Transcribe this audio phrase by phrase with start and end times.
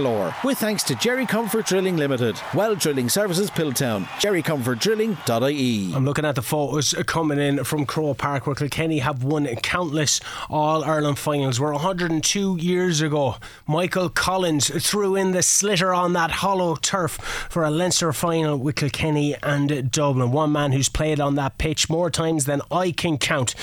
[0.00, 0.32] Lore.
[0.44, 5.92] With thanks to Jerry Comfort Drilling Limited, Well Drilling Services Piltown, jerrycomfortdrilling.ie.
[5.92, 10.20] I'm looking at the photos coming in from Croke Park where Kilkenny have won countless
[10.48, 11.58] All Ireland finals.
[11.58, 17.14] Where 102 years ago, Michael Collins threw in the sliotar on that hollow turf
[17.50, 20.30] for a Leinster final with Kilkenny and Dublin.
[20.30, 23.56] One man who's played on that pitch more times than I can count.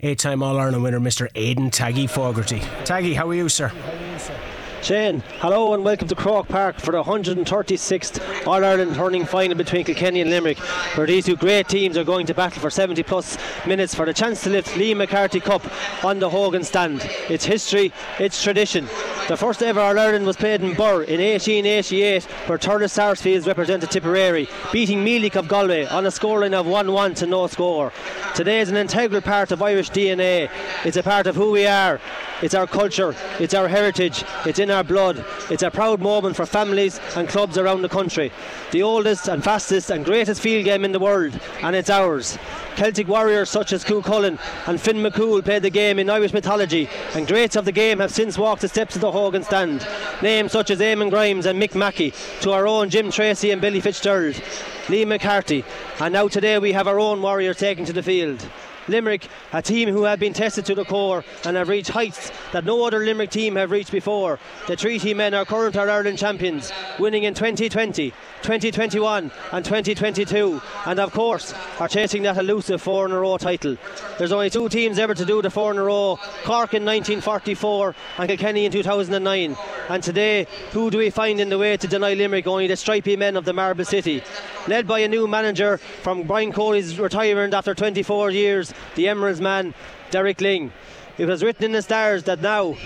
[0.00, 1.28] Eight time All Ireland winner, Mr.
[1.34, 2.60] Aidan Taggy Fogarty.
[2.84, 3.72] Taggy, how are you, sir?
[4.82, 9.84] Shane, hello and welcome to Croke Park for the 136th All Ireland hurling final between
[9.84, 10.58] Kilkenny and Limerick,
[10.96, 14.12] where these two great teams are going to battle for 70 plus minutes for the
[14.12, 15.64] chance to lift Liam McCarthy Cup
[16.04, 17.08] on the Hogan stand.
[17.28, 18.86] It's history, it's tradition.
[19.28, 23.88] The first ever All Ireland was played in Birr in 1888, where Thurles Sarsfields represented
[23.88, 27.92] Tipperary, beating Meelick of Galway on a scoreline of 1 1 to no score.
[28.34, 30.50] Today is an integral part of Irish DNA.
[30.84, 32.00] It's a part of who we are.
[32.42, 35.24] It's our culture, it's our heritage, it's in our blood.
[35.50, 38.32] It's a proud moment for families and clubs around the country.
[38.70, 42.38] The oldest and fastest and greatest field game in the world, and it's ours.
[42.76, 46.88] Celtic warriors such as Cú Chulainn and Finn McCool played the game in Irish mythology,
[47.14, 49.86] and greats of the game have since walked the steps of the Hogan stand.
[50.22, 53.80] Names such as Eamon Grimes and Mick Mackey, to our own Jim Tracy and Billy
[53.80, 54.40] Fitzgerald,
[54.88, 55.64] Lee McCarthy,
[56.00, 58.48] and now today we have our own warrior taking to the field.
[58.88, 62.64] Limerick, a team who have been tested to the core and have reached heights that
[62.64, 64.38] no other Limerick team have reached before.
[64.66, 71.12] The Treaty men are current Ireland champions, winning in 2020, 2021, and 2022, and of
[71.12, 73.76] course are chasing that elusive four in a row title.
[74.18, 77.94] There's only two teams ever to do the four in a row Cork in 1944
[78.18, 79.56] and Kilkenny in 2009.
[79.88, 83.16] And today, who do we find in the way to deny Limerick only the stripy
[83.16, 84.22] men of the Marble City?
[84.68, 89.74] Led by a new manager from Brian Cody's retirement after 24 years, the Emeralds man,
[90.10, 90.70] Derek Lyng.
[91.18, 92.76] It was written in the stars that now,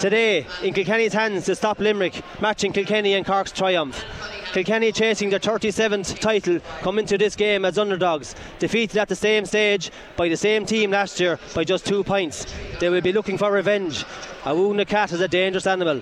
[0.00, 4.04] today, in Kilkenny's hands to stop Limerick, matching Kilkenny and Cork's triumph.
[4.52, 9.46] Kilkenny chasing their 37th title come into this game as underdogs, defeated at the same
[9.46, 12.46] stage by the same team last year by just two points.
[12.80, 14.04] They will be looking for revenge.
[14.46, 16.00] A wounded cat is a dangerous animal.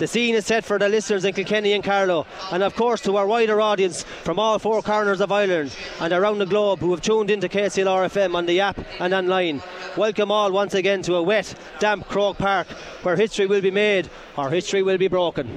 [0.00, 3.16] The scene is set for the listeners in Kilkenny and Carlow, and of course to
[3.16, 7.00] our wider audience from all four corners of Ireland and around the globe who have
[7.00, 9.62] tuned into KCLR FM on the app and online.
[9.96, 12.66] Welcome all once again to a wet, damp Croke Park
[13.02, 15.48] where history will be made or history will be broken.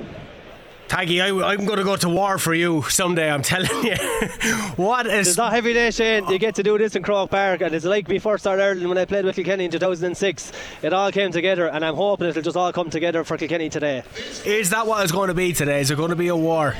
[0.90, 3.30] Taggy, I, am going to go to war for you someday.
[3.30, 3.96] I'm telling you.
[4.76, 5.28] what is?
[5.28, 6.28] It's not every day, Shane.
[6.28, 8.98] You get to do this in Croke Park, and it's like before Start Ireland when
[8.98, 10.52] I played with Kilkenny in 2006.
[10.82, 14.02] It all came together, and I'm hoping it'll just all come together for Kilkenny today.
[14.44, 15.80] Is that what it's going to be today?
[15.80, 16.74] Is it going to be a war?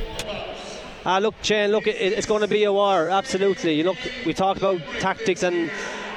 [1.06, 3.76] Uh, look, Shane, look, it, it's going to be a war, absolutely.
[3.76, 5.70] You look, we talk about tactics and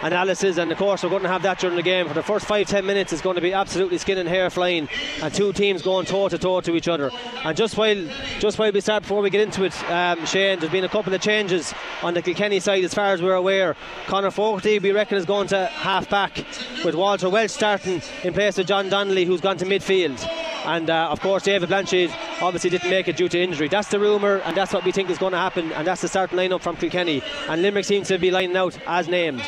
[0.03, 2.09] analysis, and of course, we're going to have that during the game.
[2.09, 4.89] For the first five, ten minutes, it's going to be absolutely skin and hair flying,
[5.23, 7.11] and two teams going toe to toe to each other.
[7.45, 8.07] And just while,
[8.39, 11.15] just while we start, before we get into it, um, Shane, there's been a couple
[11.15, 13.77] of changes on the Kilkenny side, as far as we're aware.
[14.07, 16.45] Conor Fogarty, we reckon, is going to half back,
[16.85, 20.21] with Walter Walsh starting in place of John Donnelly, who's gone to midfield.
[20.65, 23.67] And uh, of course, David Blanchfield obviously didn't make it due to injury.
[23.69, 26.09] That's the rumour, and that's what we think is going to happen, and that's the
[26.09, 27.21] starting lineup from Kilkenny.
[27.49, 29.43] And Limerick seems to be lining out as named.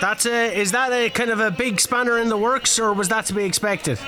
[0.00, 3.08] That's a, is that a kind of a big spanner in the works, or was
[3.08, 3.98] that to be expected?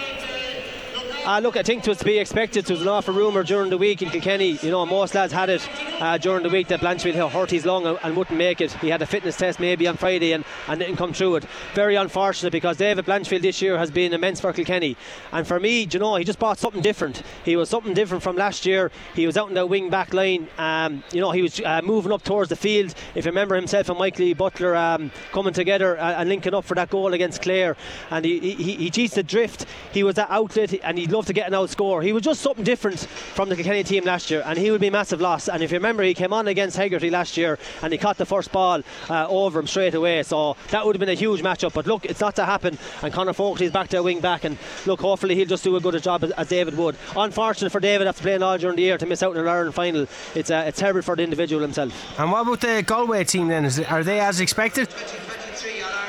[1.27, 2.67] Uh, look, I think it was to be expected.
[2.67, 4.61] There was an awful rumour during the week in Kilkenny.
[4.63, 5.69] You know, most lads had it
[6.01, 8.71] uh, during the week that Blanchfield hurt his lung and wouldn't make it.
[8.75, 11.45] He had a fitness test maybe on Friday and, and didn't come through it.
[11.75, 14.97] Very unfortunate because David Blanchfield this year has been immense for Kilkenny.
[15.33, 17.25] And for me, you know, he just brought something different.
[17.45, 18.93] He was something different from last year.
[19.17, 20.47] He was out in the wing back line.
[20.59, 22.95] Um, you know, he was uh, moving up towards the field.
[23.17, 26.77] If you remember himself and Michael Butler um, coming together uh, and linking up for
[26.77, 27.77] that goal against Clare,
[28.11, 29.67] and he he, he cheats the drift.
[29.93, 32.05] He was that outlet, and he love to get an outscore.
[32.05, 34.89] He was just something different from the Kilkenny team last year, and he would be
[34.89, 35.49] a massive loss.
[35.49, 38.27] And if you remember, he came on against Hegarty last year and he caught the
[38.27, 40.23] first ball uh, over him straight away.
[40.23, 41.73] So that would have been a huge matchup.
[41.73, 42.79] But look, it's not to happen.
[43.03, 45.81] And Conor Fogarty is back to wing back, and look, hopefully he'll just do a
[45.81, 46.97] good a job as, as, David would.
[47.17, 49.75] Unfortunate for David after playing all during the year to miss out in an Ireland
[49.75, 50.07] final.
[50.35, 51.93] It's uh, it's terrible for the individual himself.
[52.19, 53.65] And what about the Galway team then?
[53.65, 54.89] Is are they as expected?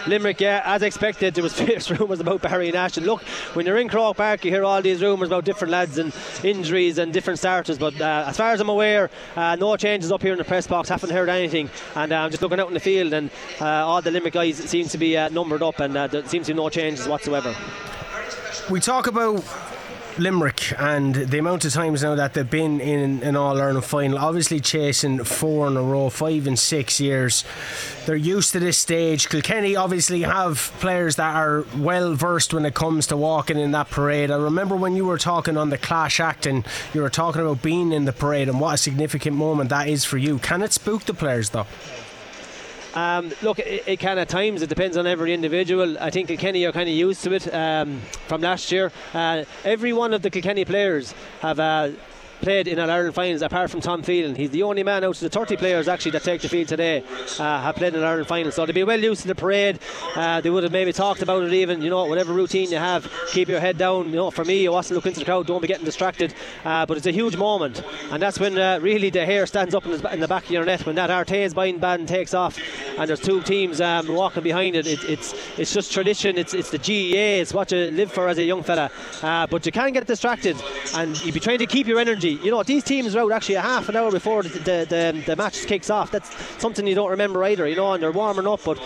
[0.07, 2.97] Limerick, yeah, as expected, there was fierce rumours about Barry Nash.
[2.97, 3.21] And look,
[3.53, 6.97] when you're in Croke Park, you hear all these rumours about different lads and injuries
[6.97, 7.77] and different starters.
[7.77, 10.67] But uh, as far as I'm aware, uh, no changes up here in the press
[10.67, 10.89] box.
[10.89, 11.69] Haven't heard anything.
[11.95, 14.57] And uh, I'm just looking out in the field, and uh, all the Limerick guys
[14.57, 17.55] seem to be uh, numbered up, and uh, there seems to be no changes whatsoever.
[18.69, 19.43] We talk about
[20.19, 24.17] Limerick and the amount of times now that they've been in an All Ireland final,
[24.17, 27.43] obviously chasing four in a row, five and six years.
[28.05, 29.29] They're used to this stage.
[29.29, 33.89] Kilkenny obviously have players that are well versed when it comes to walking in that
[33.89, 34.31] parade.
[34.31, 37.61] I remember when you were talking on the Clash Act and you were talking about
[37.61, 40.39] being in the parade and what a significant moment that is for you.
[40.39, 41.67] Can it spook the players though?
[42.97, 44.63] Um, look, it, it, can at times.
[44.63, 45.99] It depends on every individual.
[45.99, 48.91] I think Kilkenny are kind of used to it um, from last year.
[49.13, 51.91] Uh, every one of the Kilkenny players have uh,
[52.41, 54.35] played in an Ireland finals apart from Tom Phelan.
[54.35, 57.03] He's the only man out of the 30 players actually that take the field today
[57.39, 58.51] uh, have played in an Ireland final.
[58.51, 59.79] So they'll be well used to the parade.
[60.15, 63.11] Uh, they would have maybe talked about it even, you know, whatever routine you have,
[63.29, 64.09] keep your head down.
[64.09, 66.33] You know, for me, you wasn't looking into the crowd, don't be getting distracted.
[66.63, 67.83] Uh, but it's a huge moment.
[68.11, 70.65] And that's when uh, really the hair stands up in, in, the back of your
[70.65, 72.57] net when that Artane band takes off
[72.97, 74.87] and there's two teams um, walking behind it.
[74.87, 75.03] it.
[75.03, 76.37] It's it's just tradition.
[76.37, 77.41] It's it's the GAA.
[77.41, 78.89] It's what you live for as a young fella.
[79.21, 80.55] Uh, but you can get distracted
[80.95, 83.55] and you'd be trying to keep your energy you know, these teams are out actually
[83.55, 86.11] a half an hour before the, the, the, the match kicks off.
[86.11, 86.29] That's
[86.61, 88.61] something you don't remember either, you know, and they're warming up.
[88.63, 88.79] But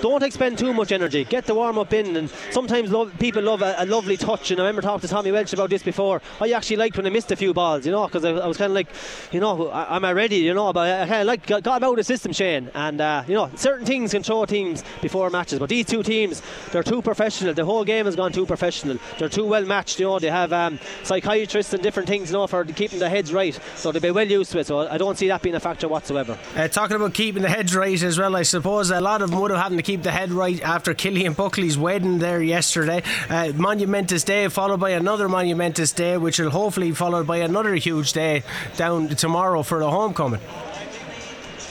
[0.00, 1.24] don't expend too much energy.
[1.24, 2.16] Get the warm up in.
[2.16, 4.50] And sometimes love, people love a, a, lovely touch.
[4.50, 6.22] And I remember talking to Tommy Walsh about this before.
[6.40, 8.56] I actually liked when I missed a few balls, you know, because I, I, was
[8.56, 8.88] kind of like,
[9.32, 11.90] you know, am I ready, you know, but I kind of like got, got out
[11.90, 12.70] of the system, Shane.
[12.74, 15.58] And, uh, you know, certain things can throw teams before matches.
[15.58, 16.42] But these two teams,
[16.72, 17.54] they're too professional.
[17.54, 18.98] The whole game has gone too professional.
[19.18, 20.18] They're too well matched, you know.
[20.18, 23.58] They have um, psychiatrists and different things, you know, for keeping the heads right.
[23.76, 24.66] So they'll be well used to it.
[24.66, 26.38] So I don't see that being a factor whatsoever.
[26.56, 29.40] Uh, talking about keeping the heads right as well, I suppose a lot of them
[29.40, 33.02] would have having to keep the head right after Cillian Buckley's wedding there yesterday.
[33.28, 37.74] Uh, monumentous day, followed by another monumentous day, which will hopefully be followed by another
[37.74, 38.42] huge day
[38.76, 40.40] down tomorrow for the homecoming.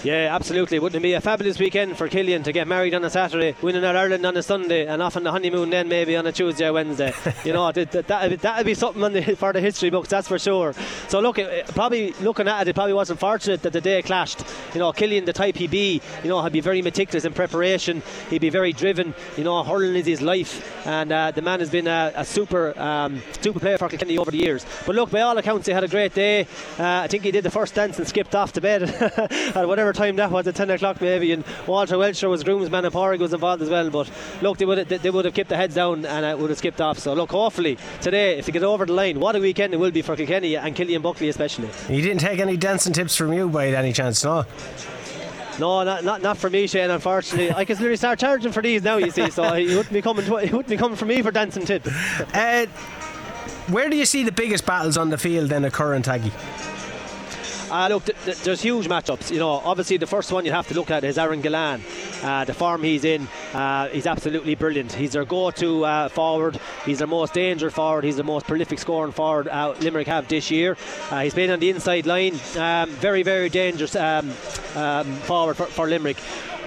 [0.03, 0.77] Yeah, absolutely.
[0.77, 3.83] Wouldn't it be a fabulous weekend for Cillian to get married on a Saturday, winning
[3.83, 6.67] at Ireland on a Sunday, and off on the honeymoon then maybe on a Tuesday
[6.67, 7.13] or Wednesday?
[7.44, 10.73] you know, that, that, that'd, be something the, for the history books, that's for sure.
[11.07, 14.44] So look, it, probably looking at it, it probably wasn't fortunate that the day clashed.
[14.73, 18.03] You know, Cillian, the type he be, you know, he'd be very meticulous in preparation.
[18.29, 19.15] He'd be very driven.
[19.35, 22.77] You know, hurling is his life, and uh, the man has been a, a super,
[22.79, 24.65] um, super player for Kilkenny over the years.
[24.85, 26.41] But look, by all accounts, he had a great day.
[26.77, 28.83] Uh, I think he did the first dance and skipped off to bed
[29.55, 32.94] at whatever time that was at 10 o'clock maybe and Walter Welcher was groomsman and
[32.94, 34.10] Pádraig was involved as well but
[34.42, 36.60] look they would have, they would have kept their heads down and uh, would have
[36.60, 39.74] skipped off so look hopefully today if they get over the line what a weekend
[39.74, 43.16] it will be for Kilkenny and Cillian Buckley especially he didn't take any dancing tips
[43.16, 44.45] from you by any chance no
[45.60, 46.92] no, not, not not for me, Shane.
[46.92, 48.98] Unfortunately, I can literally start charging for these now.
[48.98, 50.24] You see, so he wouldn't be coming.
[50.25, 51.90] To, he wouldn't be coming for me for dancing tips.
[52.33, 52.68] Uh,
[53.68, 56.31] where do you see the biggest battles on the field then occurring, Taggy?
[57.69, 59.31] Uh, look, th- th- there's huge matchups.
[59.31, 61.81] You know, obviously the first one you have to look at is Aaron Gillane.
[62.24, 64.94] Uh, the form he's in, uh, he's absolutely brilliant.
[64.94, 66.60] He's their go-to uh, forward.
[66.86, 68.04] He's their most dangerous forward.
[68.04, 70.78] He's the most prolific scoring forward uh, Limerick have this year.
[71.12, 72.40] Uh, he's playing on the inside line.
[72.58, 74.31] Um, very, very dangerous um,
[74.75, 76.18] um, forward for, for Limerick.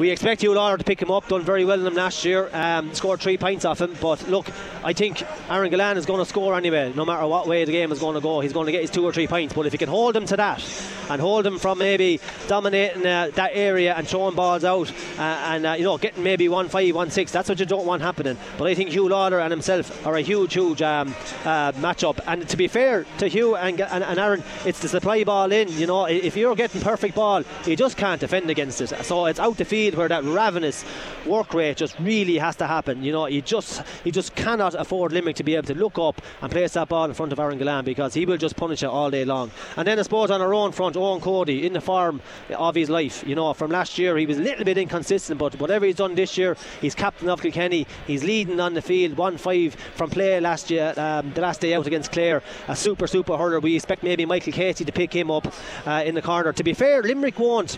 [0.01, 1.29] We expect Hugh Lawler to pick him up.
[1.29, 2.49] Done very well in him last year.
[2.55, 3.95] Um, scored three points off him.
[4.01, 4.47] But look,
[4.83, 6.91] I think Aaron Gillane is going to score anyway.
[6.97, 8.89] No matter what way the game is going to go, he's going to get his
[8.89, 9.53] two or three points.
[9.53, 10.65] But if he can hold him to that
[11.11, 12.19] and hold him from maybe
[12.49, 16.49] dominating uh, that area and throwing balls out uh, and uh, you know getting maybe
[16.49, 18.39] one five, one six, that's what you don't want happening.
[18.57, 21.09] But I think Hugh Lawler and himself are a huge, huge um,
[21.45, 22.21] uh, matchup.
[22.27, 25.69] And to be fair to Hugh and, and, and Aaron, it's the supply ball in.
[25.69, 29.05] You know, if you're getting perfect ball, you just can't defend against it.
[29.05, 30.85] So it's out the field where that ravenous
[31.27, 33.03] work rate just really has to happen.
[33.03, 36.21] You know, you just you just cannot afford Limerick to be able to look up
[36.43, 38.87] and place that ball in front of Aaron Gillane because he will just punish it
[38.87, 39.51] all day long.
[39.77, 42.21] And then I suppose on our own front, Eoin Cody in the form
[42.51, 43.25] of his life.
[43.27, 46.15] You know, from last year he was a little bit inconsistent, but whatever he's done
[46.15, 47.87] this year, he's captain of Kilkenny.
[48.07, 51.75] He's leading on the field, one five from play last year, um, the last day
[51.75, 52.43] out against Clare.
[52.69, 53.61] A super super hurler.
[53.61, 55.53] We expect maybe Michael Casey to pick him up
[55.87, 56.53] uh, in the corner.
[56.53, 57.77] To be fair, Limerick won't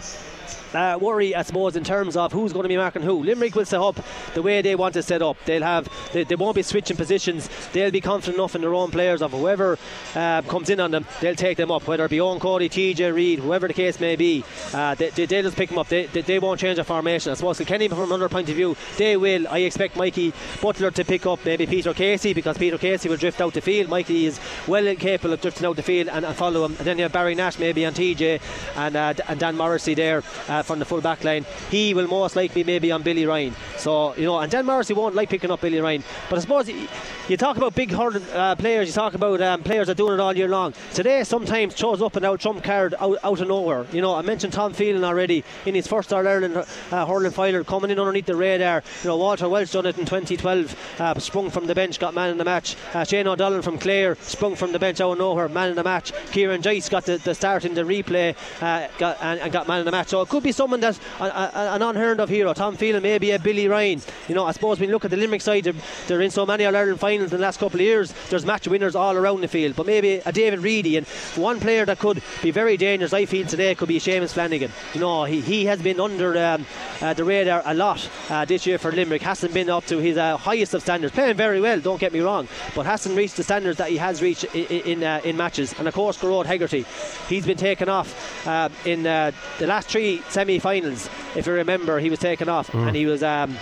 [0.74, 3.22] uh, worry, I suppose, in terms of who's going to be marking who.
[3.22, 3.98] Limerick will set up
[4.34, 5.36] the way they want to set up.
[5.44, 7.48] They'll have they, they won't be switching positions.
[7.72, 9.78] They'll be confident enough in their own players of whoever
[10.14, 11.06] uh, comes in on them.
[11.20, 14.16] They'll take them up, whether it be Eoin Cody, TJ Reid, whoever the case may
[14.16, 14.44] be.
[14.72, 15.88] Uh, they, they, will just pick them up.
[15.88, 17.32] They, they, they, won't change the formation.
[17.32, 19.46] I suppose Kenny, from another point of view, they will.
[19.48, 23.40] I expect Mikey Butler to pick up maybe Peter Casey because Peter Casey will drift
[23.40, 23.88] out the field.
[23.88, 26.74] Mikey is well capable of drifting out the field and, and follow him.
[26.76, 28.40] And then you have Barry Nash maybe on TJ
[28.76, 31.44] and, uh, and Dan Morrissey there uh, from the full back line.
[31.70, 33.54] He will most likely maybe on Billy Ryan.
[33.76, 36.02] So, you know, and Dan Morrissey won't like picking up Billy Ryan.
[36.28, 36.70] But I suppose
[37.28, 40.14] you talk about big hurling uh, players, you talk about um, players that are doing
[40.14, 40.74] it all year long.
[40.92, 43.86] Today, sometimes shows up an out trump card out, out of nowhere.
[43.92, 47.64] You know, I mentioned Tom Phelan already in his first All Ireland uh, hurling final,
[47.64, 48.82] coming in underneath the radar.
[49.02, 52.30] You know, Walter Welch done it in 2012, uh, sprung from the bench, got man
[52.30, 52.76] in the match.
[52.92, 55.84] Uh, Shane O'Donnell from Clare sprung from the bench out of nowhere, man in the
[55.84, 56.12] match.
[56.32, 59.80] Kieran Joyce got the, the start in the replay uh, got, and, and, got man
[59.80, 60.08] in the match.
[60.08, 62.54] So could be someone that's an unheard of hero.
[62.54, 64.00] Tom Phelan, maybe a Billy Ryan.
[64.28, 65.74] You know, I suppose when you look at the Limerick side, they're,
[66.06, 68.14] they're in so many All Ireland finals in the last couple of years.
[68.30, 71.84] There's match winners all around the field, but maybe a David Reidy and one player
[71.84, 73.12] that could be very dangerous.
[73.12, 74.72] I feel today could be Seamus Flanagan.
[74.94, 76.64] You know, he, he has been under um,
[77.02, 79.20] uh, the radar a lot uh, this year for Limerick.
[79.20, 81.12] Hasn't been up to his uh, highest of standards.
[81.12, 84.22] Playing very well, don't get me wrong, but hasn't reached the standards that he has
[84.22, 85.74] reached in in, uh, in matches.
[85.78, 86.86] And of course, Gearóid Hegarty,
[87.28, 91.08] he's been taken off uh, in uh, the last three semi-finals.
[91.36, 92.86] If you remember, he was taken off, mm.
[92.86, 93.22] and he was.
[93.22, 93.56] Um,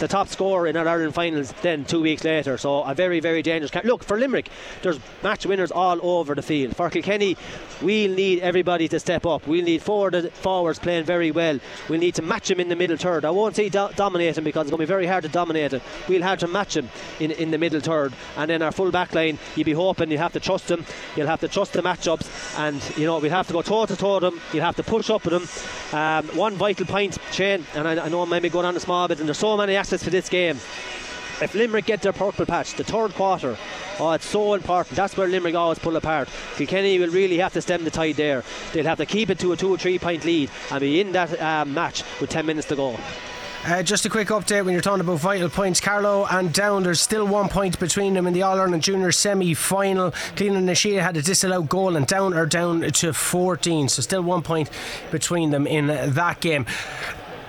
[0.00, 2.56] the top scorer in our Ireland finals then two weeks later.
[2.58, 3.72] So a very, very dangerous.
[3.84, 4.48] Look, for Limerick,
[4.82, 6.74] there's match winners all over the field.
[6.74, 7.36] For Kilkenny,
[7.82, 9.46] we'll need everybody to step up.
[9.46, 11.60] We'll need forward forwards playing very well.
[11.88, 13.24] We'll need to match him in the middle third.
[13.24, 15.72] I won't say do- dominate him because it's going to be very hard to dominate
[15.72, 15.80] him.
[16.08, 16.88] We'll have to match him
[17.18, 18.12] in, in the middle third.
[18.36, 20.84] And then our full back line, you'll be hoping you have to trust him.
[21.16, 22.58] You'll have to trust the matchups.
[22.58, 24.40] And, you know, we'll have to go toe to toe with them.
[24.52, 25.89] You'll have to push up with them.
[25.92, 29.08] Um, one vital point, Shane, and I, I know I'm maybe going on a small
[29.08, 30.56] bit, and there's so many assets for this game.
[31.42, 33.56] If Limerick get their purple patch, the third quarter,
[33.98, 34.94] oh, it's so important.
[34.94, 36.28] That's where Limerick always pull apart.
[36.56, 38.44] Kilkenny will really have to stem the tide there.
[38.72, 41.12] They'll have to keep it to a two or three point lead and be in
[41.12, 42.98] that uh, match with 10 minutes to go.
[43.66, 45.80] Uh, just a quick update when you're talking about vital points.
[45.80, 49.52] Carlow and Down, there's still one point between them in the All Ireland Junior semi
[49.52, 50.12] final.
[50.34, 54.22] Cleanan na Siadha had a disallowed goal, and Down are down to 14, so still
[54.22, 54.70] one point
[55.10, 56.64] between them in that game.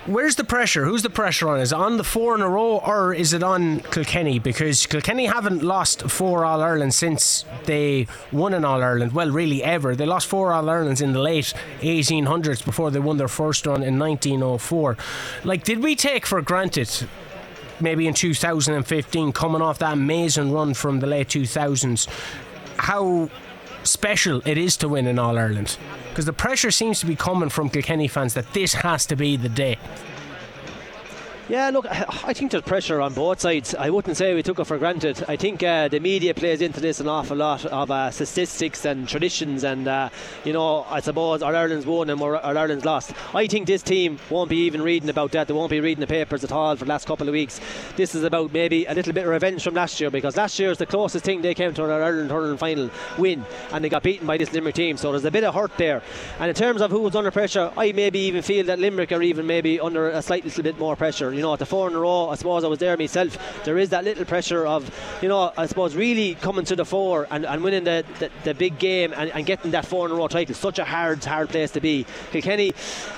[0.06, 0.84] Where's the pressure?
[0.84, 1.60] Who's the pressure on?
[1.60, 4.40] Is it on the four in a row or is it on Kilkenny?
[4.40, 9.12] Because Kilkenny haven't lost four All Ireland since they won an All Ireland.
[9.12, 9.94] Well, really, ever.
[9.94, 13.84] They lost four All Irelands in the late 1800s before they won their first one
[13.84, 14.96] in 1904.
[15.44, 16.90] Like, did we take for granted
[17.80, 22.08] maybe in 2015, coming off that amazing run from the late 2000s,
[22.76, 23.28] how
[23.84, 25.76] special it is to win in All Ireland?
[26.10, 29.36] Because the pressure seems to be coming from Kilkenny fans that this has to be
[29.36, 29.78] the day.
[31.52, 33.74] Yeah, look, I think there's pressure on both sides.
[33.74, 35.22] I wouldn't say we took it for granted.
[35.28, 39.06] I think uh, the media plays into this an awful lot of uh, statistics and
[39.06, 40.08] traditions, and uh,
[40.46, 43.12] you know, I suppose our Ireland's won and our Ireland's lost.
[43.34, 45.46] I think this team won't be even reading about that.
[45.46, 47.60] They won't be reading the papers at all for the last couple of weeks.
[47.96, 50.70] This is about maybe a little bit of revenge from last year because last year
[50.70, 54.04] is the closest thing they came to an Ireland hurling final win, and they got
[54.04, 54.96] beaten by this Limerick team.
[54.96, 56.02] So there's a bit of hurt there.
[56.40, 59.20] And in terms of who was under pressure, I maybe even feel that Limerick are
[59.20, 61.34] even maybe under a slight little bit more pressure.
[61.34, 63.36] You know, at the four in a row, I suppose I was there myself.
[63.64, 64.90] There is that little pressure of,
[65.22, 68.54] you know, I suppose really coming to the fore and, and winning the, the, the
[68.54, 70.54] big game and, and, getting that four in a row title.
[70.54, 72.06] Such a hard, hard place to be.
[72.30, 72.72] Kilkenny,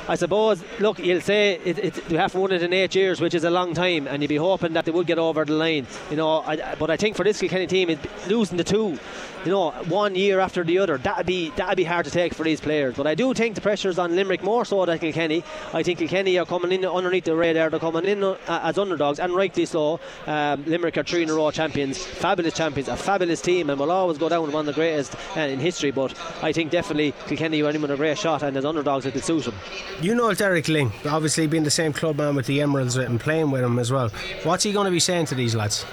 [0.09, 3.35] I suppose, look, you'll say it, it, they haven't won it in eight years, which
[3.35, 5.87] is a long time, and you'd be hoping that they would get over the line.
[6.11, 8.99] You know, I, but I think for this Kilkenny team, losing the two
[9.45, 10.97] you know, one year after the other.
[10.97, 12.95] That'd be that'd be hard to take for these players.
[12.95, 15.45] But I do think the pressure's on Limerick more so than Kilkenny.
[15.73, 17.71] I think Kilkenny are coming in underneath the radar.
[17.71, 20.01] They're coming in uh, as underdogs, and rightly so.
[20.27, 23.91] Um, Limerick are three in a row champions, fabulous champions, a fabulous team, and will
[23.91, 25.91] always go down as one of the greatest uh, in history.
[25.91, 29.13] But I think definitely Kilkenny are in with a great shot, and as underdogs, it
[29.13, 29.55] could suit them.
[30.01, 33.51] You know Derek Lyng, obviously being the same club man with the Emeralds and playing
[33.51, 34.11] with him as well.
[34.43, 35.85] What's he going to be saying to these lads?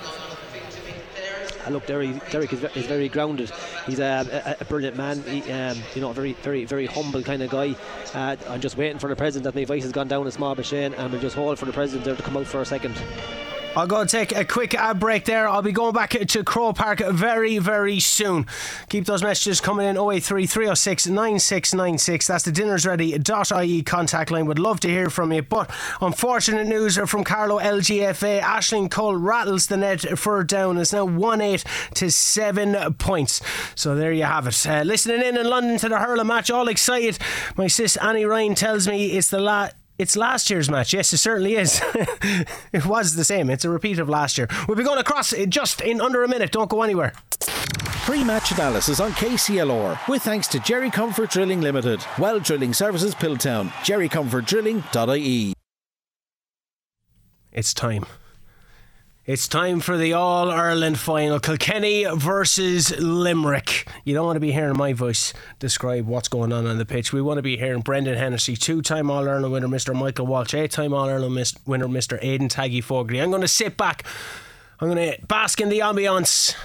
[1.69, 3.51] Look, Derek, Derek is, is very grounded.
[3.85, 5.21] He's a, a, a brilliant man.
[5.23, 7.75] He, um, you know, a very, very, very humble kind of guy.
[8.13, 9.43] Uh, I'm just waiting for the president.
[9.43, 11.65] That my voice has gone down a small bit, Shane, and we'll just hold for
[11.65, 13.01] the president there to come out for a second.
[13.73, 15.47] I'll go take a quick ad break there.
[15.47, 18.45] I'll be going back to Croke Park very, very soon.
[18.89, 22.27] Keep those messages coming in 083 306 9696.
[22.27, 24.45] That's the dinners ready.ie contact line.
[24.45, 25.41] Would love to hear from you.
[25.41, 28.41] But unfortunate news from Carlow LGFA.
[28.41, 30.77] Ashling Cole rattles the net for down.
[30.77, 31.63] It's now 1 8
[31.93, 33.41] to 7 points.
[33.75, 34.67] So there you have it.
[34.67, 37.17] Uh, listening in in London to the hurling match, all excited.
[37.55, 40.93] My sis Annie Ryan tells me it's the last it's last year's match.
[40.93, 41.79] Yes, it certainly is.
[42.73, 43.49] it was the same.
[43.51, 44.47] It's a repeat of last year.
[44.67, 46.51] We'll be going across just in under a minute.
[46.51, 47.13] Don't go anywhere.
[48.05, 53.69] Pre-match analysis on KCLR with thanks to Jerry Comfort Drilling Limited, Well Drilling Services Piltown,
[53.85, 55.53] jerrycomfortdrilling.ie.
[57.51, 58.05] It's time.
[59.23, 61.39] It's time for the All Ireland final.
[61.39, 63.87] Kilkenny versus Limerick.
[64.03, 67.13] You don't want to be hearing my voice describe what's going on on the pitch.
[67.13, 69.95] We want to be hearing Brendan Hennessy, two time All Ireland winner Mr.
[69.95, 71.35] Michael Walsh, eight time All Ireland
[71.67, 72.17] winner Mr.
[72.19, 73.21] Aidan Taggy Fogarty.
[73.21, 74.05] I'm going to sit back,
[74.79, 76.55] I'm going to bask in the ambience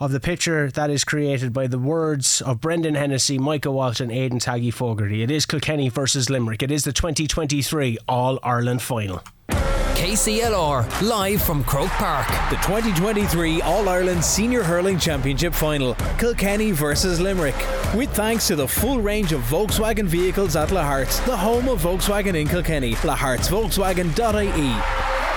[0.00, 4.10] of the picture that is created by the words of Brendan Hennessy, Michael Walsh, and
[4.10, 5.22] Aidan Taggy Fogarty.
[5.22, 6.62] It is Kilkenny versus Limerick.
[6.62, 9.22] It is the 2023 All Ireland final.
[10.02, 12.26] KCLR, live from Croke Park.
[12.50, 17.54] The 2023 All Ireland Senior Hurling Championship Final, Kilkenny versus Limerick.
[17.94, 22.34] With thanks to the full range of Volkswagen vehicles at Lahart's, the home of Volkswagen
[22.34, 25.31] in Kilkenny, lahartsvolkswagen.ie.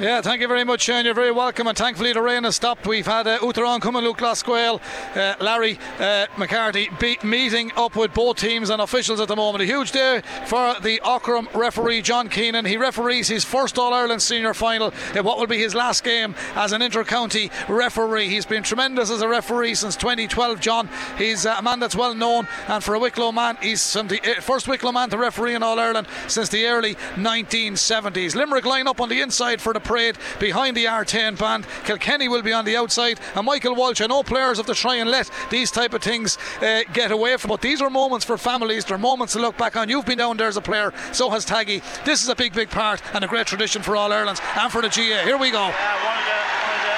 [0.00, 1.04] Yeah, thank you very much, Shane.
[1.04, 2.84] You're very welcome, and thankfully the rain has stopped.
[2.84, 4.80] We've had uh, Uachtaráin Cumann Lúthchleas Gael,
[5.14, 9.62] uh, Larry uh, McCarthy be- meeting up with both teams and officials at the moment.
[9.62, 12.64] A huge day for the Aughrim referee, John Keenan.
[12.64, 16.34] He referees his first All Ireland senior final in what will be his last game
[16.56, 18.28] as an inter county referee.
[18.28, 20.88] He's been tremendous as a referee since 2012, John.
[21.16, 24.40] He's uh, a man that's well known, and for a Wicklow man, he's the uh,
[24.40, 28.34] first Wicklow man to referee in All Ireland since the early 1970s.
[28.34, 31.66] Limerick line up on the inside for the parade behind the Artane band.
[31.84, 34.00] Kilkenny will be on the outside, and Michael Walsh.
[34.00, 37.36] I know players have to try and let these type of things uh, get away
[37.36, 38.84] from, but these are moments for families.
[38.84, 39.88] They're moments to look back on.
[39.88, 41.82] You've been down there as a player, so has Taggy.
[42.04, 44.82] This is a big, big part and a great tradition for all Ireland and for
[44.82, 45.24] the GAA.
[45.24, 45.68] Here we go.
[45.68, 46.14] Yeah,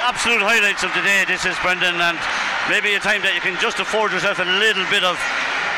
[0.06, 1.24] absolute highlights of the day.
[1.26, 2.18] This is Brendan, and
[2.70, 5.18] maybe a time that you can just afford yourself a little bit of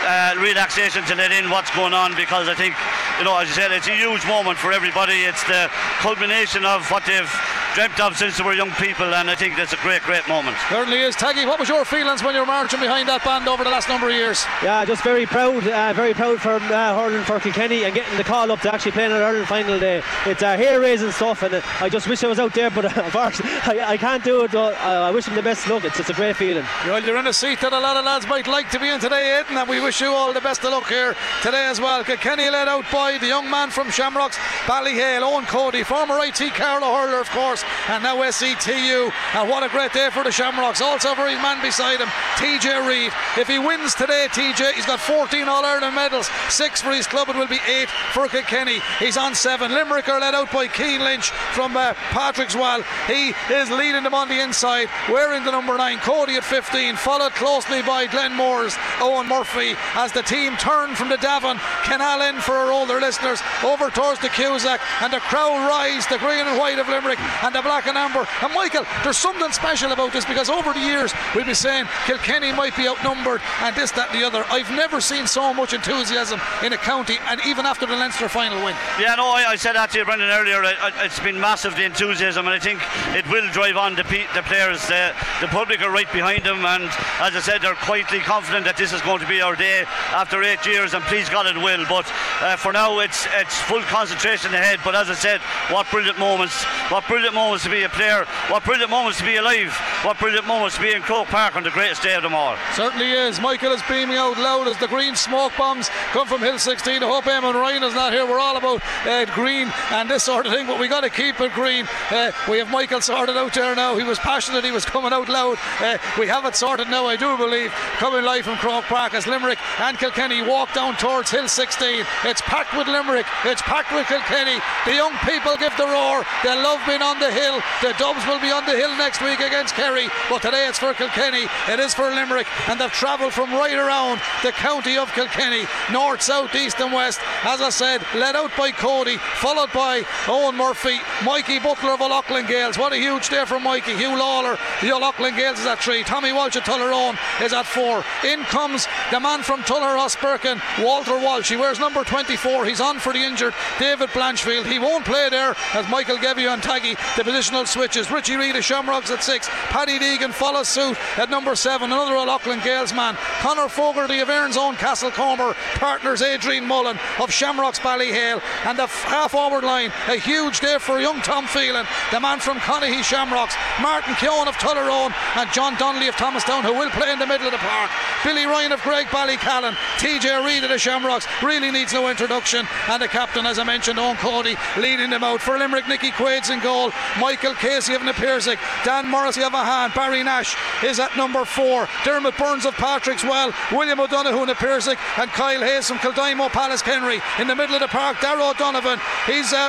[0.05, 2.75] uh, relaxation to let in what's going on because I think,
[3.19, 5.25] you know, as you said, it's a huge moment for everybody.
[5.25, 7.31] It's the culmination of what they've
[7.79, 10.57] dreamt of since we were young people, and I think that's a great, great moment.
[10.69, 11.15] Certainly is.
[11.15, 13.89] Taggy, what was your feelings when you were marching behind that band over the last
[13.89, 14.45] number of years?
[14.65, 18.25] Yeah, just very proud, uh, very proud for uh, hurling for Kilkenny and getting the
[18.25, 20.03] call up to actually playing an Ireland final day.
[20.27, 22.85] It's uh, hair raising stuff, and uh, I just wish I was out there, but
[22.99, 24.51] uh, unfortunately, I, I can't do it.
[24.51, 24.73] Though.
[24.73, 25.85] I, I wish them the best luck.
[25.85, 26.65] It's, it's a great feeling.
[26.85, 28.99] Well, you're in a seat that a lot of lads might like to be in
[28.99, 32.03] today, Aidan, and we wish you all the best of luck here today as well.
[32.03, 36.93] Kilkenny led out by the young man from Shamrocks, Ballyhale, Eoin Cody, former IT Carlow
[36.93, 39.11] hurler, of course, and now SETU.
[39.35, 40.81] And what a great day for the Shamrocks.
[40.81, 43.13] Also, very man beside him, TJ Reid.
[43.37, 47.29] If he wins today, TJ, he's got 14 All Ireland medals, six for his club,
[47.29, 48.81] it will be eight for Kilkenny.
[48.99, 49.73] He's on seven.
[49.73, 52.85] Limerick are led out by Cian Lynch from uh, Patrickswell.
[53.07, 57.33] He is leading them on the inside, wearing the number nine, Cody at 15, followed
[57.33, 62.41] closely by Glenn Moore's Eoin Murphy as the team turn from the Davin Canal in
[62.41, 66.59] for our older listeners over towards the Cusack and the crowd rise, the green and
[66.59, 68.29] white of Limerick and the black and amber.
[68.43, 72.53] And Michael, there's something special about this because over the years we've been saying Kilkenny
[72.53, 74.45] might be outnumbered and this, that, and the other.
[74.51, 78.63] I've never seen so much enthusiasm in a county, and even after the Leinster final
[78.63, 78.77] win.
[79.01, 80.63] Yeah, no, I, I said that to you, Brendan, earlier.
[80.63, 82.81] I, I, it's been massive the enthusiasm, and I think
[83.17, 84.87] it will drive on the, pe- the players.
[84.87, 86.85] The, the public are right behind them, and
[87.25, 90.43] as I said, they're quietly confident that this is going to be our day after
[90.43, 91.87] eight years, and please God it will.
[91.89, 92.05] But
[92.41, 94.81] uh, for now, it's it's full concentration ahead.
[94.85, 95.41] But as I said,
[95.73, 96.63] what brilliant moments!
[96.93, 98.25] What brilliant moments to be a player!
[98.51, 99.73] What brilliant moments to be alive!
[100.03, 102.57] What brilliant moments to be in Croke Park on the greatest day of them all.
[102.75, 103.41] Certainly is.
[103.41, 107.01] Michael is beaming out loud as the green smoke bombs come from Hill 16.
[107.01, 108.27] I hope Eamon Ryan is not here.
[108.27, 111.41] We're all about uh, green and this sort of thing, but we got to keep
[111.41, 111.87] it green.
[112.11, 113.97] Uh, we have Michael sorted out there now.
[113.97, 115.59] He was passionate, he was coming out loud.
[115.79, 117.71] Uh, we have it sorted now, I do believe.
[117.99, 122.05] Coming live from Croke Park as Limerick and Kilkenny walk down towards Hill 16.
[122.25, 124.59] It's packed with Limerick, it's packed with Kilkenny.
[124.87, 126.25] The young people give the roar.
[126.43, 127.61] They love being on the hill.
[127.83, 130.95] The Dubs will be on the hill next week against Kerry, but today it's for
[130.95, 131.47] Kilkenny.
[131.69, 136.23] It is for Limerick, and they've travelled from right around the county of Kilkenny, north,
[136.23, 137.21] south, east, and west.
[137.45, 142.47] As I said, led out by Cody, followed by Eoin Murphy, Mikey Butler of O'Loughlin
[142.47, 142.79] Gaels.
[142.79, 143.97] What a huge day for Mikey.
[143.97, 146.03] Hugh Lawler, the O'Loughlin Gaels is at three.
[146.03, 148.05] Tommy Walsh of Tullaroan is at four.
[148.25, 151.49] In comes the man from Tullogher Rosbercon, Walter Walsh.
[151.49, 152.65] He wears number 24.
[152.65, 154.67] He's on for the injured David Blanchfield.
[154.67, 158.13] He won't play there as Michael Gevio and Taggy the positional switches.
[158.13, 159.49] Richie Reid of Shamrocks at six.
[159.51, 161.91] Paddy Deegan follows suit at number seven.
[161.91, 163.17] Another O'Loughlin Gaels man.
[163.41, 165.55] Conor Fogarty of Erin's own Castlecomer.
[165.81, 168.41] Partners Adrian Mullen of Shamrocks Ballyhale.
[168.65, 172.59] And the half forward line, a huge day for young Tom Phelan, the man from
[172.59, 173.57] Conahy Shamrocks.
[173.83, 177.49] Martin Keoghan of Tullaroan and John Donnelly of Thomastown, who will play in the middle
[177.49, 177.91] of the park.
[178.23, 179.73] Billy Ryan of Graigue Ballycallan.
[179.99, 182.65] TJ Reid of the Shamrocks really needs no introduction.
[182.89, 185.41] And the captain, as I mentioned, Owen Cody, leading them out.
[185.41, 186.93] For Limerick, Nicky Quaid's in goal.
[187.21, 188.59] Michael Casey of Na Piarsaigh.
[188.85, 189.95] Dan Morrissey of Ahane.
[189.95, 191.87] Barry Nash is at number four.
[192.05, 194.97] Diarmaid Byrnes of Patrickswell, William O'Donoghue of Na Piarsaigh.
[195.19, 197.21] And Kyle Hayes from Kildimo Pallaskenry.
[197.41, 198.99] In the middle of the park, Darragh O'Donovan.
[199.27, 199.69] He's uh,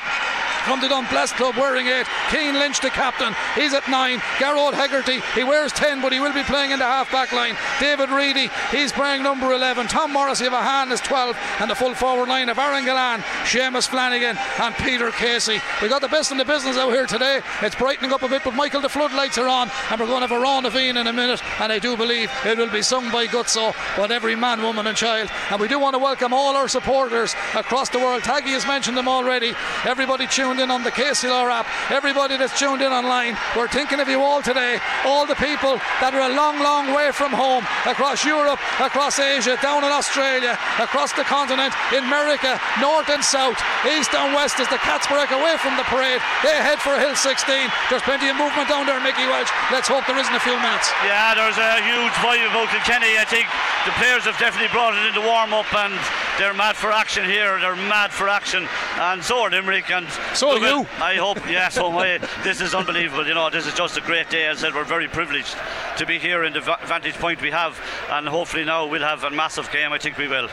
[0.63, 2.05] come the Dunbless Club wearing eight.
[2.29, 3.33] Cian Lynch, the captain.
[3.55, 4.19] He's at nine.
[4.37, 7.55] Gearóid Hegarty, he wears 10, but he will be playing in the half back line.
[7.79, 9.87] David Reidy, he's wearing number 11.
[9.87, 11.37] Tom Morrissey of Ahane is 12.
[11.59, 15.59] And the full forward line of Aaron Gillane, Seamus Flanagan, and Peter Casey.
[15.81, 17.28] We got the best in the business out here today.
[17.61, 20.27] It's brightening up a bit, but Michael, the floodlights are on, and we're going to
[20.27, 21.41] have a round of in a minute.
[21.59, 24.97] And I do believe it will be sung by Gutso, but every man, woman, and
[24.97, 25.29] child.
[25.51, 28.23] And we do want to welcome all our supporters across the world.
[28.23, 29.53] Taggy has mentioned them already.
[29.85, 33.37] Everybody tuned in on the KCLR app, everybody that's tuned in online.
[33.55, 34.79] We're thinking of you all today.
[35.05, 39.57] All the people that are a long, long way from home across Europe, across Asia,
[39.61, 44.67] down in Australia, across the continent, in America, north and south, east and west as
[44.69, 46.21] the cats break away from the parade.
[46.43, 47.69] They head for Hill 16.
[47.89, 49.51] There's plenty of movement down there, Mickey Walsh.
[49.71, 50.87] Let's hope there isn't a few minutes.
[51.03, 53.19] Yeah, there's a huge vibe about Kilkenny.
[53.19, 53.47] I think
[53.83, 55.93] the players have definitely brought it into warm up and
[56.39, 57.59] they're mad for action here.
[57.59, 59.91] They're mad for action, and so are Limerick.
[59.91, 60.87] And so are you.
[60.99, 63.27] I hope, yeah, so my, this is unbelievable.
[63.27, 64.45] You know, this is just a great day.
[64.45, 65.57] As I said, we're very privileged
[65.97, 67.77] to be here in the vantage point we have,
[68.09, 69.91] and hopefully now we'll have a massive game.
[69.91, 70.47] I think we will.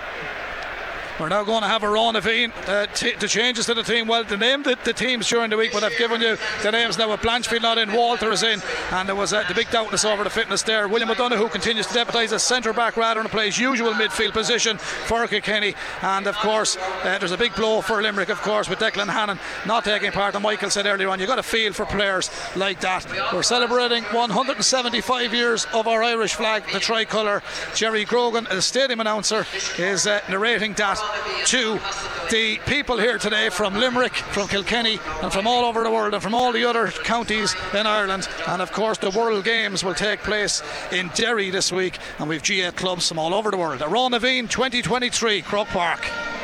[1.18, 4.06] We're now going to have a run of uh, t- the changes to the team.
[4.06, 6.98] Well, the name the, the teams during the week, but I've given you the names
[6.98, 8.60] now with Blanchfield not in, Walter is in,
[8.92, 10.86] and there was uh, the big doubtness over the fitness there.
[10.88, 14.76] William O'Donoghue continues to deputise as centre back rather than play his usual midfield position
[14.76, 18.78] for Kilkenny, and of course, uh, there's a big blow for Limerick, of course, with
[18.78, 20.34] Declan Hannon not taking part.
[20.34, 23.06] And Michael said earlier on, you've got a feel for players like that.
[23.32, 27.42] We're celebrating 175 years of our Irish flag, the tricolour.
[27.74, 29.46] Jerry Grogan, the stadium announcer,
[29.78, 31.05] is uh, narrating that
[31.46, 31.78] to
[32.30, 36.22] the people here today from Limerick, from Kilkenny, and from all over the world, and
[36.22, 38.28] from all the other counties in Ireland.
[38.48, 42.42] And of course, the World Games will take place in Derry this week, and we've
[42.42, 43.80] G8 clubs from all over the world.
[43.82, 46.35] Aron Naveen 2023, Croke Park.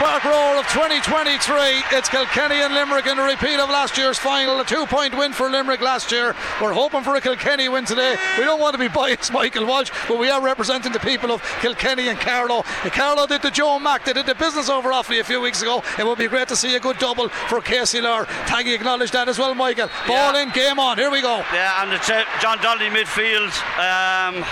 [0.00, 1.98] Park Roar of 2023.
[1.98, 4.58] It's Kilkenny and Limerick in a repeat of last year's final.
[4.58, 6.34] A two point win for Limerick last year.
[6.58, 8.16] We're hoping for a Kilkenny win today.
[8.38, 11.42] We don't want to be biased, Michael Walsh, but we are representing the people of
[11.60, 12.62] Kilkenny and Carlow.
[12.62, 15.82] Carlow did the Joe Mack, they did the business over Offaly a few weeks ago.
[15.98, 18.24] It would be great to see a good double for KCLR.
[18.46, 19.88] Taggy acknowledged that as well, Michael.
[20.06, 20.44] Ball yeah.
[20.44, 20.96] in, game on.
[20.96, 21.44] Here we go.
[21.52, 23.52] Yeah, and it's uh, John Donnelly midfield.
[23.76, 24.46] Um,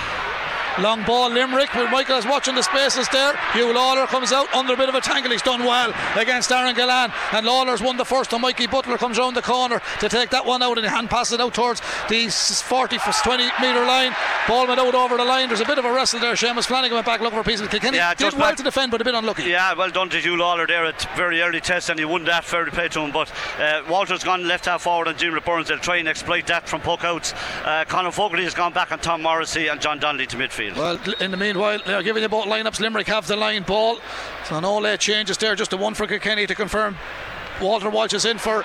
[0.81, 1.71] Long ball, Limerick.
[1.75, 3.37] But Michael is watching the spaces there.
[3.53, 5.33] Hugh Lawler comes out under a bit of a tangle.
[5.33, 7.13] He's done well against Aaron Gillane.
[7.33, 8.33] And Lawler's won the first.
[8.33, 11.33] And Mikey Butler comes round the corner to take that one out and hand pass
[11.33, 14.15] it out towards the 40 20 metre line.
[14.47, 15.49] Ball went out over the line.
[15.49, 16.35] There's a bit of a wrestle there.
[16.35, 18.93] Seamus Flanagan went back looking for a piece of Kilkenny yeah, did well to defend,
[18.93, 19.45] but a bit unlucky.
[19.45, 22.45] Yeah, well done to Hugh Lawler there at very early test, and he won that
[22.45, 23.11] fairly play to him.
[23.11, 26.69] But uh, Walter's gone left half forward, and Jim Burns will try and exploit that
[26.69, 27.35] from puck outs.
[27.65, 30.68] Uh, Conor Fogarty has gone back on Tom Morrissey and John Donnelly to midfield.
[30.77, 32.81] Well, in the meanwhile, they're giving you both lineups.
[32.81, 33.99] Limerick have the line ball.
[34.45, 36.97] So no late changes there, just a one for Kilkenny to confirm.
[37.61, 38.65] Walter Walsh is in for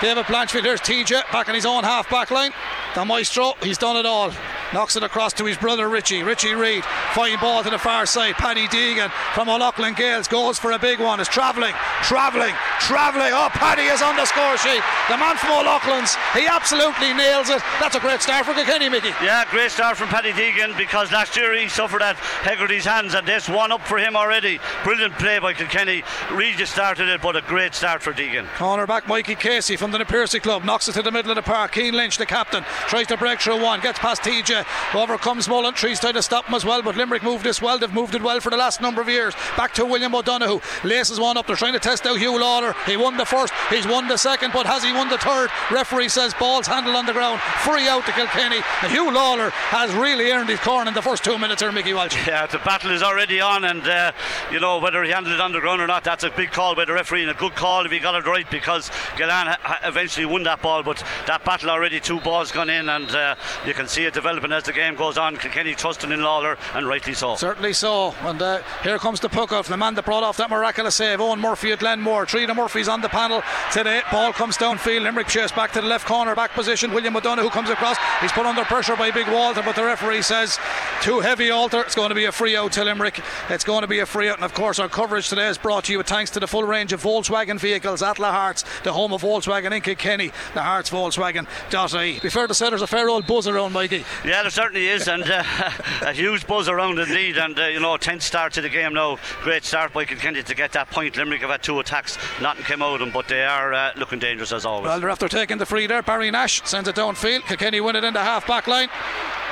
[0.00, 0.62] David Blanchfield.
[0.62, 2.52] There's TJ back in his own half back line.
[2.94, 4.32] The maestro, he's done it all.
[4.72, 6.22] Knocks it across to his brother Richie.
[6.22, 6.84] Richie Reid.
[7.12, 8.34] Fine ball to the far side.
[8.34, 11.20] Paddy Deegan from O'Loughlin Gaels goes for a big one.
[11.20, 13.30] Is travelling, travelling, travelling.
[13.32, 14.82] Oh, Paddy is on the score sheet.
[15.08, 16.16] The man from O'Loughlin's.
[16.34, 17.62] He absolutely nails it.
[17.78, 19.10] That's a great start for Kilkenny, Mickey.
[19.22, 23.26] Yeah, great start from Paddy Deegan because last year he suffered at Hegarty's hands and
[23.26, 24.58] this one up for him already.
[24.82, 26.02] Brilliant play by Kilkenny.
[26.32, 28.23] Reid just started it, but a great start for Deegan.
[28.56, 31.36] Corner back Mikey Casey from the Na Piarsaigh Club knocks it to the middle of
[31.36, 31.74] the park.
[31.74, 35.74] Cian Lynch, the captain, tries to break through one, gets past TJ overcomes Mullen.
[35.74, 37.78] Trees trying to stop him as well, but Limerick moved this well.
[37.78, 39.34] They've moved it well for the last number of years.
[39.56, 40.60] Back to William O'Donoghue.
[40.82, 41.46] Laces one up.
[41.46, 42.54] They're trying to test out Hugh Lawler.
[42.54, 42.74] Lawler.
[42.86, 45.50] He won the first, he's won the second, but has he won the third?
[45.70, 48.60] Referee says ball's handled on the ground, free out to Kilkenny.
[48.82, 51.94] And Hugh Lawler has really earned his corn in the first two minutes here, Mickey
[51.94, 52.14] Walsh.
[52.34, 54.12] Yeah, the battle is already on, and uh,
[54.50, 56.74] you know whether he handled it on the ground or not, that's a big call
[56.74, 60.42] by the referee and a good call if he got right because Gillane eventually won
[60.44, 63.34] that ball, but that battle already two balls gone in, and uh,
[63.66, 65.36] you can see it developing as the game goes on.
[65.36, 67.36] Kilkenny trusting in Lawler, and rightly so.
[67.36, 68.14] Certainly so.
[68.22, 71.18] And uh, here comes the puck off the man that brought off that miraculous save,
[71.18, 72.26] Eoin Murphy at Glenmore.
[72.26, 74.02] Three of Murphy's on the panel today.
[74.10, 75.02] Ball comes downfield.
[75.02, 76.92] Limerick chase back to the left corner, back position.
[76.92, 77.96] William O'Donoghue comes across.
[78.20, 80.58] He's put under pressure by Big Walter, but the referee says
[81.02, 81.80] too heavy, Alter.
[81.80, 83.20] It's going to be a free out to Limerick.
[83.50, 84.36] It's going to be a free out.
[84.36, 86.64] And of course, our coverage today is brought to you with thanks to the full
[86.64, 92.20] range of Volkswagen vehicles at Lahart's, the home of Volkswagen in Kilkenny, the Hearts Volkswagen.ie.
[92.20, 94.04] Be fair to say, there's a fair old buzz around, Mikey.
[94.24, 95.42] Yeah, there certainly is, and uh,
[96.02, 97.38] a huge buzz around indeed.
[97.38, 99.18] And uh, you know, 10th start to the game now.
[99.42, 101.16] Great start by Kilkenny to get that point.
[101.16, 104.18] Limerick have had two attacks, nothing came out of them, but they are uh, looking
[104.18, 104.88] dangerous as always.
[104.88, 106.02] Well, they're after taking the free there.
[106.02, 107.42] Barry Nash sends it downfield.
[107.46, 108.88] Kilkenny win it in the half back line.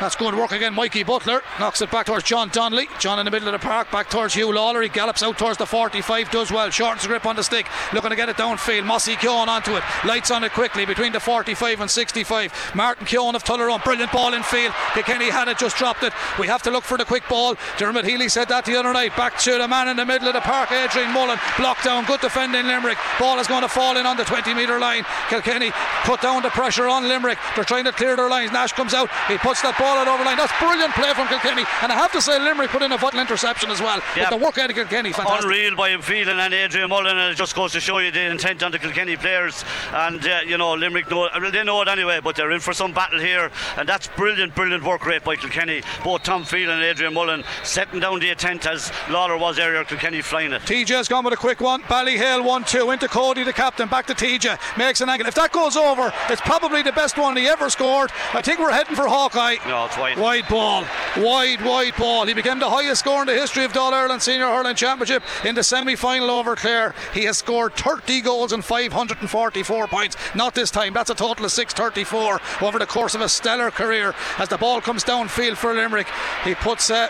[0.00, 0.74] That's good work again.
[0.74, 2.88] Mikey Butler knocks it back towards John Donnelly.
[2.98, 4.82] John in the middle of the park, back towards Hugh Lawler.
[4.82, 6.70] He gallops out towards the 45, does well.
[6.70, 8.84] Shortens the grip on the stick, looking to get it downfield.
[8.84, 12.72] Mossy Keoghan onto it, lights on it quickly between the 45 and 65.
[12.74, 14.72] Martin Keoghan of Tullaroan, brilliant ball in field.
[14.94, 16.12] Kilkenny had it, just dropped it.
[16.38, 17.56] We have to look for the quick ball.
[17.78, 19.16] Dermot Healy said that the other night.
[19.16, 21.38] Back to the man in the middle of the park, Adrian Mullen.
[21.58, 22.98] Blocked down, good defending Limerick.
[23.18, 25.04] Ball is going to fall in on the 20 metre line.
[25.28, 25.70] Kilkenny
[26.04, 27.38] put down the pressure on Limerick.
[27.54, 28.52] They're trying to clear their lines.
[28.52, 30.36] Nash comes out, he puts that ball out over line.
[30.36, 31.64] That's brilliant play from Kilkenny.
[31.82, 34.00] And I have to say, Limerick put in a vital interception as well.
[34.16, 34.30] Yeah.
[34.30, 35.44] But the work out of Kilkenny, fantastic.
[35.44, 38.62] Unreal by Phelan and Adrian Mullen, and it just goes to show you the intent
[38.62, 39.64] on the Kilkenny players.
[39.92, 42.72] And uh, you know, Limerick know well, they know it anyway, but they're in for
[42.72, 45.82] some battle here, and that's brilliant, brilliant work rate by Kilkenny.
[46.04, 49.84] Both Tom Phelan and Adrian Mullen setting down the intent as Lawler was earlier.
[49.84, 50.62] Kilkenny flying it.
[50.62, 51.82] TJ's gone with a quick one.
[51.82, 53.88] Ballyhale 1 2 into Cody, the captain.
[53.88, 54.58] Back to TJ.
[54.78, 55.26] Makes an angle.
[55.26, 58.10] If that goes over, it's probably the best one he ever scored.
[58.32, 59.56] I think we're heading for Hawkeye.
[59.66, 60.18] No, it's wide.
[60.18, 60.84] Wide ball.
[61.16, 62.26] Wide, wide ball.
[62.26, 65.22] He became the highest scorer in the history of the All Ireland Senior Hurling Championship
[65.44, 66.94] in the semi final over Clare.
[67.12, 70.16] He has scored 30 goals and 544 points.
[70.34, 70.92] Not this time.
[70.92, 74.14] That's a total of 634 over the course of a stellar career.
[74.38, 76.08] As the ball comes downfield for Limerick,
[76.44, 76.90] he puts.
[76.90, 77.08] Uh,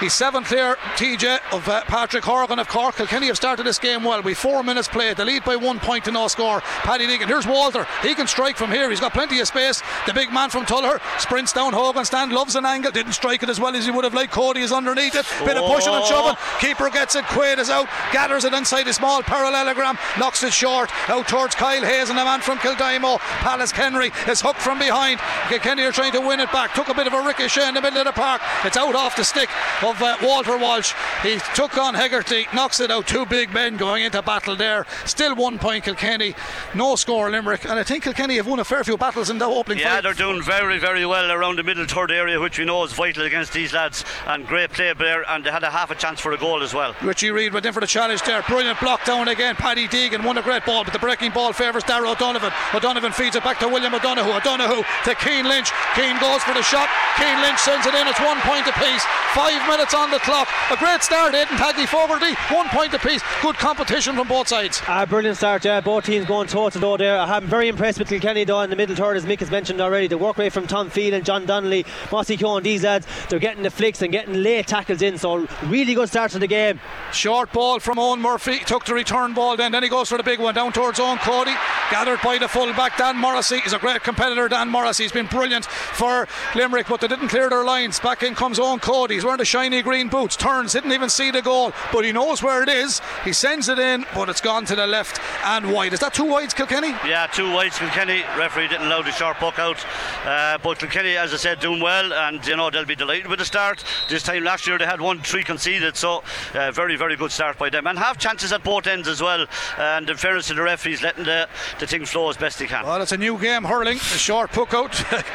[0.00, 2.96] He's seventh here, TJ, of uh, Patrick Horgan of Cork.
[2.96, 4.22] Kilkenny have started this game well.
[4.22, 5.16] We four minutes played.
[5.16, 6.60] The lead by one point to no score.
[6.60, 7.28] Paddy Deegan.
[7.28, 7.86] Here's Walter.
[8.02, 8.90] He can strike from here.
[8.90, 9.82] He's got plenty of space.
[10.06, 12.90] The big man from Tuller sprints down Hogan stand, loves an angle.
[12.90, 14.32] Didn't strike it as well as he would have liked.
[14.32, 15.24] Cody is underneath it.
[15.44, 16.36] Bit of pushing and shoving.
[16.60, 17.24] Keeper gets it.
[17.26, 17.86] Quaid is out.
[18.12, 19.96] Gathers it inside a small parallelogram.
[20.18, 20.90] Knocks it short.
[21.08, 23.18] Out towards Kyle Hayes and the man from Kildimo.
[23.18, 25.20] Pallaskenry is hooked from behind.
[25.48, 26.74] Kilkenny are trying to win it back.
[26.74, 28.40] Took a bit of a ricochet in the middle of the park.
[28.64, 29.48] It's out off the stick
[29.82, 30.94] of uh, Walter Walsh.
[31.22, 33.06] He took on Hegarty, knocks it out.
[33.06, 34.86] Two big men going into battle there.
[35.04, 36.34] Still one point Kilkenny,
[36.74, 39.46] no score Limerick, and I think Kilkenny have won a fair few battles in the
[39.46, 39.78] opening.
[39.78, 40.02] Yeah, five.
[40.02, 43.24] they're doing very, very well around the middle third area, which we know is vital
[43.24, 44.04] against these lads.
[44.26, 46.74] And great play there, and they had a half a chance for a goal as
[46.74, 46.94] well.
[47.02, 48.42] Richie Reid went in for the challenge there.
[48.42, 49.54] Brilliant block down again.
[49.56, 52.52] Paddy Deegan a great ball, but the breaking ball favours Darragh O'Donovan.
[52.72, 54.32] O'Donovan feeds it back to William O'Donoghue.
[54.32, 55.70] O'Donoghue to Cian Lynch.
[55.94, 56.88] Cian goes for the shot.
[57.16, 58.06] Cian Lynch sends it in.
[58.08, 59.04] It's one point apiece.
[59.32, 60.48] Five minutes on the clock.
[60.70, 62.34] A great start, Aidan Taggy Fogarty.
[62.54, 63.22] One point apiece.
[63.42, 64.82] Good competition from both sides.
[64.88, 65.80] A brilliant start, yeah.
[65.80, 67.18] Both teams going toe to toe there.
[67.18, 70.06] I'm very impressed with Kilkenny though in the middle third, as Mick has mentioned already.
[70.06, 73.62] The work rate from Tom Field and John Donnelly, Mossy Keoghan, these lads, they're getting
[73.62, 75.18] the flicks and getting late tackles in.
[75.18, 76.80] So really good start to the game.
[77.12, 78.58] Short ball from Eoin Murphy.
[78.58, 79.72] Took the return ball then.
[79.72, 81.54] Then he goes for the big one down towards Eoin Cody.
[81.90, 83.60] Gathered by the full back Dan Morrissey.
[83.60, 85.04] He's a great competitor, Dan Morrissey.
[85.04, 88.00] He's been brilliant for Limerick, but they didn't clear their lines.
[88.00, 89.14] Back in comes Eoin Cody.
[89.14, 90.36] He's wearing the shiny green boots.
[90.36, 93.00] Turns, didn't even see the goal, but he knows where it is.
[93.24, 95.92] He sends it in, but it's gone to the left and wide.
[95.92, 96.90] Is that two wides, Kilkenny?
[97.06, 98.22] Yeah, two wides Kilkenny.
[98.38, 99.84] Referee didn't allow the sharp puck out.
[100.24, 103.38] Uh, but Kilkenny, as I said, doing well, and you know they'll be delighted with
[103.38, 103.84] the start.
[104.08, 106.22] This time last year they had one three conceded, so
[106.54, 109.46] uh, very very good start by them, and have chances at both ends as well.
[109.78, 111.48] And in fairness to the referees, letting the,
[111.80, 112.84] the thing flow as best they can.
[112.86, 113.96] Well, it's a new game hurling.
[113.96, 114.94] A short puck out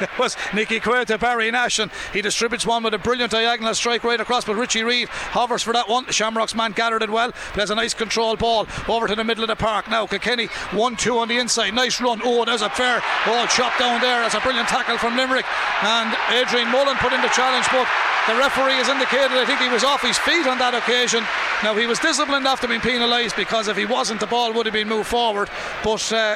[0.19, 4.05] was Nicky Quaid to Barry Nash, and he distributes one with a brilliant diagonal strike
[4.05, 4.45] right across.
[4.45, 6.05] But Richie Reid hovers for that one.
[6.05, 7.33] The Shamrocks man gathered it well.
[7.53, 9.89] Plays a nice control ball over to the middle of the park.
[9.89, 11.73] Now Kilkenny 1 2 on the inside.
[11.73, 12.21] Nice run.
[12.23, 14.21] Oh, there's a fair ball chop down there.
[14.21, 15.45] That's a brilliant tackle from Limerick.
[15.83, 17.85] And Adrian Mullen put in the challenge, but
[18.29, 21.25] The referee has indicated I think he was off his feet on that occasion.
[21.63, 24.68] Now he was disciplined after being penalised because if he wasn't, the ball would have
[24.71, 25.49] been moved forward.
[25.83, 26.35] But uh,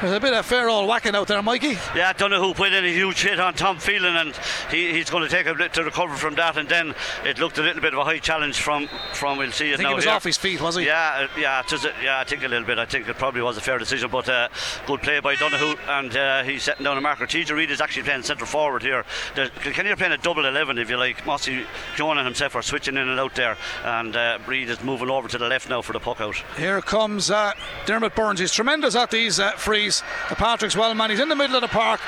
[0.00, 1.76] there's a bit of fair old whacking out there, Mikey.
[1.94, 4.36] Yeah, Donoghue put in a huge hit on Tom Phelan, and
[4.70, 6.56] he, he's going to take a bit to recover from that.
[6.56, 9.70] And then it looked a little bit of a high challenge from from we'll see
[9.70, 9.88] it I think now.
[9.90, 10.12] he was here.
[10.12, 10.86] off his feet, was he?
[10.86, 12.20] Yeah, uh, yeah, just, uh, yeah.
[12.20, 12.78] I think a little bit.
[12.78, 14.48] I think it probably was a fair decision, but uh,
[14.86, 17.26] good play by Donoghue, and uh, he's setting down a marker.
[17.26, 19.04] TJ Reid is actually playing centre forward here.
[19.34, 21.26] The, Kilkenny are playing a double eleven, if you like.
[21.26, 25.10] Mossy, John, and himself are switching in and out there, and uh, Reid is moving
[25.10, 26.36] over to the left now for the puck out.
[26.56, 27.52] Here comes uh,
[27.86, 28.40] Diarmaid Byrnes.
[28.40, 30.02] He's tremendous at these uh, frees.
[30.28, 31.10] The Patrickswell man.
[31.10, 32.00] He's in the middle of the park.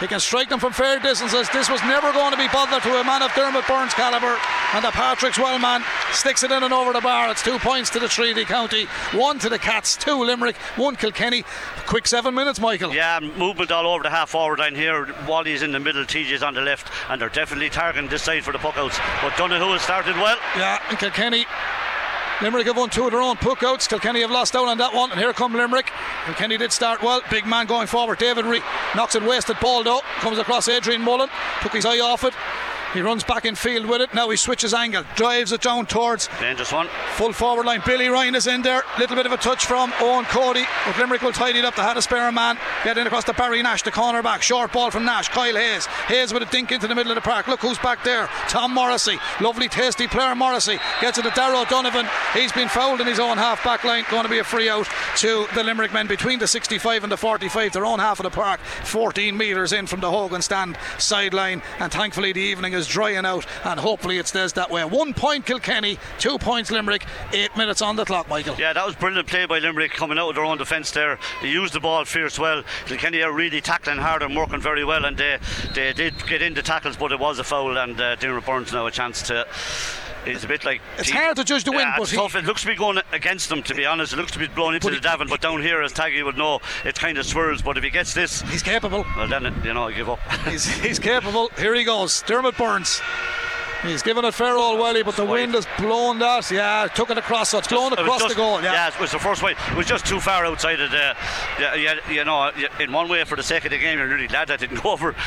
[0.00, 1.48] He can strike them from fair distances.
[1.50, 4.36] This was never going to be bothered to a man of Diarmaid Byrnes' calibre.
[4.74, 7.30] And the Patrickswell man sticks it in and over the bar.
[7.30, 11.44] It's two points to the Treaty County, one to the Cats, two Limerick, one Kilkenny.
[11.86, 12.92] Quick seven minutes, Michael.
[12.92, 15.08] Yeah, movement all over the half forward line here.
[15.26, 18.52] Wally's in the middle, TJ's on the left, and they're definitely targeting this side for
[18.52, 18.98] the puck outs.
[19.22, 20.36] But Donoghue has started well.
[20.56, 21.46] Yeah, and Kilkenny.
[22.40, 23.88] Limerick have won two of their own puck outs.
[23.88, 25.90] Kilkenny have lost out on that one, and here come Limerick.
[26.24, 27.20] Kilkenny did start well.
[27.30, 28.18] Big man going forward.
[28.18, 28.62] David Reed
[28.94, 30.00] knocks it wasted ball though.
[30.20, 31.28] Comes across Adrian Mullen.
[31.62, 32.34] Took his eye off it.
[32.94, 34.14] He runs back in field with it.
[34.14, 36.88] Now he switches angle, drives it down towards Dangerous one.
[37.16, 37.82] full forward line.
[37.84, 38.82] Billy Ryan is in there.
[38.98, 40.64] Little bit of a touch from Eoin Cody.
[40.86, 41.76] But Limerick will tidy it up.
[41.76, 42.58] They had a spare man.
[42.84, 44.42] Getting across to Barry Nash, the corner back.
[44.42, 45.28] Short ball from Nash.
[45.28, 45.86] Kyle Hayes.
[46.06, 47.46] Hayes with a dink into the middle of the park.
[47.46, 48.28] Look who's back there.
[48.48, 49.18] Tom Morrissey.
[49.40, 50.78] Lovely, tasty player Morrissey.
[51.00, 52.06] Gets it to Darragh Donovan.
[52.32, 54.04] He's been fouled in his own half back line.
[54.10, 57.16] Going to be a free out to the Limerick men between the 65 and the
[57.16, 57.72] 45.
[57.72, 58.60] Their own half of the park.
[58.60, 61.62] 14 metres in from the Hogan stand sideline.
[61.78, 63.44] And thankfully the evening is drying out.
[63.64, 64.84] And hopefully it stays that way.
[64.84, 67.04] One point Kilkenny, two points Limerick.
[67.32, 68.54] Eight minutes on the clock, Michael.
[68.58, 71.18] Yeah, that was brilliant play by Limerick coming out of their own defence there.
[71.42, 72.62] They used the ball fierce well.
[72.86, 75.38] Kilkenny are really tackling hard and working very well, and they,
[75.74, 78.86] they did get into tackles, but it was a foul, and uh, Diarmaid Byrnes now
[78.86, 79.46] a chance to.
[80.34, 82.44] It's a bit like It's hard to judge the wind, yeah, but it's he- It
[82.44, 84.12] looks to be going against them, to be honest.
[84.12, 86.36] It looks to be blown into the he- Davin, but down here, as Taggy would
[86.36, 87.62] know, it kind of swirls.
[87.62, 89.04] But if he gets this, He's capable.
[89.16, 90.18] well, then you know, I give up.
[90.48, 91.50] He's, he's capable.
[91.58, 92.22] Here he goes.
[92.22, 93.00] Diarmaid Byrnes.
[93.82, 96.50] He's given it fair old welly, but the wind has blown that.
[96.50, 97.50] Yeah, took it across.
[97.50, 98.60] So it's blown It across just- the goal.
[98.62, 98.88] Yeah.
[98.88, 99.52] it was the first way.
[99.70, 101.14] It was just too far outside of the.
[101.60, 104.26] Yeah, yeah, you know, in one way, for the sake of the game, you're really
[104.26, 105.14] glad that didn't go over.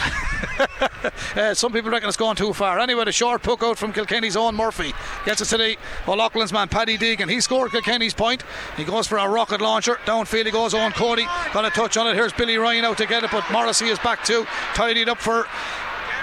[1.36, 2.80] Uh, some people reckon it's gone too far.
[2.80, 4.94] Anyway, the short puck out from Kilkenny's own Murphy
[5.26, 7.30] gets it to the O'Loughlin's man, Paddy Deegan.
[7.30, 8.44] He scored Kilkenny's point.
[8.78, 9.96] He goes for a rocket launcher.
[10.06, 11.24] Downfield he goes Eoin Cody.
[11.54, 12.16] Got a touch on it.
[12.16, 14.46] Here's Billy Ryan out to get it, but Morrissey is back too.
[14.74, 15.48] Tidied up for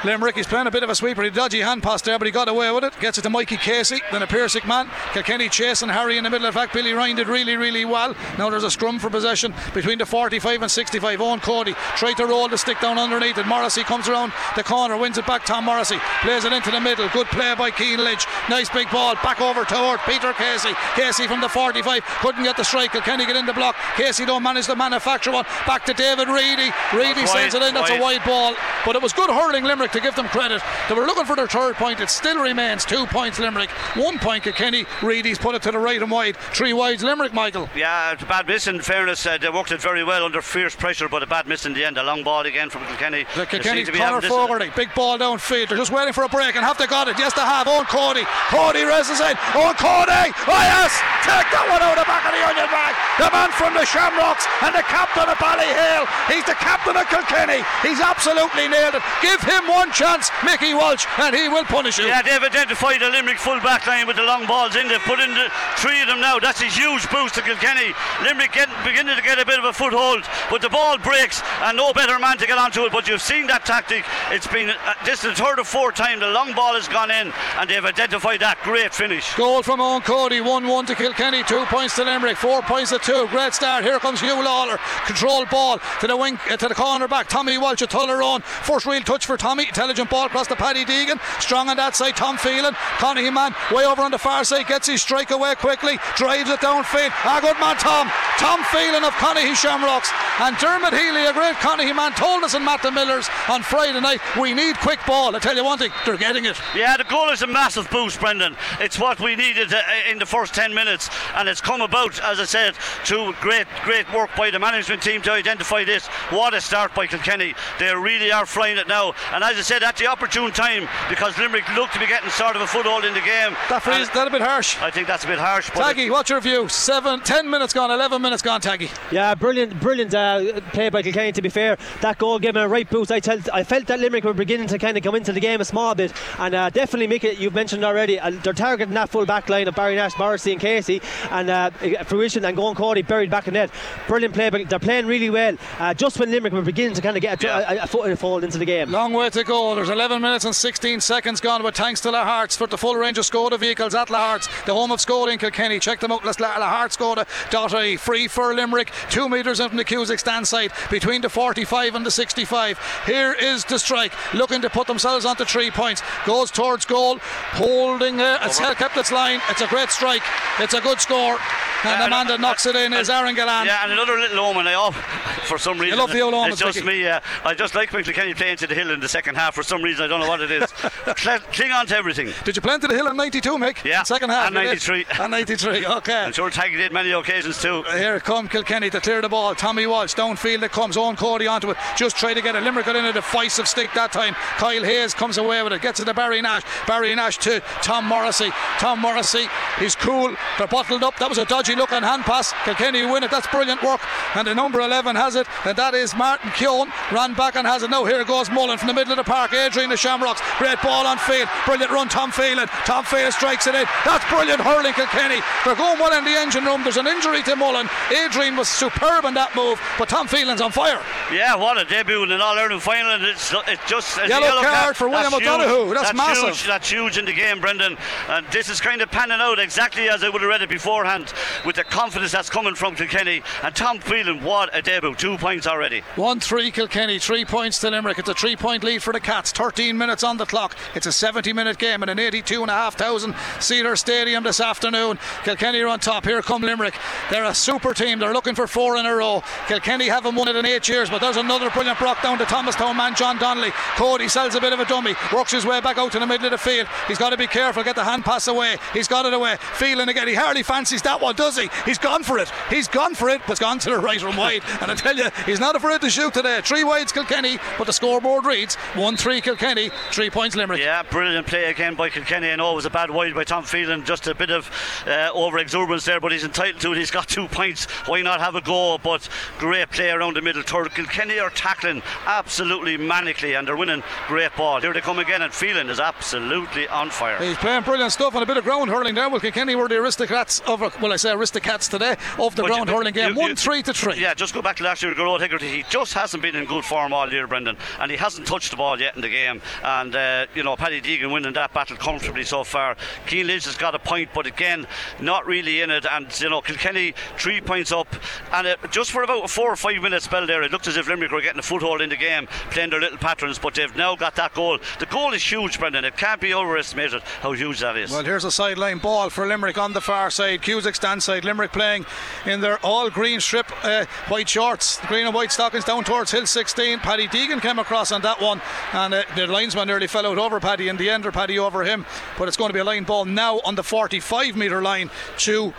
[0.04, 1.22] Limerick, he's playing a bit of a sweeper.
[1.22, 2.98] He dodgy hand pass there, but he got away with it.
[3.00, 4.88] Gets it to Mikey Casey, the Na Piarsaigh man.
[5.12, 6.46] Kilkenny chasing Harry in the middle.
[6.46, 8.14] In fact, Billy Ryan did really, really well.
[8.38, 11.18] Now there's a scrum for possession between the 45 and 65.
[11.18, 13.46] Eoin Cody tried to roll the stick down underneath it.
[13.46, 15.44] Morrissey comes around the corner, wins it back.
[15.44, 17.08] Tom Morrissey plays it into the middle.
[17.08, 18.24] Good play by Cian Lynch.
[18.48, 20.74] Nice big ball back over toward Peter Casey.
[20.94, 22.92] Casey from the 45 couldn't get the strike.
[22.92, 23.74] Kilkenny get in the block.
[23.96, 25.44] Casey don't manage to manufacture one.
[25.66, 26.70] Back to David Reidy.
[26.94, 27.74] Reidy sends it in.
[27.74, 28.18] That's a wide.
[28.18, 28.54] wide ball,
[28.86, 30.62] but it was good hurling Limerick to give them credit.
[30.88, 32.00] They were looking for their third point.
[32.00, 34.86] It still remains two points Limerick, one point Kilkenny.
[35.02, 36.36] Reidy's put it to the right and wide.
[36.36, 37.68] Three wides Limerick, Michael.
[37.76, 38.66] Yeah, it's a bad miss.
[38.66, 41.66] In fairness, uh, they worked it very well under fierce pressure, but a bad miss
[41.66, 41.98] in the end.
[41.98, 43.24] A long ball again from Kilkenny.
[43.36, 45.68] The Kilkenny's corner forward, big ball downfield.
[45.68, 47.18] They're just waiting for a break and have they got it?
[47.18, 47.68] Yes, they have.
[47.68, 48.24] Eoin Cody.
[48.50, 49.38] Cody races in.
[49.54, 50.32] Eoin Cody.
[50.50, 50.90] Oh, yes.
[51.22, 52.92] Take that one out of the back of the onion bag.
[53.22, 56.10] The man from the Shamrocks and the captain of Ballyhale.
[56.26, 57.62] He's the captain of Kilkenny.
[57.86, 59.04] He's absolutely nailed it.
[59.22, 62.06] Give him one chance, Mickey Walsh, and he will punish you.
[62.06, 64.88] Yeah, they've identified the Limerick full back line with the long balls in.
[64.88, 66.38] They've put in the three of them now.
[66.38, 67.94] That's a huge boost to Kilkenny.
[68.22, 71.76] Limerick get, beginning to get a bit of a foothold, but the ball breaks and
[71.76, 72.92] no better man to get onto it.
[72.92, 74.04] But you've seen that tactic.
[74.30, 77.10] It's been uh, this is the third or fourth time the long ball has gone
[77.10, 79.34] in, and they've identified that great finish.
[79.34, 82.98] Goal from Eoin Cody, 1 1 to Kilkenny, 2 points to Limerick, 4 points to
[82.98, 83.28] 2.
[83.30, 83.84] Great start.
[83.84, 84.78] Here comes Huw Lawlor.
[85.06, 87.28] Control ball to the wing, uh, to the corner back.
[87.28, 88.42] Tommy Walsh at Tullaroan.
[88.42, 89.67] First real touch for Tommy.
[89.68, 91.20] Intelligent ball across to Paddy Deegan.
[91.40, 92.16] Strong on that side.
[92.16, 92.74] Tom Phelan.
[92.98, 94.66] Conahy man way over on the far side.
[94.66, 95.98] Gets his strike away quickly.
[96.16, 97.10] Drives it downfield.
[97.24, 98.08] Ah, good man, Tom.
[98.38, 100.10] Tom Phelan of Conahy Shamrocks.
[100.40, 104.00] And Dermot Healy, a great Conahy man, told us in Matt the Millers on Friday
[104.00, 105.34] night we need quick ball.
[105.34, 106.60] I tell you one thing, they're getting it.
[106.74, 108.56] Yeah, the goal is a massive boost, Brendan.
[108.80, 112.40] It's what we needed uh, in the first 10 minutes, and it's come about, as
[112.40, 116.06] I said, through great, great work by the management team to identify this.
[116.30, 117.54] What a start by Kilkenny.
[117.78, 119.14] They really are flying it now.
[119.32, 122.30] And as as I said, at the opportune time because Limerick looked to be getting
[122.30, 123.56] sort of a foothold in the game.
[123.68, 124.80] That freeze, that a bit harsh.
[124.80, 125.68] I think that's a bit harsh.
[125.70, 126.68] Taggy, what's your view?
[126.68, 128.60] Seven, ten minutes gone, eleven minutes gone.
[128.60, 128.88] Taggy.
[129.10, 131.32] Yeah, brilliant, brilliant uh, play by Kilkenny.
[131.32, 133.10] To be fair, that goal gave him a right boost.
[133.10, 135.60] I, tell, I felt that Limerick were beginning to kind of come into the game
[135.60, 137.38] a small bit, and uh, definitely make it.
[137.38, 140.60] You've mentioned already, uh, they're targeting that full back line of Barry Nash, Morrissey, and
[140.60, 141.70] Casey, and uh,
[142.04, 143.70] fruition and going Cody buried back in net.
[144.06, 145.56] Brilliant play, but they're playing really well.
[145.80, 147.72] Uh, just when Limerick were beginning to kind of get a, yeah.
[147.72, 148.92] a, a foot in the fold into the game.
[148.92, 149.47] Long way to go.
[149.48, 153.16] There's 11 minutes and 16 seconds gone, but thanks to Lahart's for the full range
[153.16, 155.78] of Skoda vehicles at Lahart's, the home of Skoda in Kilkenny.
[155.78, 156.22] Check them out.
[156.22, 157.96] Let's Lahart Skoda.ie.
[157.96, 162.04] Free for Limerick, two metres in from the Cusack stand side, between the 45 and
[162.04, 162.78] the 65.
[163.06, 166.02] Here is the strike, looking to put themselves onto three points.
[166.26, 167.18] Goes towards goal,
[167.52, 169.40] holding uh, it's held kept its line.
[169.48, 170.22] It's a great strike.
[170.58, 171.38] It's a good score.
[171.84, 173.64] And the man that knocks it in is Aaron Gallan.
[173.64, 174.66] Yeah, and another little omen.
[174.66, 174.96] I off
[175.46, 175.98] for some reason.
[175.98, 177.06] I love the old It's just me.
[177.06, 179.62] Uh, I just like when Kilkenny playing to the hill in the second half for
[179.62, 180.04] some reason.
[180.04, 180.70] I don't know what it is.
[181.52, 182.30] Cling on to everything.
[182.44, 183.84] Did you play to the hill in 92, Mick?
[183.84, 184.02] Yeah.
[184.02, 184.46] Second half.
[184.46, 185.06] And 93.
[185.20, 185.86] And 93.
[185.86, 186.24] Okay.
[186.24, 187.84] I'm sure Taggy did many occasions too.
[187.86, 189.54] Uh, here come Kilkenny to clear the ball.
[189.54, 190.62] Tommy Walsh downfield.
[190.62, 191.76] It comes Eoin Cody onto it.
[191.96, 194.34] Just try to get a Limerick got in a decisive stick that time.
[194.34, 195.82] Kyle Hayes comes away with it.
[195.82, 196.62] Gets it to Barry Nash.
[196.86, 198.50] Barry Nash to Tom Morrissey.
[198.78, 199.46] Tom Morrissey.
[199.78, 200.34] He's cool.
[200.58, 201.16] They're bottled up.
[201.18, 202.52] That was a dodgy looking hand pass.
[202.64, 203.30] Kilkenny win it.
[203.30, 204.00] That's brilliant work.
[204.34, 205.46] And the number 11 has it.
[205.64, 206.90] And that is Martin Keoghan.
[207.12, 207.90] Ran back and has it.
[207.90, 209.52] Now here goes Mullen from the middle of the park.
[209.52, 210.40] Adrian the Shamrocks.
[210.56, 211.48] Great ball on field.
[211.66, 212.08] Brilliant run.
[212.08, 212.66] Tom Phelan.
[212.88, 213.84] Tom Phelan strikes it in.
[214.04, 215.40] That's brilliant hurling Kilkenny.
[215.64, 216.82] They're going well in the engine room.
[216.82, 217.88] There's an injury to Mullen.
[218.10, 219.80] Adrian was superb in that move.
[219.98, 221.02] But Tom Phelan's on fire.
[221.30, 223.12] Yeah, what a debut in an All Ireland final.
[223.12, 225.92] And it's, it's just yellow, yellow card, card for William O'Donoghue.
[225.92, 226.56] That's, that's, massive.
[226.56, 226.66] Huge.
[226.66, 227.98] That's huge in the game, Brendan.
[228.28, 231.34] And this is kind of panning out exactly as I would have read it beforehand
[231.66, 233.42] with the confidence that's coming from Kilkenny.
[233.62, 235.14] And Tom Phelan, what a debut.
[235.14, 236.00] Two points already.
[236.16, 238.18] 1 3 Kilkenny, three points to Limerick.
[238.18, 239.52] It's a three point lead for the Cats.
[239.52, 240.76] 13 minutes on the clock.
[240.94, 245.18] It's a 70 minute game in an 82,500 seater stadium this afternoon.
[245.44, 246.24] Kilkenny are on top.
[246.24, 246.94] Here come Limerick.
[247.30, 248.18] They're a super team.
[248.18, 249.42] They're looking for four in a row.
[249.66, 252.96] Kilkenny haven't won it in eight years, but there's another brilliant block down to Thomastown
[252.96, 253.70] man John Donnelly.
[253.96, 256.46] Cody sells a bit of a dummy, works his way back out to the middle
[256.46, 256.86] of the field.
[257.06, 258.76] He's got to be careful, get the hand pass away.
[258.92, 259.56] He's got it away.
[259.74, 260.28] Feeling again.
[260.28, 261.68] He hardly fancies that one, does he?
[261.84, 262.50] He's gone for it.
[262.70, 264.62] He's gone for it, but it's gone to the right and wide.
[264.80, 266.60] And I tell you, he's not afraid to shoot today.
[266.62, 270.80] Three wides Kilkenny, but the scoreboard reads 1 3 Kilkenny, three points Limerick.
[270.80, 272.50] Yeah, brilliant play again by Kilkenny.
[272.50, 274.70] I know it was a bad wide by Tom Phelan, just a bit of
[275.06, 276.98] uh, over exuberance there, but he's entitled to it.
[276.98, 277.84] He's got two points.
[278.06, 278.98] Why not have a go?
[278.98, 279.28] But
[279.58, 280.62] great play around the middle.
[280.62, 280.94] third.
[280.94, 284.80] Kilkenny are tackling absolutely manically and they're winning great ball.
[284.80, 287.38] Here they come again, and Phelan is absolutely on fire.
[287.38, 289.28] He's playing brilliant stuff and a bit of ground hurling there.
[289.28, 292.88] Well, Kilkenny were the aristocrats of, well, I say aristocrats today of the but ground
[292.88, 293.34] you, hurling game.
[293.34, 294.20] You, 1 3 to 3.
[294.20, 295.68] Yeah, just go back to last year with Gearóid Hegarty.
[295.68, 298.76] He just hasn't been in good form all year, Brendan, and he hasn't touched the
[298.76, 299.60] ball yet in the game.
[299.82, 302.96] And, uh, you know, Paddy Deegan winning that battle comfortably so far.
[303.26, 304.86] Cian Lynch has got a point, but again,
[305.20, 306.06] not really in it.
[306.10, 308.08] And, you know, Kilkenny three points up.
[308.52, 310.96] And uh, just for about a four or five minute spell there, it looked as
[310.96, 313.94] if Limerick were getting a foothold in the game, playing their little patterns, but they've
[313.96, 314.78] now got that goal.
[314.98, 316.04] The goal is huge, Brendan.
[316.04, 318.10] It can't be overestimated how huge that is.
[318.10, 320.62] Well, here's a sideline ball for Limerick on the far side.
[320.62, 321.44] Cusack stand side.
[321.44, 322.06] Limerick playing
[322.46, 326.46] in their all green strip, uh, white shorts, green and white stockings down towards Hill
[326.46, 327.00] 16.
[327.00, 328.60] Paddy Deegan came across on that one,
[328.92, 331.84] and uh, the linesman nearly fell out over Paddy in the end, or Paddy over
[331.84, 332.06] him.
[332.38, 335.74] But it's going to be a line ball now on the 45 metre line to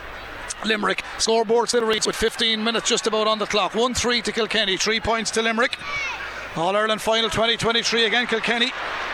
[0.66, 1.04] Limerick.
[1.18, 3.76] Scoreboard still reads with 15 minutes just about on the clock.
[3.76, 5.78] 1 3 to Kilkenny, 3 points to Limerick.
[6.56, 8.28] All Ireland final 2023 again.
[8.28, 8.72] Kilkenny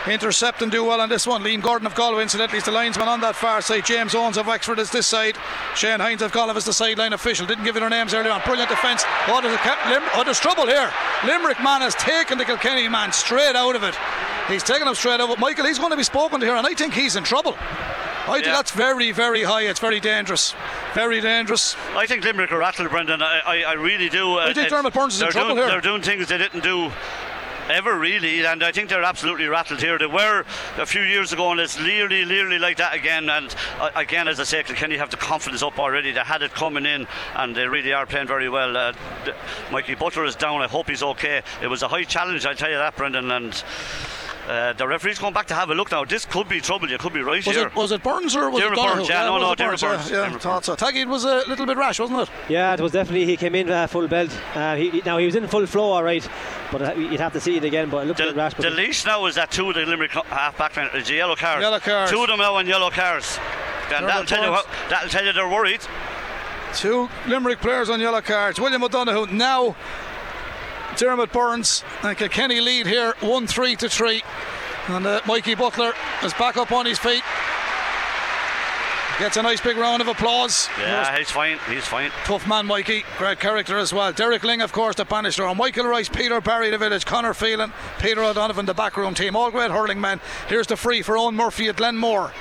[0.08, 1.42] intercept and do well on this one.
[1.42, 3.84] Liam Gordon of Galway, incidentally, is the linesman on that far side.
[3.84, 5.36] James Owens of Wexford is this side.
[5.74, 7.46] Shane Hines of Galway is the sideline official.
[7.46, 8.40] Didn't give you their names earlier on.
[8.42, 9.04] Brilliant defence.
[9.28, 10.90] Oh, there's, a, Lim- oh, there's trouble here.
[11.24, 13.96] Limerick man has taken the Kilkenny man straight out of it.
[14.48, 15.38] He's taken him straight out.
[15.38, 17.56] Michael, he's going to be spoken to here, and I think he's in trouble.
[17.58, 18.52] I think yeah.
[18.52, 19.62] that's very, very high.
[19.62, 20.54] It's very dangerous.
[20.94, 21.76] Very dangerous.
[21.94, 23.22] I think Limerick are rattled, Brendan.
[23.22, 24.34] I, I, I really do.
[24.34, 25.68] I uh, think Diarmaid Byrnes is in trouble doing, here.
[25.68, 26.90] They're doing things they didn't do
[27.68, 29.98] ever really, and I think they're absolutely rattled here.
[29.98, 30.44] They were
[30.76, 33.28] a few years ago, and it's nearly, nearly like that again.
[33.28, 36.12] And uh, again, as I say, you have the confidence up already?
[36.12, 38.76] They had it coming in, and they really are playing very well.
[38.76, 38.92] Uh,
[39.70, 40.62] Mikey Butler is down.
[40.62, 41.42] I hope he's okay.
[41.62, 43.64] It was a high challenge, I tell you that, Brendan, and.
[44.46, 46.04] Uh, the referee's going back to have a look now.
[46.04, 46.88] This could be trouble.
[46.88, 47.66] You could be right was here.
[47.66, 48.94] It, was it Byrnes or was Diarmaid it Donoghue?
[48.94, 49.08] Byrnes?
[49.08, 50.10] Yeah, yeah no, no, Diarmaid Byrnes.
[50.10, 50.76] Yeah, yeah thought so.
[50.76, 52.30] Taggy was a little bit rash, wasn't it?
[52.48, 53.24] Yeah, it was definitely.
[53.26, 54.30] He came in uh, full belt.
[54.54, 56.26] Uh, he, now he was in full flow, all right,
[56.70, 57.90] but uh, you'd have to see it again.
[57.90, 58.54] But it looked the, a bit rash.
[58.54, 60.90] The leash now is that two of the Limerick half back line.
[60.94, 61.60] It's yellow card.
[61.60, 62.12] Yellow cards.
[62.12, 63.40] Two of them now on yellow cards.
[63.92, 65.80] And that'll tell, you how, that'll tell you they're worried.
[66.74, 68.60] Two Limerick players on yellow cards.
[68.60, 69.76] William O'Donoghue now
[70.96, 74.22] Diarmaid Byrnes and Kilkenny lead here 1 3 to 3.
[74.88, 75.92] And uh, Mikey Butler
[76.22, 77.22] is back up on his feet.
[79.18, 80.68] Gets a nice big round of applause.
[80.78, 81.58] Yeah, he's fine.
[81.70, 82.10] He's fine.
[82.24, 83.04] Tough man, Mikey.
[83.16, 84.12] Great character as well.
[84.12, 85.54] Derek Lyng, of course, the Bannister.
[85.54, 87.06] Michael Rice, Peter Barry, the village.
[87.06, 89.34] Conor Phelan, Peter O'Donovan, the backroom team.
[89.34, 90.20] All great hurling men.
[90.48, 92.32] Here's the free for Eoin Murphy at Glenmore.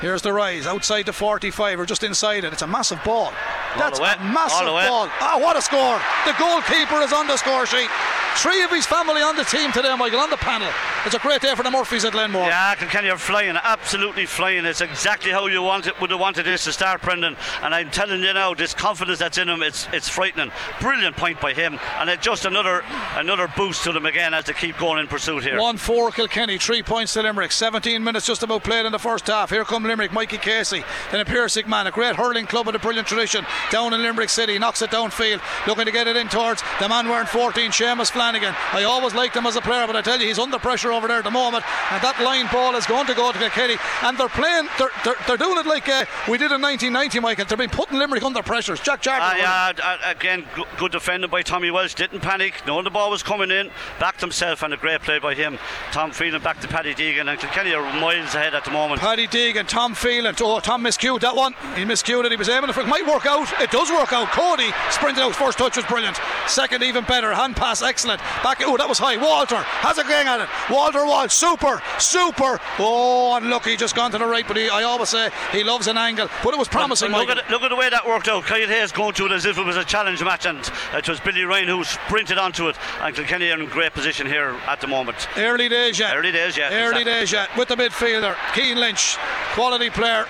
[0.00, 2.52] Here's the rise outside the 45 or just inside it.
[2.52, 3.32] It's a massive ball.
[3.76, 5.08] That's a massive ball.
[5.20, 6.00] Ah, what a score!
[6.24, 7.90] The goalkeeper is on the score sheet.
[8.36, 10.68] Three of his family on the team today, Michael, on the panel.
[11.06, 12.42] It's a great day for the Murphys at Glenmore.
[12.42, 14.66] Yeah, Kilkenny are flying, absolutely flying.
[14.66, 17.34] It's exactly how you want it, would have wanted this to start, Brendan.
[17.62, 20.52] And I'm telling you now, this confidence that's in him, it's it's frightening.
[20.80, 22.84] Brilliant point by him, and it's just another
[23.14, 25.58] another boost to them again as they keep going in pursuit here.
[25.58, 27.52] One four Kilkenny, three points to Limerick.
[27.52, 29.48] 17 minutes just about played in the first half.
[29.48, 32.78] Here come Limerick, Mikey Casey, the Na Piarsaigh man, a great hurling club with a
[32.78, 36.62] brilliant tradition down in Limerick City, knocks it downfield, looking to get it in towards
[36.80, 38.54] the man wearing 14, Seamus Flanagan.
[38.72, 41.08] I always liked him as a player, but I tell you, he's under pressure over
[41.08, 44.16] there at the moment, and that line ball is going to go to Kilkenny, and
[44.18, 47.44] they're playing, they're, they're, they're doing it like uh, we did in 1990, Michael.
[47.44, 48.76] They've been putting Limerick under pressure.
[48.76, 49.22] Jack Jack.
[49.22, 50.44] Uh, yeah, uh, again,
[50.78, 51.94] good defending by Tommy Walsh.
[51.94, 55.34] Didn't panic, knowing the ball was coming in, backed himself, and a great play by
[55.34, 55.58] him.
[55.92, 59.00] Tom Phelan back to Paddy Deegan, and Kilkenny are miles ahead at the moment.
[59.00, 60.34] Paddy Deegan, Tom Phelan.
[60.40, 61.52] Oh, Tom miscued that one.
[61.74, 62.30] He miscued it.
[62.30, 62.86] He was aiming for it.
[62.86, 63.52] Might work out.
[63.60, 64.28] It does work out.
[64.28, 65.34] Cody sprinted out.
[65.36, 66.18] First touch was brilliant.
[66.46, 67.34] Second, even better.
[67.34, 68.22] Hand pass, excellent.
[68.42, 68.62] Back.
[68.62, 69.18] Oh, that was high.
[69.18, 70.48] Walter has a gang at it.
[70.70, 72.58] Walter Walsh, super, super.
[72.78, 73.76] Oh, unlucky.
[73.76, 74.48] Just gone to the right.
[74.48, 76.30] But he, I always say he loves an angle.
[76.42, 77.10] But it was promising.
[77.10, 78.44] Look, at, look, at, the way that worked out.
[78.44, 80.60] Kyle Hayes going to it as if it was a challenge match, and
[80.94, 82.78] it was Billy Ryan who sprinted onto it.
[83.02, 85.28] And Kilkenny are in great position here at the moment.
[85.36, 86.16] Early days yet.
[86.16, 86.72] Early days yet.
[86.72, 87.04] Early exactly.
[87.04, 87.56] days yet.
[87.58, 89.18] With the midfielder, Cian Lynch,
[89.66, 90.24] quality player.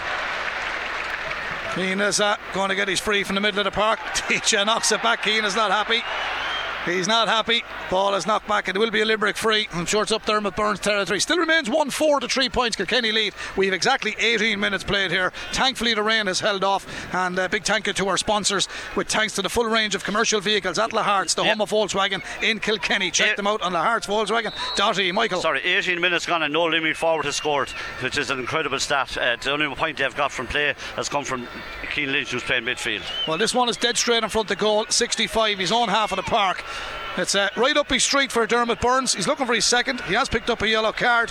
[1.75, 3.99] Cian is uh, going to get his free from the middle of the park.
[3.99, 5.23] TJ knocks it back.
[5.25, 6.03] Cian is not happy.
[6.87, 7.65] He's not happy.
[7.91, 8.69] Ball is knocked back.
[8.69, 9.69] And it will be a Limerick free.
[9.73, 11.21] I'm sure it's up there with Byrnes territory.
[11.21, 12.77] Still remains 1 4 to 3 points.
[12.77, 13.35] Kilkenny lead.
[13.57, 15.33] We have exactly 18 minutes played here.
[15.53, 16.87] Thankfully, the rain has held off.
[17.13, 20.05] And a big thank you to our sponsors, with thanks to the full range of
[20.05, 21.57] commercial vehicles at Lahart's, the yep.
[21.57, 23.11] home of Volkswagen in Kilkenny.
[23.11, 24.53] Check them out on Lahart's Volkswagen.
[24.77, 25.41] Dotty, Michael.
[25.41, 27.71] Sorry, 18 minutes gone and no Limerick forward has scored,
[28.01, 29.17] which is an incredible stat.
[29.19, 31.49] Uh, the only point they've got from play has come from
[31.93, 33.03] Cian Lynch, who's playing midfield.
[33.27, 34.87] Well, this one is dead straight in front of the goal.
[34.89, 36.65] 65, He's on half of the park.
[37.19, 39.15] It's uh, right up his street for Diarmaid Byrnes.
[39.15, 40.03] He's looking for his second.
[40.03, 41.31] He has picked up a yellow card.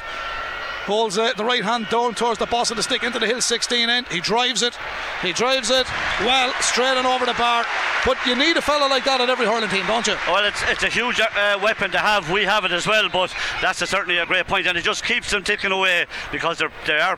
[0.85, 3.41] Holds uh, the right hand down towards the boss of the stick into the hill
[3.41, 4.07] 16 end.
[4.07, 4.77] He drives it.
[5.21, 5.87] He drives it
[6.21, 7.65] well straight and over the bar.
[8.05, 10.15] But you need a fella like that at every hurling team, don't you?
[10.27, 12.31] Well, it's, it's a huge uh, weapon to have.
[12.31, 15.03] We have it as well, but that's a, certainly a great point, and it just
[15.05, 17.17] keeps them ticking away because they're, they are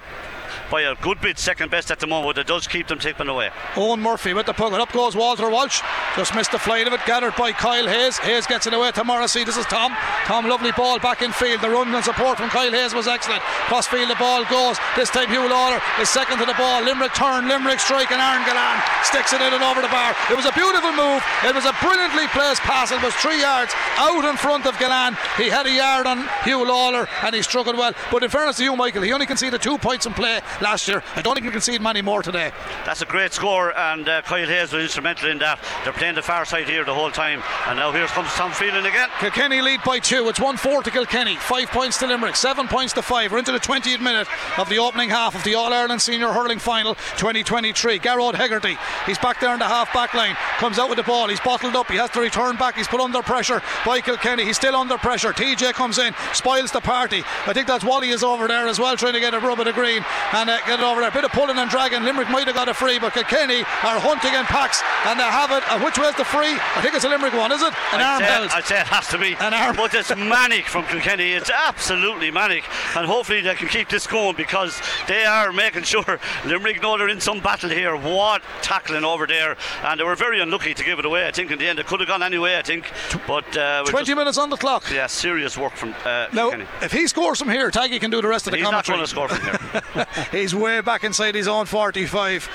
[0.70, 3.28] by a good bit second best at the moment, but it does keep them tipping
[3.28, 3.50] away.
[3.74, 5.82] Eoin Murphy with the puck, and up goes Walter Walsh.
[6.16, 8.18] Just missed the flight of it, gathered by Kyle Hayes.
[8.20, 9.44] Hayes gets it away to Morrissey.
[9.44, 9.94] This is Tom.
[10.26, 11.62] Tom, lovely ball back in field.
[11.62, 13.42] The run and support from Kyle Hayes was excellent.
[13.42, 14.78] Cross field, the ball goes.
[14.96, 16.84] This time Huw Lawlor is second to the ball.
[16.84, 20.16] Limerick turn, Limerick strike, and Aaron Gillane sticks it in and over the bar.
[20.32, 21.24] It was a beautiful move.
[21.44, 22.92] It was a brilliantly placed pass.
[22.92, 25.16] It was three yards out in front of Gillane.
[25.38, 27.94] He had a yard on Huw Lawlor, and he struck it well.
[28.12, 31.04] But in fairness to you, Michael, he only conceded two points in play last year.
[31.16, 32.52] I don't think he concede many more today.
[32.86, 35.60] That's a great score, and uh, Kyle Hayes was instrumental in that.
[35.84, 38.86] They're playing the far side here the whole time, and now here comes Tom Phelan
[38.86, 39.10] again.
[39.20, 40.28] Kilkenny lead by two.
[40.30, 43.32] It's 1 4 to Kilkenny, five points to Limerick, seven points to five.
[43.32, 44.28] We're into the 20th minute
[44.58, 48.00] of the opening half of the All Ireland Senior Hurling Final 2023.
[48.00, 51.28] Gearóid Hegarty, he's back there in the half back line, comes out with the ball.
[51.28, 52.76] He's bottled up, he has to return back.
[52.76, 54.46] He's put under pressure by Kilkenny.
[54.46, 55.34] He's still under pressure.
[55.34, 57.24] TJ comes in, spoils the party.
[57.46, 59.66] I think that's Wally is over there as well, trying to get a rub of
[59.66, 60.04] the green
[60.34, 61.10] and uh, get it over there.
[61.10, 62.04] A bit of pulling and dragging.
[62.04, 65.52] Limerick might have got a free, but Kilkenny are hunting in packs and they have
[65.52, 65.64] it.
[65.72, 66.58] And which way's the free?
[66.76, 67.74] I think it's a Limerick one, is it?
[67.94, 68.50] An I'd arm say, held.
[68.52, 69.36] I'd say it has to be.
[69.40, 69.76] An arm.
[69.76, 71.32] But it's manic from Kilkenny.
[71.32, 72.64] It's absolutely manic.
[72.96, 77.10] And hopefully they can keep this going because they are making sure Limerick know they're
[77.10, 77.96] in some battle here.
[77.96, 79.56] What tackling over there.
[79.84, 81.28] And they were very unlucky to give it away.
[81.28, 82.92] I think in the end it could have gone anyway, I think.
[83.26, 84.84] But uh, 20 just, minutes on the clock.
[84.92, 86.66] Yeah, serious work from uh, now, Kilkenny.
[86.82, 89.00] if he scores from here, Taggy can do the rest of the He's commentary.
[89.00, 90.08] not going to score from here.
[90.32, 92.50] He's way back inside his own 45.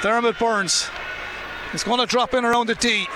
[0.00, 0.88] Diarmaid Byrnes
[1.74, 3.06] is going to drop in around the D.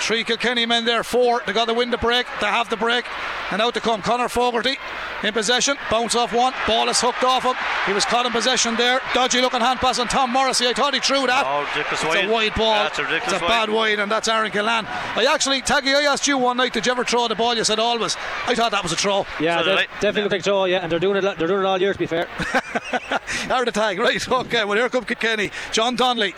[0.00, 1.42] Three Kilkenny men there, four.
[1.46, 3.04] They got the win the break, they have the break.
[3.52, 4.76] And out to come Conor Fogarty
[5.22, 5.76] in possession.
[5.90, 6.52] Bounce off one.
[6.66, 7.54] Ball is hooked off him.
[7.86, 9.00] He was caught in possession there.
[9.12, 10.66] Dodgy looking hand pass on Tom Morrissey.
[10.68, 11.44] I thought he threw that.
[11.46, 12.24] Oh, ridiculous it's wide.
[12.28, 12.74] a wide ball.
[12.74, 13.48] Yeah, a ridiculous it's a wide.
[13.48, 14.86] bad wide, and that's Aaron Gillane.
[14.86, 17.54] I actually, Taggy, I asked you one night, did you ever throw the ball?
[17.56, 18.16] You said always.
[18.46, 19.26] I thought that was a throw.
[19.40, 19.82] Yeah, So they did I.
[19.94, 20.64] definitely look like Joe.
[20.64, 21.22] Yeah, and they're doing it.
[21.22, 21.92] They're doing it all year.
[21.92, 22.28] To be fair,
[23.50, 24.26] Out the tag, right?
[24.28, 25.50] Okay, well, here come Kilkenny.
[25.72, 26.34] John Donnelly.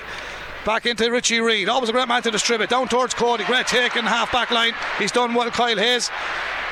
[0.65, 1.69] Back into Richie Reid.
[1.69, 2.71] Always a great man to distribute.
[2.71, 3.43] Down towards Cody.
[3.45, 4.75] Great take in half back line.
[4.97, 5.51] He's done well.
[5.51, 6.09] Kyle Hayes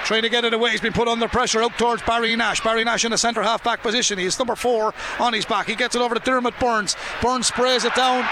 [0.05, 0.71] trying to get it away.
[0.71, 2.63] He's been put under pressure out towards Barry Nash.
[2.63, 4.17] Barry Nash in the centre half back position.
[4.17, 5.67] He's number four on his back.
[5.67, 6.97] He gets it over to Diarmaid Byrnes.
[7.21, 8.25] Byrnes sprays it down.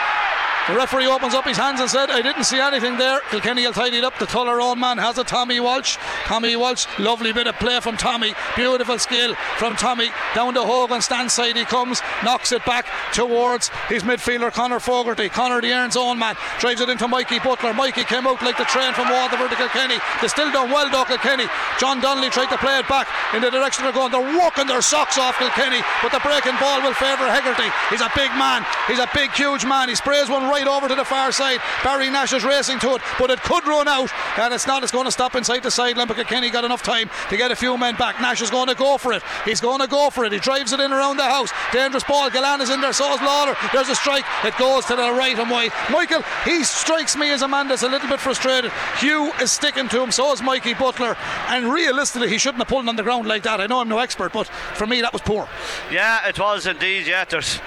[0.69, 3.21] The referee opens up his hands and said, I didn't see anything there.
[3.31, 4.19] Kilkenny will tidy it up.
[4.19, 5.97] The Tullaroan man has a Tommy Walsh.
[6.27, 8.35] Tommy Walsh, lovely bit of play from Tommy.
[8.55, 10.11] Beautiful skill from Tommy.
[10.35, 15.31] Down to Hogan, stand side he comes, knocks it back towards his midfielder Conor Fogarty.
[15.31, 17.73] Conor the Erin's Own man drives it into Mikey Butler.
[17.73, 19.97] Mikey came out like the train from Waterford to Kilkenny.
[20.21, 21.47] They still done well though, Kilkenny.
[21.81, 24.12] John Donnelly tried to play it back in the direction they're going.
[24.12, 27.73] They're walking their socks off Kilkenny, but the breaking ball will favour Hegarty.
[27.89, 28.66] He's a big man.
[28.87, 29.89] He's a big, huge man.
[29.89, 31.61] He sprays one right over to the far side.
[31.84, 34.82] Barry Nash is racing to it, but it could run out, and it's not.
[34.82, 36.09] It's going to stop inside the sideline.
[36.09, 38.20] But Kenny got enough time to get a few men back.
[38.20, 39.22] Nash is going to go for it.
[39.44, 40.32] He's going to go for it.
[40.32, 41.50] He drives it in around the house.
[41.72, 42.30] Dangerous ball.
[42.30, 42.92] Gillane is in there.
[42.92, 43.54] So is Lawlor.
[43.72, 44.24] There's a strike.
[44.44, 45.72] It goes to the right and wide.
[45.90, 48.70] Michael, he strikes me as a man that's a little bit frustrated.
[48.70, 50.11] Huw is sticking to him.
[50.11, 51.16] So is Mikey Butler.
[51.48, 53.61] And realistically, he shouldn't have pulled on the ground like that.
[53.61, 55.48] I know I'm no expert, but for me, that was poor.
[55.90, 57.06] Yeah, it was indeed.
[57.06, 57.61] Yeah, there's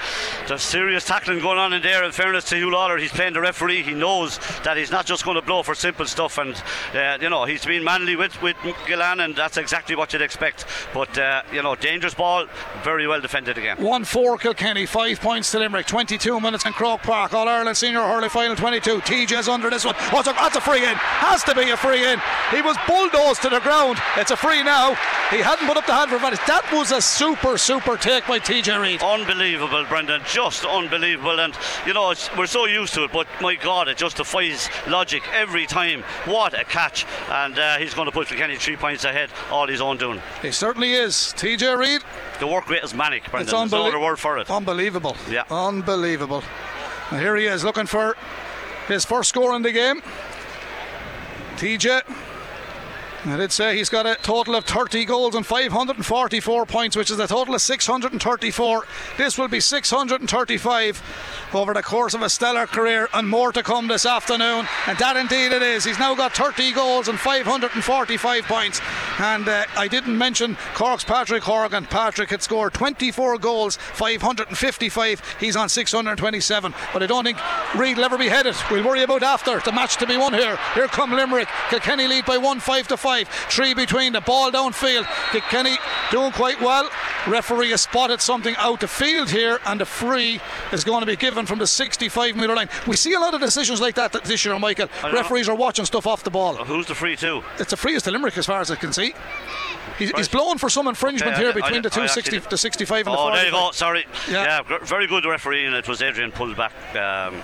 [0.48, 2.04] there's serious tackling going on in there.
[2.04, 3.84] In fairness to Huw Lawlor, he's playing the referee.
[3.84, 6.62] He knows that he's not just going to blow for simple stuff, and
[6.94, 8.56] uh, you know he's been manly with with
[8.88, 10.66] Gillane, and that's exactly what you'd expect.
[10.94, 12.46] But uh, you know, dangerous ball,
[12.84, 13.78] very well defended again.
[13.82, 17.34] One four Kilkenny, five points to Limerick, 22 minutes in Croke Park.
[17.34, 19.00] All Ireland Senior Hurling Final 22.
[19.00, 19.96] TJ's under this one.
[20.12, 20.96] Oh, a, that's a free in.
[20.96, 22.20] Has to be a free in.
[22.52, 23.98] He was bulldozed to the ground.
[24.18, 24.96] It's a free now.
[25.30, 26.40] He hadn't put up the hand for advantage.
[26.48, 29.02] That was a super super take by TJ Reid.
[29.02, 30.22] Unbelievable, Brendan.
[30.26, 31.40] Just unbelievable.
[31.40, 31.56] And
[31.86, 35.66] you know, we're so used to it, but my God, it just defies logic every
[35.66, 36.04] time.
[36.26, 37.06] What a catch!
[37.30, 40.22] And uh, he's going to put Kilkenny three points ahead, all his own doing.
[40.42, 41.14] He certainly is.
[41.38, 42.02] TJ Reid.
[42.40, 43.54] The work rate is manic, Brendan.
[43.54, 44.50] It's unbelie- no word for it.
[44.50, 45.16] Unbelievable.
[45.30, 45.44] Yeah.
[45.50, 46.44] Unbelievable.
[47.12, 48.16] And here he is looking for
[48.88, 50.02] his first score in the game.
[51.58, 52.02] TJ
[53.24, 57.20] I did say he's got a total of 30 goals and 544 points, which is
[57.20, 58.84] a total of 634.
[59.16, 63.88] This will be 635 over the course of a stellar career, and more to come
[63.88, 64.68] this afternoon.
[64.88, 65.84] And that indeed it is.
[65.84, 68.82] He's now got 30 goals and 545 points.
[69.20, 71.86] And uh, I didn't mention Cork's Patrick Horgan.
[71.86, 75.38] Patrick had scored 24 goals, 555.
[75.40, 76.74] He's on 627.
[76.92, 77.38] But I don't think
[77.76, 78.56] Reid will ever be headed.
[78.72, 80.58] We'll worry about after the match to be won here.
[80.74, 81.50] Here come Limerick.
[81.70, 83.28] Kilkenny lead by 1 5 to 5 five.
[83.28, 85.06] Three between the ball downfield.
[85.50, 85.76] Kenny
[86.12, 86.90] doing quite well.
[87.28, 90.40] Referee has spotted something out the field here, and the free
[90.72, 92.70] is going to be given from the 65 metre line.
[92.88, 94.88] We see a lot of decisions like that this year, Michael.
[95.04, 95.54] Referees know.
[95.54, 96.56] are watching stuff off the ball.
[96.56, 97.44] who's the free to?
[97.60, 99.14] It's a free as to Limerick, as far as I can see.
[99.98, 100.20] He's, right.
[100.20, 103.10] he's blown for some infringement okay, here between I, the two 60, the 65 and
[103.10, 103.36] oh, the 45.
[103.36, 103.72] there you go.
[103.72, 104.06] Sorry.
[104.30, 106.74] Yeah, yeah very good referee, and it was Adrian pulled back.
[106.96, 107.42] Um,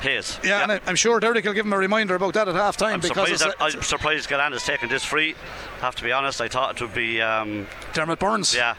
[0.00, 0.38] Hayes.
[0.42, 0.72] Yeah, yeah.
[0.72, 3.00] and I'm sure Derek will give him a reminder about that at half time I'm
[3.00, 5.34] because surprised I'm surprised Gillane has taken this free.
[5.78, 8.54] I Have to be honest, I thought it would be um, Diarmaid Byrnes.
[8.54, 8.74] Yeah.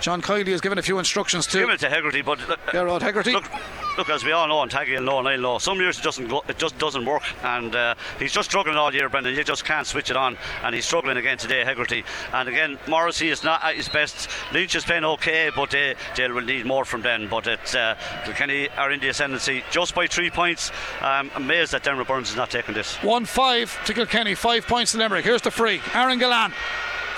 [0.00, 1.58] John Kiely has given a few instructions to.
[1.58, 3.32] Give it to Hegarty, but uh, Gearóid Hegarty.
[3.32, 3.50] Look,
[3.96, 6.02] look, as we all know, and Taggy will know, and I know, some years it
[6.02, 9.34] doesn't go, it just doesn't work, and uh, he's just struggling all year, Brendan.
[9.34, 12.04] You just can't switch it on, and he's struggling again today, Hegarty.
[12.32, 14.28] And again, Morrissey is not at his best.
[14.52, 17.28] Lynch is playing okay, but they, they will need more from them.
[17.28, 20.70] But it's uh, Kilkenny are in the ascendancy just by three points.
[21.00, 22.96] I'm amazed that Diarmaid Byrnes is not taking this.
[23.02, 25.24] One five to Kilkenny, five points to Limerick.
[25.24, 25.80] Here's the free.
[25.94, 26.52] Aaron Gillane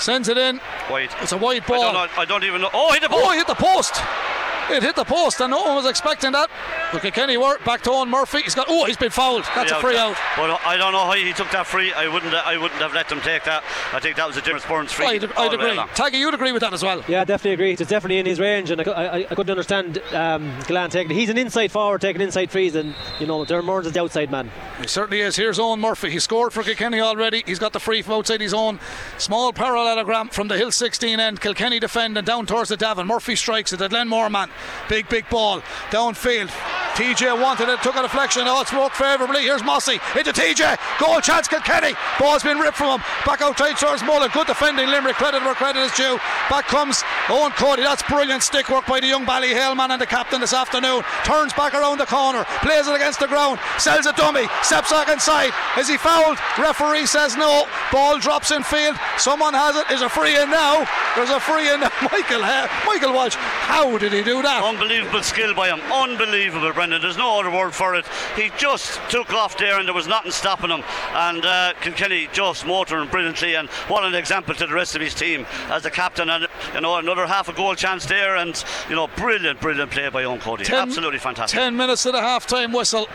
[0.01, 0.61] sends it in.
[0.91, 1.11] Wide.
[1.21, 1.83] It's a wide ball.
[1.83, 2.71] I don't, know, I don't even know.
[2.73, 3.27] Oh, hit the oh, post.
[3.27, 3.95] Oh, hit the post.
[4.71, 6.51] It hit the post, and no one was expecting that.
[6.93, 8.43] Look at Kenny Work back to Eoin Murphy.
[8.43, 8.67] He's got.
[8.69, 9.45] Oh, he's been fouled.
[9.55, 10.17] That's a free out.
[10.37, 11.93] But I don't know how he took that free.
[11.93, 12.35] I wouldn't.
[12.35, 13.65] I wouldn't have let them take that.
[13.93, 15.07] I think that was a James Burns free.
[15.07, 15.77] I'd, I'd agree.
[15.95, 17.03] Taggy, you'd agree with that as well.
[17.09, 17.73] Yeah, definitely agree.
[17.73, 21.17] It's definitely in his range, and I, I, I couldn't understand um, Gillane taking.
[21.17, 24.31] He's an inside forward taking inside frees, and you know Diarmaid Byrnes is the outside
[24.31, 24.51] man.
[24.81, 25.37] He certainly is.
[25.37, 26.11] Here's Eoin Murphy.
[26.11, 27.43] He scored for Kilkenny already.
[27.47, 28.81] He's got the free from outside his own.
[29.19, 31.41] Small parallelogram from the Hill 16 end.
[31.41, 33.07] Kilkenny defend and down towards the Davin.
[33.07, 34.51] Murphy strikes it at Glenmore man.
[34.89, 36.51] Big, big ball downfield.
[36.95, 38.43] TJ wanted it, took a deflection.
[38.47, 39.43] Oh, it's worked favourably.
[39.43, 40.79] Here's Mossy into TJ.
[40.99, 41.95] Goal chance, Kilkenny.
[42.19, 43.07] Ball's been ripped from him.
[43.25, 44.31] Back out outside towards Mullen.
[44.33, 45.17] Good defending, Limerick.
[45.17, 46.19] Credit where credit is due.
[46.51, 47.83] Back comes Eoin Cody.
[47.83, 51.03] That's brilliant stick work by the young Ballyhale man and the captain this afternoon.
[51.25, 55.09] Turns back around the corner, plays it against the ground, sells a dummy, steps back
[55.09, 55.53] inside.
[55.79, 56.39] Is he fouled?
[56.59, 57.67] Referee says no.
[57.91, 58.97] Ball drops in field.
[59.19, 59.91] Someone has it.
[59.91, 60.87] Is a free in now.
[61.17, 61.81] There's a free in.
[61.81, 61.91] now.
[62.13, 62.43] Michael,
[62.87, 63.35] Michael Walsh.
[63.35, 64.48] How did he do that?
[64.57, 65.81] Unbelievable skill by him.
[65.93, 67.03] Unbelievable, Brendan.
[67.03, 68.07] There's no other word for it.
[68.37, 70.83] He just took off there and there was nothing stopping him.
[71.13, 73.55] And uh, Kilkenny just motoring brilliantly.
[73.55, 76.31] And what an example to the rest of his team as the captain.
[76.31, 78.37] And, you know, another half a goal chance there.
[78.37, 80.65] And, you know, brilliant, brilliant play by Eoin Cody.
[80.65, 81.59] Ten, Absolutely fantastic.
[81.59, 83.09] 10 minutes to the half time whistle.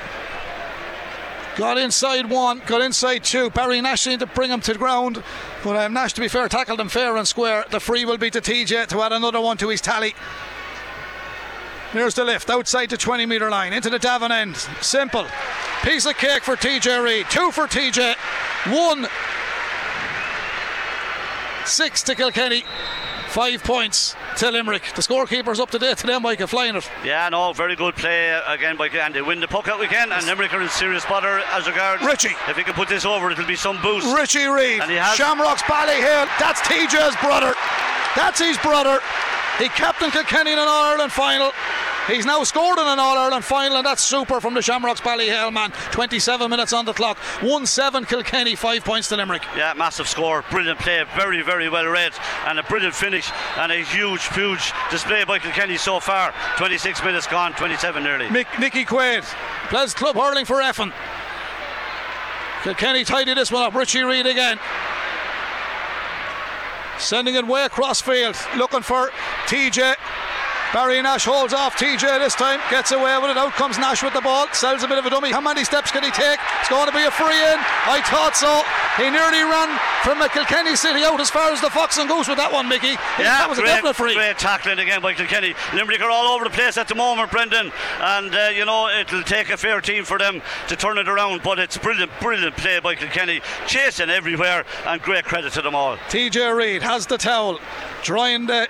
[1.56, 3.52] Got inside one, got inside two.
[3.52, 5.22] Barry Nash needed to bring him to the ground.
[5.64, 7.66] But um, Nash, to be fair, tackled him fair and square.
[7.70, 10.16] The free will be to TJ to add another one to his tally.
[11.94, 14.56] There's the lift outside the 20 metre line into the Davin end.
[14.82, 15.28] Simple.
[15.84, 17.28] Piece of cake for TJ Reid.
[17.30, 18.16] Two for TJ.
[18.68, 19.08] One.
[21.66, 22.64] Six to Kilkenny.
[23.28, 24.84] Five points to Limerick.
[24.96, 26.88] The scorekeeper's up to date today, Michael, flying it.
[27.04, 30.12] Yeah, no, very good play again by and they win the puck out again.
[30.12, 32.04] And Limerick are in serious bother as regards.
[32.06, 32.36] Richie.
[32.48, 34.16] If he can put this over, it'll be some boost.
[34.16, 34.82] Richie Reid.
[34.82, 36.28] And he has- Shamrocks Ballyhale.
[36.40, 37.56] That's TJ's brother.
[38.16, 39.00] That's his brother.
[39.60, 41.52] He captained Kilkenny in an All Ireland final.
[42.08, 45.54] He's now scored in an All Ireland final, and that's super from the Shamrocks Ballyhale
[45.54, 45.72] man.
[45.92, 47.18] 27 minutes on the clock.
[47.42, 49.44] 1 7 Kilkenny, 5 points to Limerick.
[49.56, 52.14] Yeah, massive score, brilliant play, very, very well read,
[52.48, 56.34] and a brilliant finish, and a huge, huge display by Kilkenny so far.
[56.58, 58.26] 26 minutes gone, 27 nearly.
[58.28, 59.24] Mick, Nicky Quaid
[59.70, 60.92] plays club hurling for Effin.
[62.64, 63.76] Kilkenny tidy this one up.
[63.76, 64.58] Richie Reid again.
[67.00, 68.36] Sending it way across field.
[68.58, 69.12] Looking for
[69.46, 69.96] TJ.
[70.74, 73.38] Barry Nash holds off TJ this time, gets away with it.
[73.38, 75.30] Out comes Nash with the ball, sells a bit of a dummy.
[75.30, 76.40] How many steps can he take?
[76.62, 77.58] It's going to be a free in.
[77.86, 78.66] I thought so.
[78.98, 82.38] He nearly ran from Kilkenny City out as far as the Fox and Goose with
[82.38, 82.94] that one, Mickey.
[83.18, 84.14] Yeah, that was great, a definite free.
[84.14, 85.56] great tackling again by Kilkenny.
[85.74, 89.24] Limerick are all over the place at the moment, Brendan, and uh, you know it'll
[89.24, 91.42] take a fair team for them to turn it around.
[91.42, 95.98] But it's brilliant, brilliant play by Kilkenny, chasing everywhere, and great credit to them all.
[96.10, 97.60] TJ Reid has the towel,
[98.04, 98.68] drawing the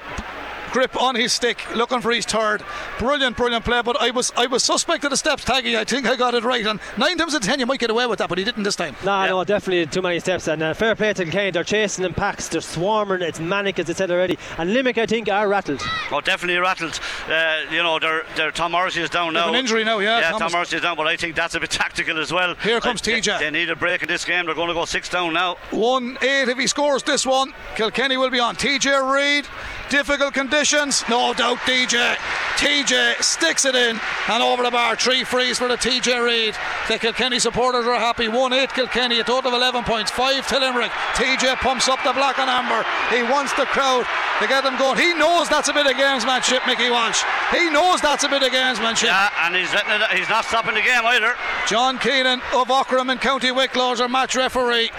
[0.74, 2.62] grip on his stick, looking for his third.
[3.00, 3.82] Brilliant, brilliant play.
[3.82, 5.78] But I was I was suspect of the steps, Taggy.
[5.78, 6.66] I think I got it right.
[6.66, 8.64] And nine times out of ten, you might get away with that, but he didn't
[8.64, 8.96] this time.
[9.06, 9.30] No, Yeah.
[9.30, 10.48] no, definitely too many steps.
[10.48, 11.52] And uh, fair play to Kilkenny.
[11.52, 12.48] They're chasing in packs.
[12.50, 13.22] They're swarming.
[13.22, 14.38] It's manic, as I said already.
[14.58, 15.82] And Limerick, I think, are rattled.
[16.12, 17.00] Oh, definitely rattled.
[17.30, 19.50] Uh, you know, they're, they're, Tom Morrissey is down now.
[19.50, 21.60] an injury now, yeah, Yeah, Thomas- Tom Morrissey is down, but I think that's a
[21.60, 22.56] bit tactical as well.
[22.56, 23.40] Here comes Uh, TJ.
[23.40, 24.46] They need a break in this game.
[24.48, 25.56] They're going to go six down now.
[25.72, 27.54] One eight if he scores this one.
[27.76, 28.56] Kilkenny will be on.
[28.56, 29.46] TJ Reid,
[29.90, 30.34] difficult
[30.64, 31.58] conditions, no doubt.
[31.68, 32.16] TJ,
[32.56, 34.00] TJ sticks it in
[34.30, 34.96] and over the bar.
[34.96, 36.56] Three frees for the TJ Reid.
[36.88, 38.30] The Kilkenny supporters are happy.
[38.30, 40.10] One eight Kilkenny, a total of 11 points.
[40.10, 40.92] Five to Limerick.
[41.16, 42.88] TJ pumps up the black and amber.
[43.14, 44.06] He wants the crowd
[44.40, 44.98] to get them going.
[45.00, 47.22] He knows that's a bit of gamesmanship, Mickey Walsh.
[47.52, 49.04] He knows that's a bit of gamesmanship.
[49.04, 51.36] Yeah, and he's letting it, he's not stopping the game either.
[51.68, 54.92] John Keenan of Aughrim in County Wicklow is our match referee.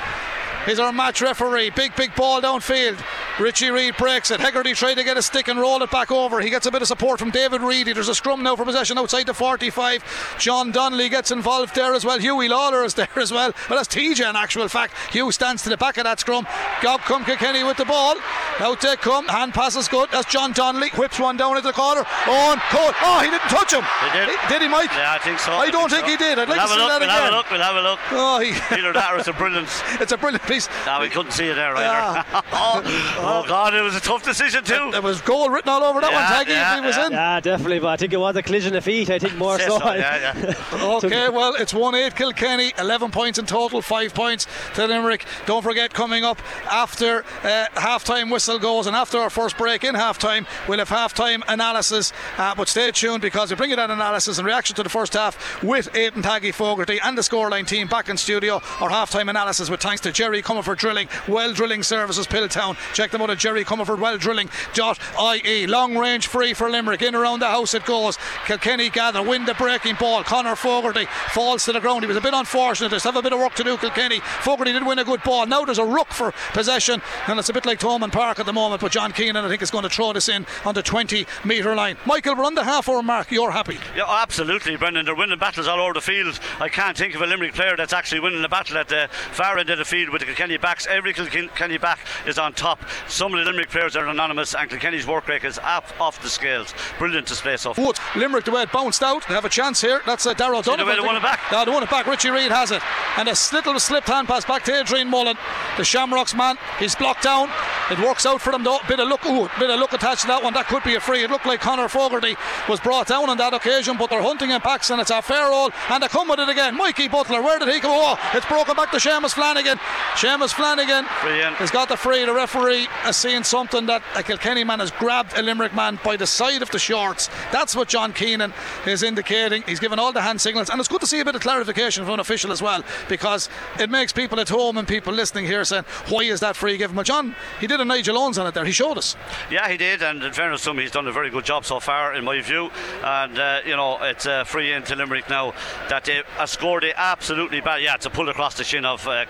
[0.67, 1.71] He's our match referee.
[1.71, 3.03] Big, big ball downfield.
[3.39, 4.41] Richie Reid breaks it.
[4.41, 6.41] Hegarty tried to get a stick and roll it back over.
[6.41, 7.93] He gets a bit of support from David Reidy.
[7.93, 10.37] There's a scrum now for possession outside the 45.
[10.39, 12.19] John Donnelly gets involved there as well.
[12.19, 13.53] Huey Lawlor is there as well.
[13.69, 14.95] Well, that's TJ in actual fact.
[15.11, 16.47] Huw stands to the back of that scrum.
[16.81, 18.15] Gob come Kilkenny with the ball.
[18.61, 19.27] Out they come.
[19.29, 20.09] Hand pass is good.
[20.13, 20.91] That's John Donnelly.
[20.97, 22.01] Whips one down at the corner.
[22.29, 22.93] On Cole.
[23.03, 23.83] Oh, he didn't touch him.
[24.01, 24.29] He did.
[24.49, 24.91] Did he, Mike?
[24.93, 25.53] Yeah, I think so.
[25.53, 26.11] I don't think so.
[26.11, 26.39] he did.
[26.39, 27.23] I'd like we'll to see look, that we'll again.
[27.25, 27.99] Have a look, we'll have a look.
[28.13, 28.53] Oh, he.
[28.75, 29.69] Peter that was a brilliant.
[30.01, 30.69] It's a brilliant piece.
[30.87, 32.25] No, we couldn't see it there either.
[32.53, 32.83] oh,
[33.19, 34.91] oh, God, it was a tough decision too.
[34.93, 37.13] There was goal written all over that Yeah, one, Taggy, yeah, if he was in.
[37.13, 37.79] Yeah, definitely.
[37.81, 39.11] But I think it was a collision of feet.
[39.11, 39.79] I think more Says so.
[39.79, 40.55] so, yeah, yeah.
[41.05, 45.25] Okay, well, it's 1 8 Kilkenny, 11 points in total, 5 points to Limerick.
[45.47, 46.41] Don't forget, coming up
[46.71, 50.79] after uh, half time whistle goes and after our first break in half time, we'll
[50.79, 52.13] have half time analysis.
[52.39, 55.15] Uh, but stay tuned because we bring you that analysis and reaction to the first
[55.15, 58.61] half with Aidan Taggy Fogarty and the scoreline team back in studio.
[58.81, 62.77] Our half time analysis with thanks to Jerry Comerford Drilling, Well Drilling Services, Piltown.
[62.95, 65.67] Check them out at Jerry Comerford Well Drilling.ie.
[65.67, 67.03] Long range free for Limerick.
[67.03, 68.19] In around the house it goes.
[68.47, 70.23] Kilkenny gather, win the breaking ball.
[70.23, 72.03] Conor Fogarty falls to the ground.
[72.03, 72.91] He was a bit unfortunate.
[72.91, 74.21] There's have a bit of work to do, Kilkenny.
[74.21, 75.47] Fogarty did win a good ball.
[75.47, 78.53] Now there's a ruck for possession, and it's a bit like Thomond Park at the
[78.53, 78.81] moment.
[78.81, 81.75] But John Keenan, I think, is going to throw this in on the 20 metre
[81.75, 81.97] line.
[82.07, 83.31] Michael, we're on the half hour mark.
[83.31, 83.79] You're happy.
[83.97, 85.07] Yeah, oh, absolutely, Brendan.
[85.07, 86.39] They're winning battles all over the field.
[86.61, 89.59] I can't think of a Limerick player that's actually winning a battle at the far
[89.59, 90.89] end of the field with the Kilkenny backs.
[90.89, 92.81] Every Kilkenny back is on top.
[93.07, 96.29] Some of the Limerick players are anonymous, and Kilkenny's work rate is off, off the
[96.29, 96.75] scales.
[96.99, 97.85] Brilliant display so far.
[97.85, 99.25] Wood, Limerick the way it bounced out.
[99.29, 100.01] They have a chance here.
[100.05, 100.87] That's uh, Darragh O'Donovan.
[100.87, 101.39] way they won it back.
[101.51, 102.09] They won it back.
[102.09, 102.83] Richie Reid has it.
[103.17, 105.37] And a little slipped hand pass back to Adrian Mullen.
[105.77, 106.57] The Shamrocks man.
[106.81, 107.49] He's blocked down.
[107.93, 108.79] It works out for them though.
[108.89, 109.25] Bit of look.
[109.27, 110.53] Ooh, bit of look attached to that one.
[110.55, 111.23] That could be a free.
[111.23, 112.35] It looked like Conor Fogarty
[112.69, 115.49] was brought down on that occasion, but they're hunting in packs and it's a fair
[115.51, 115.71] roll.
[115.91, 116.77] And they come with it again.
[116.77, 117.41] Mikey Butler.
[117.41, 117.91] Where did he go?
[117.93, 119.79] Oh, it's broken back to Seamus Flanagan.
[120.25, 121.53] Seamus Flanagan in.
[121.53, 122.25] has got the free.
[122.25, 126.17] The referee has seen something that a Kilkenny man has grabbed a Limerick man by
[126.17, 127.29] the side of the shorts.
[127.53, 128.55] That's what John Keenan
[128.87, 129.65] is indicating.
[129.67, 132.05] He's given all the hand signals, and it's good to see a bit of clarification
[132.05, 135.63] from an official as well because it makes people at home and people listening here
[135.63, 138.55] saying, "Why is that free given?" Well, John, he did a Nigel Owens on it
[138.55, 138.65] there.
[138.65, 139.17] He showed us.
[139.51, 141.81] Yeah, he did, and in fairness to him, he's done a very good job so
[141.81, 142.71] far, in my view.
[143.03, 145.53] And uh, you know, it's a free into Limerick now
[145.91, 147.83] that they uh, scored it absolutely bad.
[147.83, 149.27] Yeah, it's a pull across the shin of uh,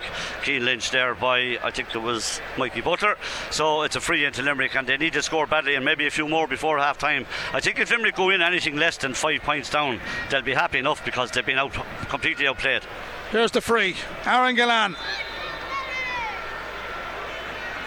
[0.46, 3.16] Lynch there by I think it was Mikey Butler.
[3.50, 6.10] So it's a free into Limerick, and they need to score badly, and maybe a
[6.10, 7.26] few more before half time.
[7.52, 10.78] I think if Limerick go in anything less than five points down, they'll be happy
[10.78, 11.72] enough because they've been out
[12.08, 12.82] completely outplayed.
[13.30, 13.96] Here's the free.
[14.26, 14.96] Aaron Gillane.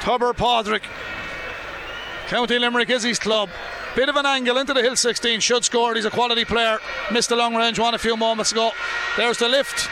[0.01, 0.83] Tobar Phádraig.
[2.27, 3.49] County Limerick is his club.
[3.95, 5.39] Bit of an angle into the hill 16.
[5.39, 5.95] Should score.
[5.95, 6.77] He's a quality player.
[7.11, 8.71] Missed the long range one a few moments ago.
[9.15, 9.89] There's the lift.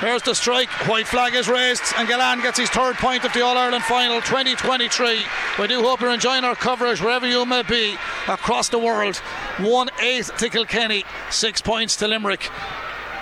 [0.00, 0.68] There's the strike.
[0.86, 4.20] White flag is raised, and Gillane gets his third point of the All Ireland final
[4.20, 5.22] 2023.
[5.58, 7.96] We do hope you're enjoying our coverage wherever you may be
[8.28, 9.16] across the world.
[9.58, 12.48] 1 8 to Kilkenny, 6 points to Limerick.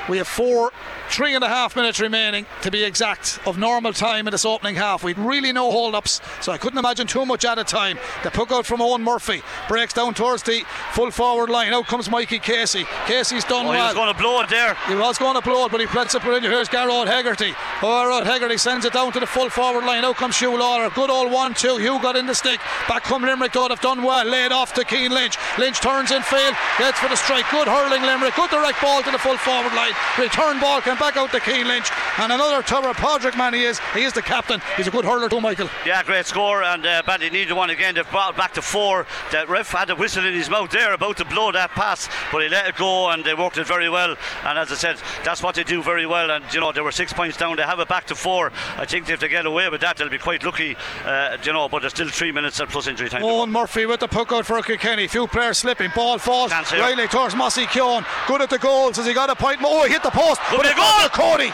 [0.08, 0.72] We have four
[1.08, 4.74] Three and a half minutes remaining, to be exact, of normal time in this opening
[4.74, 5.04] half.
[5.04, 7.98] We'd really no hold ups, so I couldn't imagine too much at a time.
[8.22, 11.72] The puck out from Eoin Murphy breaks down towards the full forward line.
[11.72, 12.84] Out comes Mikey Casey.
[13.06, 13.78] Casey's done oh, well.
[13.78, 14.76] He was going to blow it there.
[14.88, 16.50] He was going to blow it, but he played it in.
[16.50, 17.54] Here's Gearóid Hegarty.
[17.82, 20.04] Oh, Gearóid Hegarty sends it down to the full forward line.
[20.04, 20.92] Out comes Huw Lawlor.
[20.94, 21.68] Good old 1 2.
[21.68, 22.60] Huw got in the stick.
[22.88, 24.26] Back come Limerick, though, have done well.
[24.26, 25.36] Laid off to Cian Lynch.
[25.58, 27.48] Lynch turns in field, gets for the strike.
[27.50, 28.34] Good hurling Limerick.
[28.34, 29.95] Good direct ball to the full forward line.
[30.18, 31.90] Return ball came back out to Cian Lynch.
[32.18, 33.78] And another Tobar Phádraig man he is.
[33.94, 34.60] He is the captain.
[34.76, 35.68] He's a good hurler too, Michael.
[35.84, 36.62] Yeah, great score.
[36.62, 37.94] And uh, Badly needed one again.
[37.94, 39.06] They've brought back to four.
[39.30, 42.42] The ref had a whistle in his mouth there about to blow that pass, but
[42.42, 44.16] he let it go and they worked it very well.
[44.44, 46.30] And as I said, that's what they do very well.
[46.30, 47.56] And you know, they were six points down.
[47.56, 48.52] They have it back to four.
[48.76, 50.76] I think if they get away with that, they'll be quite lucky.
[51.04, 53.22] Uh, you know, but there's still three minutes and plus injury time.
[53.22, 55.06] Eoin Murphy with the puck out for Kilkenny.
[55.06, 55.90] Few players slipping.
[55.94, 56.52] Ball falls.
[56.72, 58.06] Riley towards Mossy Keoghan.
[58.26, 58.96] Good at the goals.
[58.96, 59.60] Has he got a point?
[59.62, 60.40] Oh, he hit the post.
[60.50, 61.08] But a goal.
[61.10, 61.52] Cody.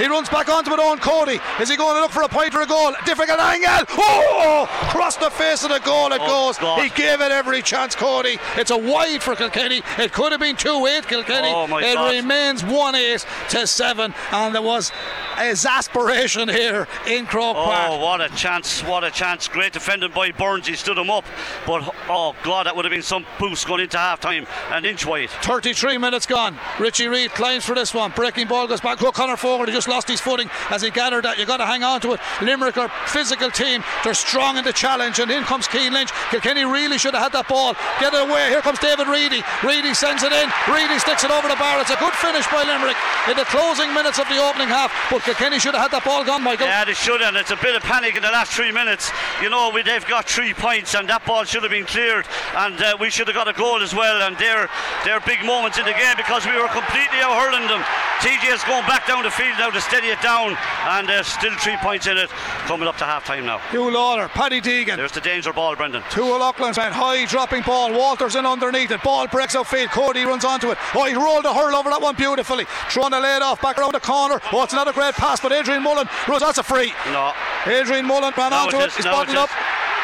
[0.00, 1.38] He runs back onto it Eoin Cody.
[1.60, 2.92] Is he going to look for a point or a goal?
[3.04, 3.84] Difficult angle.
[3.98, 4.66] Oh!
[4.88, 6.58] Across the face of the goal it oh, goes.
[6.58, 6.82] God.
[6.82, 8.38] He gave it every chance, Cody.
[8.56, 9.82] It's a wide for Kilkenny.
[9.98, 11.48] It could have been 2 8 Kilkenny.
[11.50, 12.14] Oh, it God.
[12.14, 14.14] remains 1 8 to 7.
[14.32, 14.90] And there was
[15.36, 17.90] exasperation here in Croke oh, Park.
[17.90, 18.82] Oh, what a chance.
[18.82, 19.48] What a chance.
[19.48, 20.66] Great defending by Byrnes.
[20.66, 21.26] He stood him up.
[21.66, 24.46] But, oh, God, that would have been some boost going into half time.
[24.70, 25.28] An inch wide.
[25.28, 26.56] 33 minutes gone.
[26.78, 28.12] Richie Reid climbs for this one.
[28.12, 29.02] Breaking ball goes back.
[29.02, 29.68] O'Connor forward.
[29.68, 31.38] He just lost his footing as he gathered that.
[31.38, 32.20] You've got to hang on to it.
[32.42, 33.82] Limerick are physical team.
[34.04, 35.18] They're strong in the challenge.
[35.18, 36.10] And in comes Cian Lynch.
[36.30, 37.74] Kilkenny really should have had that ball.
[38.00, 38.48] Get it away.
[38.48, 39.42] Here comes David Reidy.
[39.62, 40.48] Reidy sends it in.
[40.68, 41.80] Reidy sticks it over the bar.
[41.80, 42.96] It's a good finish by Limerick
[43.28, 44.92] in the closing minutes of the opening half.
[45.10, 46.66] But Kilkenny should have had that ball gone, Michael.
[46.66, 49.10] Yeah, they should, and it's a bit of panic in the last three minutes.
[49.42, 52.80] You know, we, they've got three points, and that ball should have been cleared, and
[52.80, 54.22] uh, we should have got a goal as well.
[54.22, 54.68] And they're
[55.04, 57.82] they're big moments in the game because we were completely out hurling them.
[58.20, 61.56] TJ is going back down the field now to steady it down, and there's still
[61.58, 62.28] three points in it
[62.68, 63.58] coming up to half time now.
[63.70, 64.96] Huw Lawlor, Paddy Deegan.
[64.96, 66.02] There's the danger ball, Brendan.
[66.10, 67.92] Two O'Loughlin's man, high dropping ball.
[67.92, 69.02] Walters in underneath it.
[69.02, 69.90] Ball breaks out field.
[69.90, 70.78] Cody runs onto it.
[70.94, 72.66] Oh, he rolled a hurl over that one beautifully.
[72.88, 74.40] Trying to lay it off back around the corner.
[74.52, 76.42] Oh, it's not a great pass, but Adrian Mullen runs.
[76.42, 76.92] That's a free.
[77.06, 77.32] No.
[77.66, 78.84] Adrian Mullen ran no, onto it.
[78.84, 78.92] it.
[78.92, 79.50] He's no, bottled up.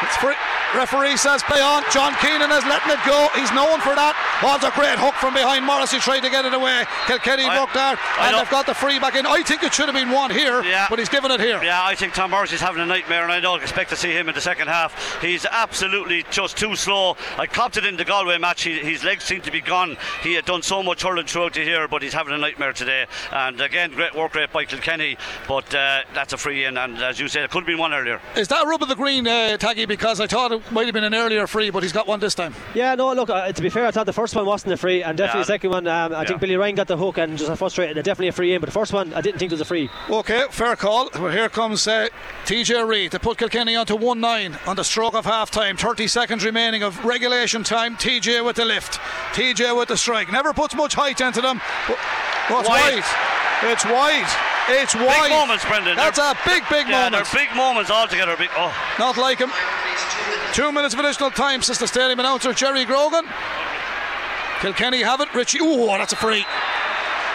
[0.03, 0.35] It's free.
[0.75, 1.83] Referee says play on.
[1.91, 3.29] John Keenan is letting it go.
[3.35, 4.13] He's known for that.
[4.43, 6.83] Oh, a great hook from behind Morrissey trying to get it away.
[7.07, 9.25] Kilkenny I, looked there and they've got the free back in.
[9.25, 10.87] I think it should have been one here, yeah.
[10.89, 11.61] but he's given it here.
[11.63, 14.11] Yeah, I think Tom Morris is having a nightmare and I don't expect to see
[14.11, 15.21] him in the second half.
[15.21, 17.17] He's absolutely just too slow.
[17.37, 18.63] I copped it in the Galway match.
[18.63, 19.97] He, his legs seem to be gone.
[20.23, 23.05] He had done so much hurling throughout the year, but he's having a nightmare today.
[23.31, 25.17] And again, great work rate by Kilkenny,
[25.47, 26.77] but uh, that's a free in.
[26.77, 28.21] And as you said, it could have been one earlier.
[28.35, 29.87] Is that rub of the green, uh, Taggy?
[29.87, 32.35] Because I thought it might have been an earlier free, but he's got one this
[32.35, 32.53] time.
[32.73, 35.03] Yeah, no, look, uh, to be fair, I thought the first one wasn't a free,
[35.03, 35.43] and definitely yeah.
[35.43, 36.27] the second one, um, I yeah.
[36.27, 37.95] think Billy Ryan got the hook and just frustrated.
[37.97, 39.89] Definitely a free in, but the first one, I didn't think it was a free.
[40.09, 41.09] Okay, fair call.
[41.15, 42.07] Well, here comes uh,
[42.45, 45.77] TJ Reid to put Kilkenny on to 1 9 on the stroke of half time.
[45.77, 47.95] 30 seconds remaining of regulation time.
[47.95, 48.99] TJ with the lift,
[49.33, 50.31] TJ with the strike.
[50.31, 51.59] Never puts much height into them.
[52.49, 53.03] What's wide?
[53.63, 54.27] It's wide.
[54.69, 55.29] It's wide.
[55.29, 55.95] Big moments, Brendan.
[55.95, 57.25] That's they're, a big, big yeah, moment.
[57.25, 58.35] They're big moments altogether.
[58.37, 58.73] Big, oh.
[58.99, 59.51] Not like him.
[60.53, 63.25] Two minutes of additional time, says the stadium announcer Jerry Grogan.
[64.59, 65.33] Kilkenny have it.
[65.33, 65.59] Richie.
[65.61, 66.45] Oh, that's a free.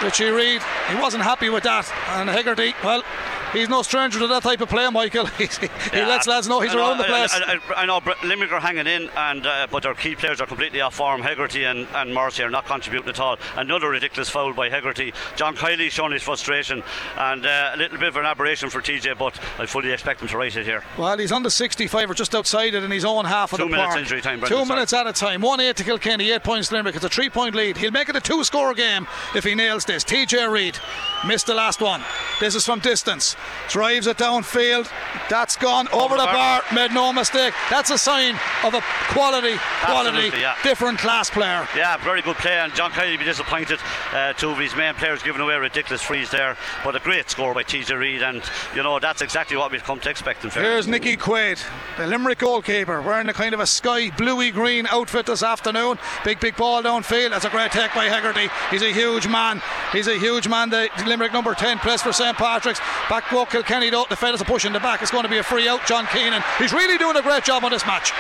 [0.03, 0.62] Richie Reid.
[0.88, 1.90] He wasn't happy with that.
[2.09, 3.03] And Hegarty, well,
[3.53, 5.26] he's no stranger to that type of play, Michael.
[5.38, 5.48] he
[5.92, 7.32] yeah, lets lads know he's around the place.
[7.32, 10.46] I, I, I, know Limerick are hanging in, and uh, but their key players are
[10.46, 11.22] completely off form.
[11.22, 13.38] Hegarty and, and Morrissey are not contributing at all.
[13.57, 15.12] Another ridiculous foul by Hegarty.
[15.36, 16.82] John Kiely showing his frustration,
[17.16, 20.28] and uh, a little bit of an aberration for TJ, but I fully expect him
[20.28, 20.82] to race it here.
[20.98, 23.64] Well, he's on the 65 or just outside it in his own half of Two
[23.64, 23.98] the minutes park.
[24.00, 24.40] injury time.
[24.40, 24.76] Brendan, Two sorry.
[24.76, 25.40] minutes at a time.
[25.40, 26.96] One eight to Kilkenny, eight points to Limerick.
[26.96, 27.76] It's a three point lead.
[27.76, 30.05] He'll make it a two score game if he nails this.
[30.05, 30.78] TJ Reid
[31.26, 32.03] missed the last one.
[32.40, 33.36] This is from distance.
[33.68, 34.90] Drives it downfield.
[35.28, 36.62] That's gone over, the bar.
[36.74, 37.55] Made no mistake.
[37.70, 38.34] That's a sign
[38.64, 40.57] of a quality, quality, yeah.
[40.62, 41.66] different class player.
[41.76, 42.61] Yeah, very good player.
[42.61, 43.78] and John Kennedy be disappointed.
[44.12, 47.55] Uh, two of his main players giving away ridiculous frees there, but a great score
[47.55, 48.43] by TJ Reid, and
[48.74, 50.45] you know that's exactly what we've come to expect.
[50.45, 50.72] In fairness.
[50.72, 51.62] Here's Nicky Quaid,
[51.97, 55.99] the Limerick goalkeeper, wearing a kind of a sky bluey green outfit this afternoon.
[56.24, 57.30] Big, big ball downfield.
[57.30, 58.49] That's a great take by Hegarty.
[58.70, 59.62] He's a huge man.
[59.93, 60.70] He's a huge man.
[60.70, 62.36] The Limerick number 10 plays for St.
[62.36, 62.80] Patrick's.
[63.09, 64.07] Back go Kilkenny though.
[64.09, 65.03] The fellas are pushing the back.
[65.03, 65.85] It's going to be a free out.
[65.87, 66.43] John Keenan.
[66.59, 68.12] He's really doing a great job on this match.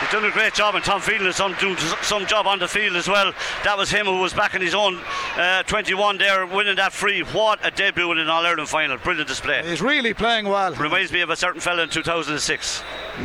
[0.00, 2.66] He's done a great job, and Tom Phelan is some, doing some job on the
[2.66, 3.34] field as well.
[3.64, 4.98] That was him who was back in his own
[5.36, 7.20] uh, 21 there, winning that free.
[7.20, 8.96] What a debut in an All Ireland final!
[8.96, 9.62] Brilliant display.
[9.62, 10.72] He's really playing well.
[10.74, 12.82] Reminds me of a certain fella in 2006.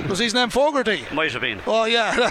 [0.09, 1.05] Was his name Fogarty?
[1.13, 1.61] Might have been.
[1.65, 2.11] Oh, yeah.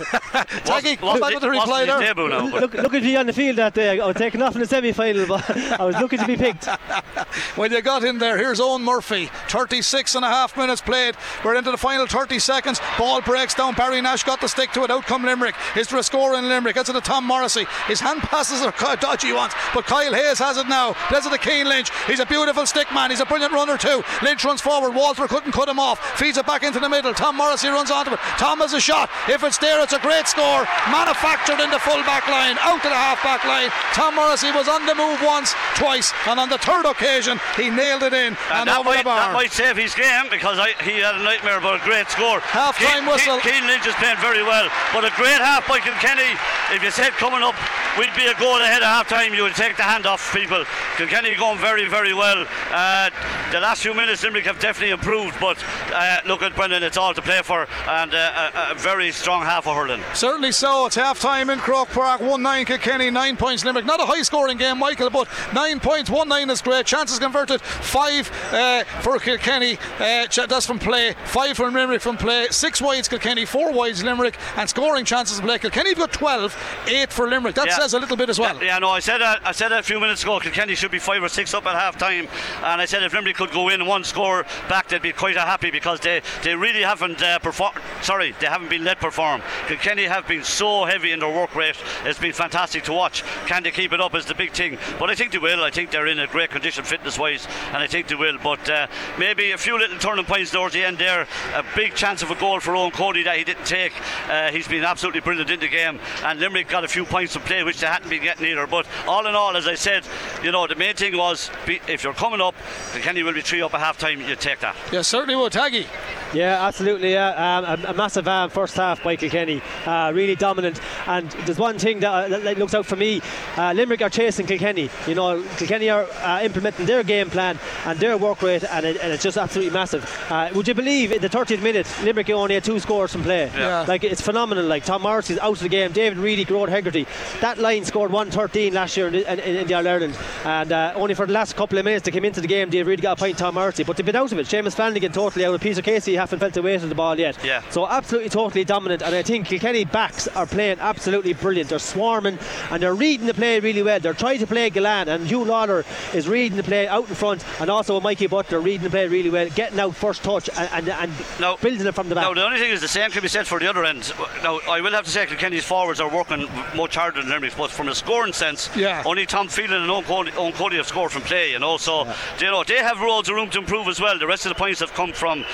[0.64, 2.00] Taggy, come back with the Wasn't his there.
[2.00, 3.98] debut now, but- Look, look at me on the field that day.
[3.98, 5.48] I was taken off in the semi final, but
[5.80, 6.66] I was looking to be picked.
[7.56, 8.36] when you got in there.
[8.36, 9.03] Here's Eoin Murphy.
[9.04, 11.14] 36 and a half minutes played.
[11.44, 12.80] We're into the final 30 seconds.
[12.98, 13.74] Ball breaks down.
[13.74, 14.90] Barry Nash got the stick to it.
[14.90, 15.54] Out come Limerick.
[15.76, 16.74] Is there a score in Limerick?
[16.74, 17.66] Gets it to Tom Morrissey.
[17.86, 20.94] His hand passes are dodgy ones, but Kyle Hayes has it now.
[21.08, 21.90] Plays it to Cian Lynch.
[22.06, 23.10] He's a beautiful stick man.
[23.10, 24.02] He's a brilliant runner too.
[24.22, 24.94] Lynch runs forward.
[24.94, 26.00] Walter couldn't cut him off.
[26.18, 27.14] Feeds it back into the middle.
[27.14, 28.20] Tom Morrissey runs onto it.
[28.38, 29.10] Tom has a shot.
[29.28, 30.66] If it's there, it's a great score.
[30.90, 32.56] Manufactured in the full back line.
[32.60, 33.70] Out to the half back line.
[33.92, 38.02] Tom Morrissey was on the move once, twice, and on the third occasion, he nailed
[38.02, 41.16] it in and, And that might, that might save his game because I, he had
[41.18, 42.38] a nightmare about a great score.
[42.40, 43.40] Half-time Cian- whistle.
[43.40, 46.36] Cian Lynch is playing very well, but a great half by Kilkenny.
[46.70, 47.54] If you said coming up,
[47.98, 50.64] we'd be a goal ahead of half time, you would take the hand off people.
[50.96, 52.46] Kilkenny going very, very well.
[52.70, 53.10] Uh,
[53.50, 55.58] the last few minutes, Limerick have definitely improved, but
[55.92, 59.42] uh, look at Brendan, it's all to play for, and uh, a, a very strong
[59.42, 60.02] half of hurling.
[60.14, 60.86] Certainly so.
[60.86, 62.20] It's half time in Croke Park.
[62.20, 63.84] 1 9 Kilkenny, 9 points Limerick.
[63.84, 66.10] Not a high scoring game, Michael, but 9 points.
[66.10, 66.86] 1 9 is great.
[66.86, 69.78] Chances converted 5 uh, for Kilkenny.
[69.98, 71.14] Uh, that's from play.
[71.26, 72.46] 5 from Limerick from play.
[72.50, 74.36] 6 wides Kilkenny, 4 wides Limerick.
[74.56, 75.58] And scoring chances of play.
[75.58, 77.54] Kilkenny have got 12, 8 for Limerick.
[77.54, 77.78] That Yeah.
[77.78, 78.62] says a little bit as well.
[78.62, 79.40] Yeah, no, I said that.
[79.44, 80.40] I said that a few minutes ago.
[80.40, 82.28] Kilkenny should be five or six up at half time,
[82.62, 85.70] and I said if Limerick could go in one score back, they'd be quite happy
[85.70, 87.76] because they, they really haven't uh, performed.
[88.02, 89.42] Sorry, they haven't been let perform.
[89.66, 91.76] Kilkenny have been so heavy in their work rate.
[92.04, 93.22] It's been fantastic to watch.
[93.46, 94.14] Can they keep it up?
[94.14, 94.78] Is the big thing.
[94.98, 95.62] But I think they will.
[95.64, 98.38] I think they're in a great condition fitness wise, and I think they will.
[98.42, 98.86] But uh,
[99.18, 101.26] maybe a few little turning points towards the end there.
[101.54, 103.92] A big chance of a goal for Eoin Cody that he didn't take.
[104.28, 107.40] Uh, he's been absolutely brilliant in the game, and Limerick got a few points to
[107.40, 108.66] play, which they hadn't been getting either.
[108.66, 110.06] But all in all, as I said,
[110.42, 112.54] you know, the main thing was be, if you're coming up,
[112.94, 114.76] Kenny will be three up at half time, you take that.
[114.92, 115.52] Yeah, certainly would.
[115.52, 115.86] Taggy.
[116.34, 117.12] Yeah, absolutely.
[117.12, 117.28] Yeah,
[117.58, 120.80] um, a, a massive um, first half by Kilkenny, uh, really dominant.
[121.06, 123.20] And there's one thing that, uh, that looks out for me:
[123.56, 124.90] uh, Limerick are chasing Kilkenny.
[125.06, 128.98] You know, Kilkenny are uh, implementing their game plan and their work rate, and, it,
[129.02, 130.04] and it's just absolutely massive.
[130.28, 133.50] Uh, would you believe in the 30th minute, Limerick only had two scores from play?
[133.54, 133.84] Yeah.
[133.86, 134.64] Like it's phenomenal.
[134.64, 135.92] Like Tom Morrissey's out of the game.
[135.92, 137.06] David Reidy, Gearóid Hegarty.
[137.40, 140.92] That line scored 113 last year in, the- in, in the All Ireland, and uh,
[140.96, 142.70] only for the last couple of minutes they came into the game.
[142.70, 143.38] They really got a point.
[143.38, 144.46] Tom Morrissey, but they've been out of it.
[144.46, 145.54] Seamus Flanagan totally out.
[145.54, 147.36] Of Peter Casey haven't felt the weight of the ball yet.
[147.44, 147.62] Yeah.
[147.70, 149.02] So absolutely, totally dominant.
[149.02, 151.68] And I think Kilkenny backs are playing absolutely brilliant.
[151.70, 152.38] They're swarming
[152.70, 154.00] and they're reading the play really well.
[154.00, 157.44] They're trying to play Gillane, and Huw Lawlor is reading the play out in front,
[157.60, 160.88] and also Mikey Butler reading the play really well, getting out first touch and, and,
[160.88, 161.56] and No.
[161.58, 162.24] building it from the back.
[162.24, 164.12] Now, the only thing is the same can be said for the other end.
[164.42, 167.70] Now, I will have to say Kilkenny's forwards are working much harder than Limerick's, but
[167.70, 169.02] from a scoring sense, Yeah.
[169.04, 171.76] only Tom Phelan and Eoin Cody, Eoin Cody have scored from play, you know.
[171.76, 172.06] So,
[172.38, 174.18] you know, they have roads of room to improve as well.
[174.18, 175.44] The rest of the points have come from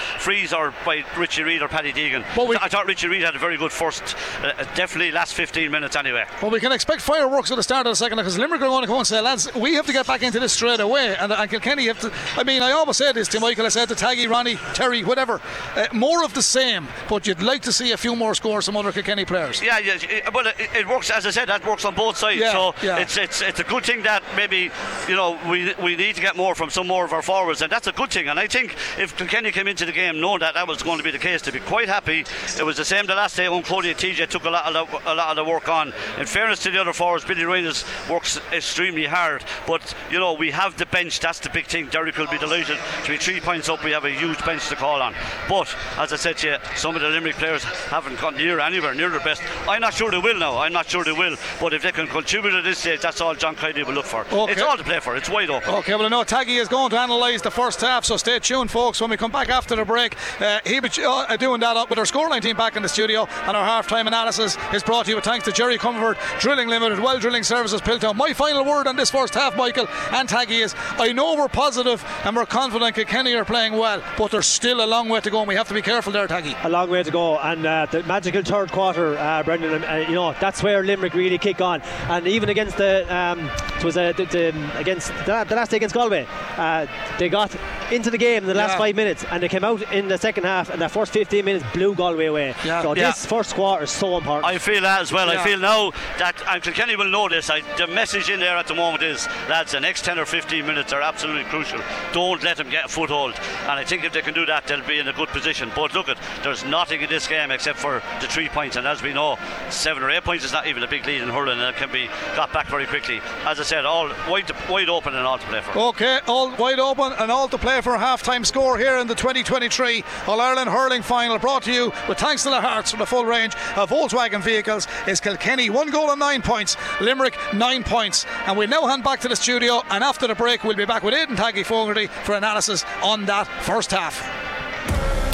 [0.52, 2.24] or by Richie Reid or Paddy Deegan.
[2.36, 5.70] But we- I thought Richie Reid had a very good first, uh, definitely last 15
[5.70, 6.24] minutes anyway.
[6.42, 8.82] Well, we can expect fireworks at the start of the second because Limerick are going
[8.82, 11.16] to come and say, lads, we have to get back into this straight away.
[11.16, 12.12] And, and Kilkenny have to.
[12.36, 15.40] I mean, I always said this to Michael, I said to Taggy, Ronnie, Terry, whatever.
[15.76, 18.76] Uh, more of the same, but you'd like to see a few more scores from
[18.76, 19.62] other Kilkenny players.
[19.62, 21.48] Yeah, yeah, but it, it works as I said.
[21.48, 22.40] That works on both sides.
[22.40, 22.98] Yeah, so yeah.
[22.98, 24.70] it's it's it's a good thing that maybe
[25.08, 27.70] you know we we need to get more from some more of our forwards, and
[27.70, 28.28] that's a good thing.
[28.28, 31.04] And I think if Kilkenny came into the game knowing that that was going to
[31.04, 32.24] be the case, to be quite happy.
[32.58, 35.12] It was the same the last day when and TJ took a lot of the,
[35.12, 35.92] a lot of the work on.
[36.18, 39.44] In fairness to the other forwards, Billy Reynolds works extremely hard.
[39.66, 41.20] But you know we have the bench.
[41.20, 41.86] That's the big thing.
[41.86, 43.84] Derek will be delighted to be three points up.
[43.84, 45.14] We have a huge bench to call on.
[45.48, 48.94] But as I said to you, some of the Limerick players haven't gone near anywhere
[48.94, 49.42] near their best.
[49.68, 50.58] I'm not sure they will now.
[50.58, 51.36] I'm not sure they will.
[51.60, 54.26] But if they can contribute at this stage, that's all John Kennedy will look for.
[54.32, 54.52] Okay.
[54.52, 55.16] It's all to play for.
[55.16, 55.68] It's wide open.
[55.74, 58.70] Okay, well, I know Taggy is going to analyse the first half, so stay tuned,
[58.70, 59.00] folks.
[59.00, 62.04] When we come back after the break, Uh, he uh, doing that up with our
[62.04, 65.24] scoreline team back in the studio, and our half-time analysis is brought to you with
[65.24, 68.16] thanks to Jerry Comerford Drilling Limited, Well Drilling Services, Piltown.
[68.16, 72.04] My final word on this first half, Michael and Taggy, is I know we're positive
[72.24, 75.40] and we're confident Kilkenny are playing well, but there's still a long way to go,
[75.40, 76.56] and we have to be careful there, Taggy.
[76.64, 79.84] A long way to go, and uh, the magical third quarter, uh, Brendan.
[79.84, 83.84] Uh, you know that's where Limerick really kick on, and even against the um, it
[83.84, 86.26] was uh, the, the, against the, the, last day against Galway,
[86.56, 86.86] uh,
[87.18, 87.54] they got
[87.90, 88.78] into the game in the last yeah.
[88.78, 91.64] five minutes, and they came out in the second half, and that first 15 minutes
[91.72, 92.54] blew Galway away.
[92.64, 92.82] Yeah.
[92.82, 93.10] So yeah.
[93.10, 94.44] this first quarter is so important.
[94.44, 95.30] I feel that as well.
[95.30, 97.50] I feel now that and Kilkenny will know this.
[97.50, 100.66] I, the message in there at the moment is, lads, the next 10 or 15
[100.66, 101.80] minutes are absolutely crucial.
[102.12, 104.86] Don't let them get a foothold, and I think if they can do that, they'll
[104.86, 105.70] be in a good position.
[105.74, 109.02] But look at, there's nothing in this game except for the three points, and as
[109.02, 109.38] we know,
[109.70, 111.90] seven or eight points is not even a big lead in hurling, and it can
[111.90, 113.20] be got back very quickly.
[113.44, 115.78] As I said, all wide, wide open and all to play for.
[115.78, 117.94] Okay, all wide open and all to play for.
[117.94, 121.92] A half time score here in the 2023 All Ireland hurling final, brought to you
[122.08, 124.86] with thanks to the Hearts for the full range of Volkswagen vehicles.
[125.06, 129.20] Is Kilkenny one goal and nine points, Limerick nine points, and we'll now hand back
[129.20, 129.82] to the studio.
[129.90, 133.46] And after the break, we'll be back with Aidan Taggy Fogarty for analysis on that
[133.64, 134.49] first half.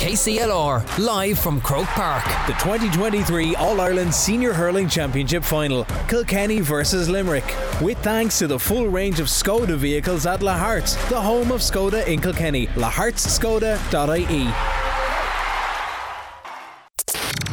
[0.07, 2.25] KCLR, live from Croke Park.
[2.47, 7.45] The 2023 All Ireland Senior Hurling Championship Final, Kilkenny versus Limerick.
[7.81, 12.07] With thanks to the full range of Skoda vehicles at Lahart's, the home of Skoda
[12.07, 12.69] in Kilkenny.
[12.69, 14.45] lahartsskoda.ie.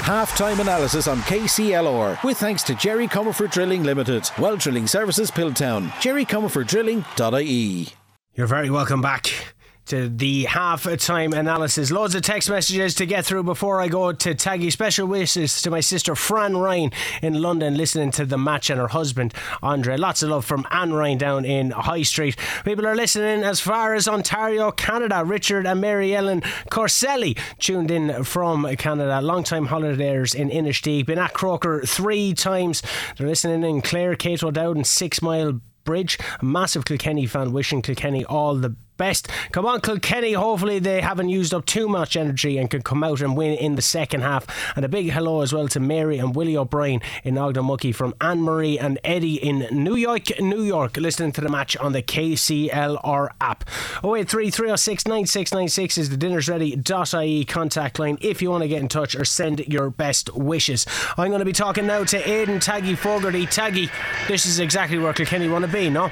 [0.03, 5.89] Half-time analysis on KCLR with thanks to Jerry Comerford Drilling Limited, Well Drilling Services Piltown,
[5.93, 7.87] jerrycomerforddrilling.ie.
[8.35, 9.52] You're very welcome back
[9.85, 11.91] to the half time analysis.
[11.91, 14.71] Loads of text messages to get through before I go to Taggy.
[14.71, 18.87] Special wishes to my sister Fran Ryan in London listening to the match and her
[18.87, 19.97] husband Andre.
[19.97, 22.37] Lots of love from Anne Ryan down in High Street.
[22.63, 25.23] People are listening as far as Ontario, Canada.
[25.25, 29.21] Richard and Mary Ellen Corselli tuned in from Canada.
[29.21, 31.05] Long time holidayers in Inistioge.
[31.05, 32.81] Been at Croker three times.
[33.17, 36.17] They're listening in Clare, Kate O'Dowd, and Six Mile Bridge.
[36.39, 39.27] A massive Kilkenny fan wishing Kilkenny all the best.
[39.51, 40.33] Come on, Kilkenny.
[40.33, 43.75] Hopefully, they haven't used up too much energy and can come out and win in
[43.75, 44.45] the second half.
[44.75, 48.41] And a big hello as well to Mary and Willie O'Brien in Ogdenmucky from Anne
[48.41, 53.29] Marie and Eddie in New York, New York, listening to the match on the KCLR
[53.41, 53.63] app.
[54.03, 58.87] 083 306 9696 is the dinners ready.ie contact line if you want to get in
[58.87, 60.85] touch or send your best wishes.
[61.17, 63.45] I'm going to be talking now to Aidan Taggy Fogarty.
[63.45, 63.89] Taggy,
[64.27, 66.09] this is exactly where Kilkenny want to be, no?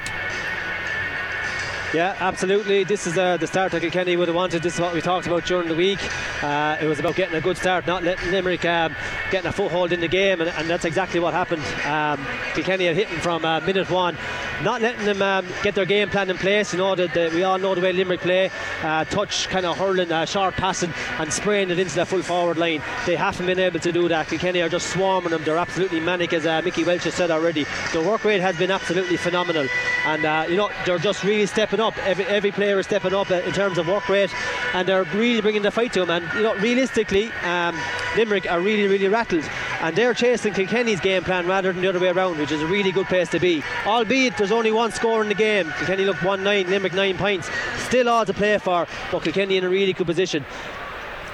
[1.94, 2.84] Yeah, absolutely.
[2.84, 4.62] This is uh, the start that Kilkenny would have wanted.
[4.62, 5.98] This is what we talked about during the week.
[6.42, 8.96] Uh, it was about getting a good start, not letting Limerick um,
[9.30, 11.62] getting a foothold in the game, and, and that's exactly what happened.
[11.84, 14.16] Um, Kilkenny are hitting from uh, minute one,
[14.62, 16.72] not letting them um, get their game plan in place.
[16.72, 18.50] You know that we all know the way Limerick play,
[18.82, 22.58] uh, touch, kind of hurling, uh, short passing, and spraying it into the full forward
[22.58, 22.82] line.
[23.06, 24.28] They haven't been able to do that.
[24.28, 25.42] Kilkenny are just swarming them.
[25.44, 27.66] They're absolutely manic, as uh, Mickey Walsh has said already.
[27.92, 29.66] The work rate has been absolutely phenomenal,
[30.06, 31.96] and you know they're just really stepping up.
[32.06, 34.34] Every, every player is stepping up in terms of work rate,
[34.74, 36.10] and they're really bringing the fight to them.
[36.10, 37.76] And you know, realistically, um,
[38.16, 39.44] Limerick are really, really rattled,
[39.80, 42.66] and they're chasing Kilkenny's game plan rather than the other way around, which is a
[42.66, 43.62] really good place to be.
[43.86, 45.72] Albeit there's only one score in the game.
[45.78, 47.50] Kilkenny look one nine, Limerick nine points.
[47.78, 50.44] Still all to play for, but Kilkenny in a really good position.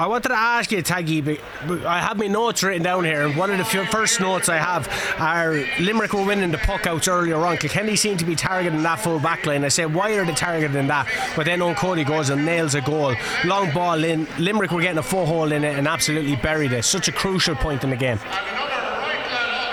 [0.00, 1.24] I wanted to ask you, Taggy,
[1.66, 4.56] but I have my notes written down here, and one of the first notes I
[4.58, 4.88] have
[5.18, 7.56] are Limerick were winning the puck outs earlier on.
[7.56, 9.64] Kilkenny seemed to be targeting that full back line.
[9.64, 11.08] I said, why are they targeting that?
[11.34, 13.16] But then Eoin Cody goes and nails a goal.
[13.44, 14.28] Long ball in.
[14.38, 16.84] Limerick were getting a foothold in it and absolutely buried it.
[16.84, 18.20] Such a crucial point in the game.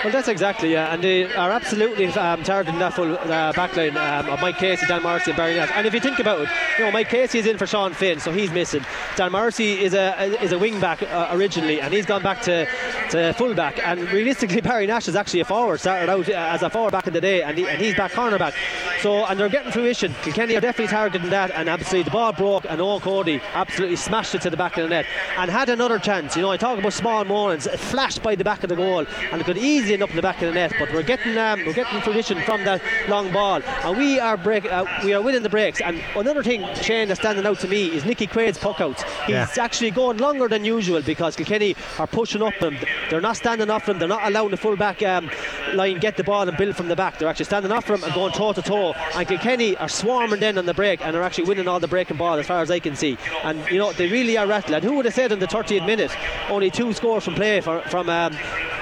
[0.06, 0.94] Well, that's exactly, yeah.
[0.94, 5.02] And they are absolutely um, targeting that full uh, backline um, of Mike Casey, Dan
[5.02, 5.68] Morrissey, and Barry Nash.
[5.74, 6.48] And if you think about it,
[6.78, 8.84] you know, Mike Casey is in for Sean Finn, so he's missing.
[9.16, 12.68] Dan Morrissey is a is a wing back uh, originally, and he's gone back to,
[13.10, 13.84] to full back.
[13.84, 17.08] And realistically, Barry Nash is actually a forward, started out uh, as a forward back
[17.08, 18.54] in the day, and, he, and he's back cornerback.
[19.00, 20.14] So, and they're getting fruition.
[20.22, 24.36] Kilkenny are definitely targeting that, and absolutely the ball broke, and Eoin Cody absolutely smashed
[24.36, 26.36] it to the back of the net and had another chance.
[26.36, 29.40] You know, I talk about small moments, flashed by the back of the goal, and
[29.40, 30.72] it could easily up in the back of the net.
[30.78, 34.64] But we're getting um, we're getting fruition from that long ball, and we are break
[34.66, 35.80] uh, we are winning the breaks.
[35.80, 39.02] And another thing, Shane, that's standing out to me is Nicky Quaid's puck out.
[39.26, 39.48] He's yeah.
[39.58, 42.76] actually going longer than usual because Kilkenny are pushing up them.
[43.10, 43.98] They're not standing for him.
[43.98, 45.30] They're not allowing the full back um,
[45.74, 47.18] line get the ball and build from the back.
[47.18, 48.92] They're actually standing for him and going toe to toe.
[49.14, 52.16] And Kilkenny are swarming then on the break and are actually winning all the breaking
[52.16, 53.16] ball as far as I can see.
[53.44, 54.76] And you know they really are rattling.
[54.76, 56.10] And who would have said in the 30th minute
[56.50, 58.36] only two scores from play for, from um,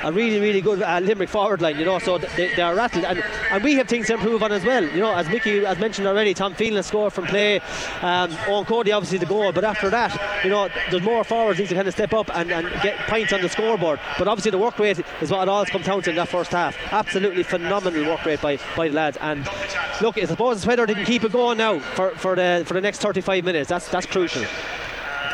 [0.04, 3.04] a really, really good uh, Limerick forward line, you know, so they, they are rattled.
[3.04, 4.84] And, and we have things to improve on as well.
[4.84, 7.60] You know, as Mickey has mentioned already, Tom Phelan scored from play,
[8.00, 11.68] um, Eoin Cody obviously the goal, but after that, you know, there's more forwards need
[11.68, 14.00] to kind of step up and, and get points on the scoreboard.
[14.18, 16.52] But obviously the work rate is what it all comes down to in that first
[16.52, 16.76] half.
[16.92, 19.16] Absolutely phenomenal work rate by, by the lads.
[19.20, 19.48] And
[20.00, 22.80] look, I suppose whether they can keep it going now for, for the for the
[22.80, 23.68] next 35 minutes.
[23.68, 24.44] That's that's crucial.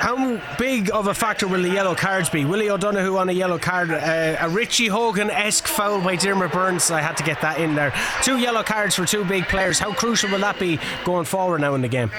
[0.01, 2.46] How big of a factor will the yellow cards be?
[2.46, 6.90] Willie O'Donoghue on a yellow card, uh, a Richie Hogan esque foul by Diarmaid Byrnes.
[6.90, 7.92] I had to get that in there.
[8.22, 9.78] Two yellow cards for two big players.
[9.78, 12.11] How crucial will that be going forward now in the game?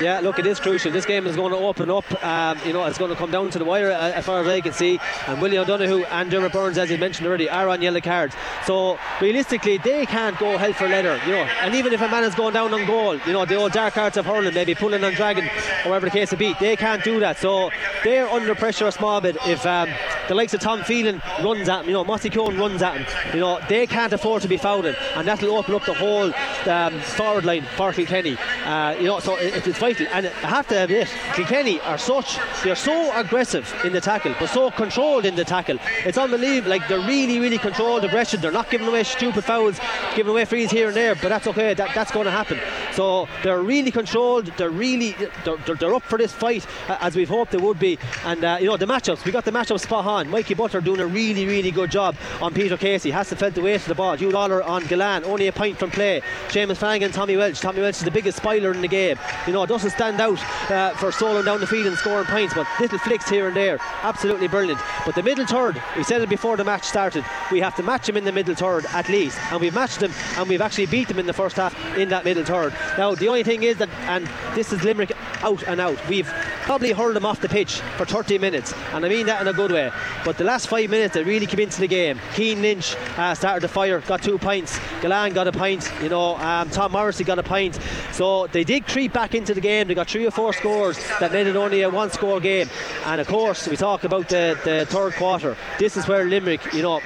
[0.00, 0.90] Yeah, look, it is crucial.
[0.90, 2.24] This game is going to open up.
[2.24, 4.46] Um, you know, it's going to come down to the wire uh, as far as
[4.46, 4.98] I can see.
[5.26, 8.34] And Willie O'Donoghue and Diarmaid Byrnes, as you mentioned already, are on yellow cards.
[8.64, 11.20] So realistically, they can't go hell for leather.
[11.26, 13.56] You know, and even if a man is going down on goal, you know, the
[13.56, 15.44] old dark arts of hurling, maybe pulling on dragon,
[15.84, 17.36] or whatever the case may be, they can't do that.
[17.36, 17.70] So
[18.02, 19.36] they're under pressure a small bit.
[19.46, 19.90] If um,
[20.28, 23.34] the likes of Tom Phelan runs at them, you know, Mossy Keoghan runs at them,
[23.34, 26.32] you know, they can't afford to be fouled, and that'll open up the whole
[26.66, 28.38] um, forward line for Kilkenny.
[28.64, 29.89] Uh, you know, so it, it's.
[29.98, 34.48] And I have to admit, Kilkenny are such, they're so aggressive in the tackle, but
[34.48, 35.78] so controlled in the tackle.
[36.04, 36.70] It's unbelievable.
[36.70, 38.40] Like they're really, really controlled aggression.
[38.40, 39.80] They're not giving away stupid fouls,
[40.14, 41.74] giving away frees here and there, but that's okay.
[41.74, 42.58] That, that's going to happen.
[42.92, 44.46] So they're really controlled.
[44.56, 47.98] They're really, they're, they're, they're up for this fight as we've hoped they would be.
[48.24, 50.28] And uh, you know the matchups, we got the matchup spot on.
[50.28, 53.10] Mikey Butler doing a really, really good job on Peter Casey.
[53.10, 54.16] Has to felt the weight of the ball.
[54.16, 56.20] Huw Lawlor on Gillane, only a point from play.
[56.48, 57.58] Seamus Flanagan, Tommy Walsh.
[57.60, 59.18] Tommy Walsh is the biggest spoiler in the game.
[59.46, 60.38] You know, doesn't stand out
[60.70, 63.78] uh, for strolling down the field and scoring points, but little flicks here and there,
[64.02, 64.78] absolutely brilliant.
[65.06, 68.06] But the middle third, we said it before the match started, we have to match
[68.06, 71.08] him in the middle third at least, and we've matched him, and we've actually beat
[71.08, 72.74] them in the first half in that middle third.
[72.98, 75.12] Now the only thing is that, and this is Limerick
[75.42, 75.96] out and out.
[76.10, 76.30] We've
[76.64, 79.54] probably hurled them off the pitch for 30 minutes, and I mean that in a
[79.54, 79.90] good way.
[80.26, 82.20] But the last five minutes, they really came into the game.
[82.34, 84.78] Cian Lynch uh, started to fire, got two points.
[85.00, 85.90] Gillane got a pint.
[86.02, 87.78] You know, um, Tom Morrissey got a pint.
[88.12, 89.69] So they did creep back into the game.
[89.70, 92.68] They got three or four scores that made it only a one-score game.
[93.06, 95.56] And of course, we talk about the, the third quarter.
[95.78, 97.00] This is where Limerick, you know,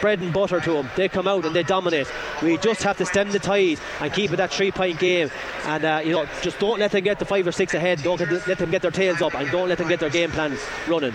[0.00, 0.90] bread and butter to them.
[0.96, 2.06] They come out and they dominate.
[2.42, 5.30] We just have to stem the tide and keep it that three point game.
[5.64, 8.02] And, uh, you know, just don't let them get the five or six ahead.
[8.02, 10.56] Don't let them get their tails up and don't let them get their game plan
[10.88, 11.14] running.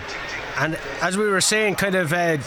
[0.57, 2.38] And as we were saying, kind of uh,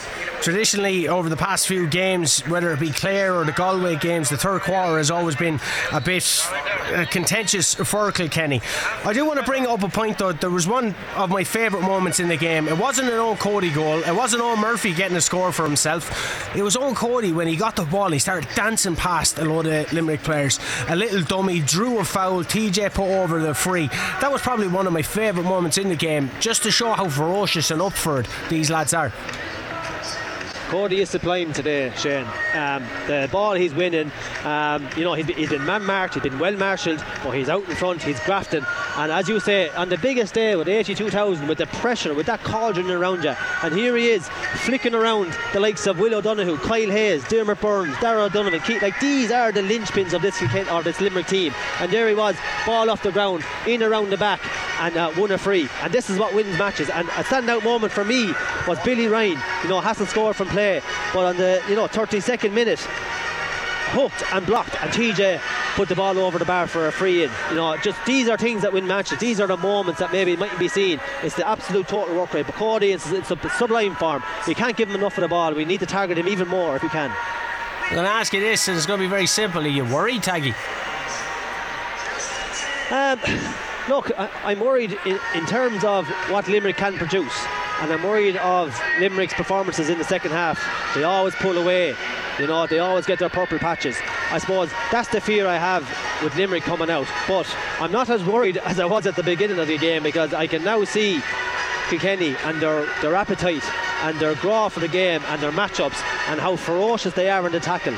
[0.40, 4.38] traditionally over the past few games, whether it be Clare or the Galway games, the
[4.38, 5.60] third quarter has always been
[5.92, 6.46] a bit
[6.94, 8.62] uh, contentious for Kilkenny.
[9.04, 10.32] I do want to bring up a point though.
[10.32, 12.66] There was one of my favourite moments in the game.
[12.66, 14.02] It wasn't an Eoin Cody goal.
[14.02, 16.08] It wasn't Eoin Murphy getting a score for himself.
[16.54, 18.10] It was Eoin Cody when he got the ball.
[18.10, 20.58] He started dancing past a lot of Limerick players.
[20.88, 22.44] A little dummy drew a foul.
[22.44, 23.88] TJ put over the free.
[24.20, 27.08] That was probably one of my favourite moments in the game, just to show how
[27.08, 29.12] ferocious and up for it these lads are.
[30.68, 32.26] Cody is sublime today, Shane.
[32.52, 34.12] Um, the ball he's winning,
[34.44, 37.66] um, you know, he's, he's been man marked, he's been well marshalled, but he's out
[37.66, 38.66] in front, he's grafting.
[38.98, 42.42] And as you say, on the biggest day with 82,000, with the pressure, with that
[42.42, 46.90] cauldron around you, and here he is flicking around the likes of Will O'Donoghue, Kyle
[46.90, 48.60] Hayes, Diarmaid Byrnes, Darragh O'Donovan.
[48.82, 51.54] Like these are the linchpins of this or this Limerick team.
[51.80, 52.36] And there he was,
[52.66, 54.40] ball off the ground, in around the back,
[54.80, 55.66] and uh, won a free.
[55.80, 56.90] And this is what wins matches.
[56.90, 58.34] And a standout moment for me
[58.66, 59.40] was Billy Ryan.
[59.62, 60.82] You know, hasn't scored from play,
[61.14, 62.80] but on the you know 32nd minute,
[63.94, 65.40] hooked and blocked, and TJ
[65.76, 67.30] put the ball over the bar for a free in.
[67.50, 69.18] You know, just these are things that win matches.
[69.18, 70.98] These are the moments that maybe mightn't be seen.
[71.22, 72.46] It's the absolute total work rate.
[72.46, 74.22] But Cody, it's, it's a sublime form.
[74.48, 75.54] We can't give him enough of the ball.
[75.54, 77.14] We need to target him even more if we can.
[77.84, 79.62] I'm going to ask you this, and it's going to be very simple.
[79.62, 80.54] Are you worried, Taggy?
[82.90, 83.18] Um,
[83.88, 87.38] look, I, am worried in, in terms of what Limerick can produce
[87.80, 90.60] and I'm worried of Limerick's performances in the second half.
[90.94, 91.94] They always pull away,
[92.38, 93.96] you know, they always get their purple patches.
[94.30, 95.82] I suppose that's the fear I have
[96.22, 97.06] with Limerick coming out.
[97.28, 100.34] But I'm not as worried as I was at the beginning of the game because
[100.34, 101.22] I can now see
[101.88, 103.64] Kilkenny and their, their appetite
[104.02, 107.52] and their draw for the game and their matchups and how ferocious they are in
[107.52, 107.94] the tackle.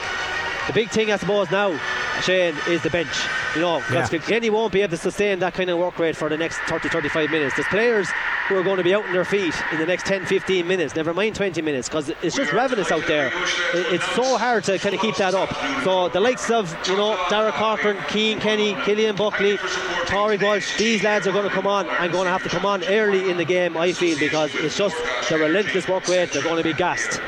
[0.70, 1.76] The big thing, I suppose, now,
[2.22, 3.08] Shane, is the bench.
[3.56, 4.20] You know, because yeah.
[4.20, 6.88] Kenny won't be able to sustain that kind of work rate for the next 30
[6.88, 7.56] 35 minutes.
[7.56, 8.08] There's players
[8.46, 10.94] who are going to be out on their feet in the next 10 15 minutes,
[10.94, 13.32] never mind 20 minutes, because it's just ravenous out there.
[13.74, 15.52] It's so hard to kind of keep that up.
[15.82, 19.58] So the likes of, you know, Dara Corcoran, Cian Kenny, Killian Buckley,
[20.06, 22.64] Tory Walsh, these lads are going to come on and going to have to come
[22.64, 24.94] on early in the game, I feel, because it's just
[25.28, 27.20] the relentless work rate, they're going to be gassed.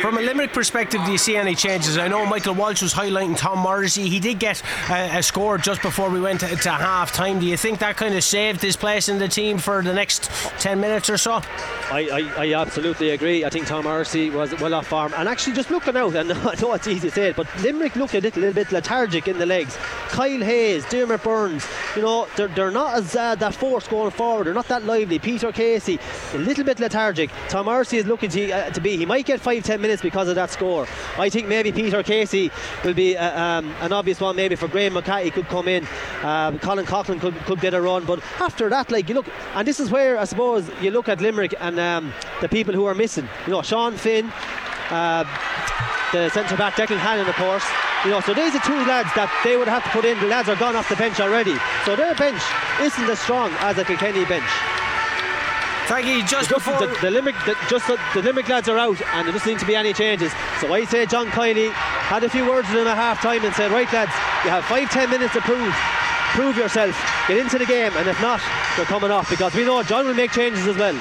[0.00, 1.98] From a Limerick perspective, do you see any changes?
[1.98, 4.08] I know Michael Walsh was highlighting Tom Morrissey.
[4.08, 7.38] He did get a, a score just before we went to, to half time.
[7.38, 10.30] Do you think that kind of saved his place in the team for the next
[10.58, 11.34] 10 minutes or so?
[11.92, 13.44] I, I, I absolutely agree.
[13.44, 15.12] I think Tom Morrissey was well off form.
[15.14, 17.94] And actually, just looking out, and I know it's easy to say it, but Limerick
[17.94, 19.76] looked a little, little bit lethargic in the legs.
[20.08, 24.46] Kyle Hayes, Diarmaid Byrnes, you know, they're, they're not as uh, that force going forward.
[24.46, 25.18] They're not that lively.
[25.18, 25.98] Peter Casey,
[26.32, 27.30] a little bit lethargic.
[27.48, 28.96] Tom Morrissey is looking to, uh, to be.
[28.96, 30.86] He might get five, ten minutes because of that score.
[31.18, 32.50] I think maybe Peter Casey
[32.84, 34.36] will be uh, um, an obvious one.
[34.36, 35.86] Maybe for Graeme Mulcahy could come in.
[36.22, 38.04] Um, Colin Coughlin could, could get a run.
[38.04, 41.20] But after that, like you look, and this is where I suppose you look at
[41.20, 43.28] Limerick and um, the people who are missing.
[43.46, 44.32] You know, Sean Finn.
[44.90, 45.24] Uh,
[46.12, 47.64] the centre back Declan Hannon, of course.
[48.04, 50.18] You know, so these are two lads that they would have to put in.
[50.20, 51.56] The lads are gone off the bench already,
[51.86, 52.42] so their bench
[52.80, 54.50] isn't as strong as a Kilkenny bench.
[55.86, 56.06] Thank.
[56.28, 59.26] Just, just before the, the Limerick, the, just the, the Limerick lads are out, and
[59.26, 60.32] there doesn't seem to be any changes.
[60.60, 63.54] So I say John Kiely had a few words with him at half time and
[63.54, 64.12] said, right lads,
[64.44, 65.74] you have five ten minutes to prove
[66.32, 66.96] prove yourself,
[67.28, 68.40] get into the game, and if not,
[68.76, 70.98] you're coming off because we know John will make changes as well.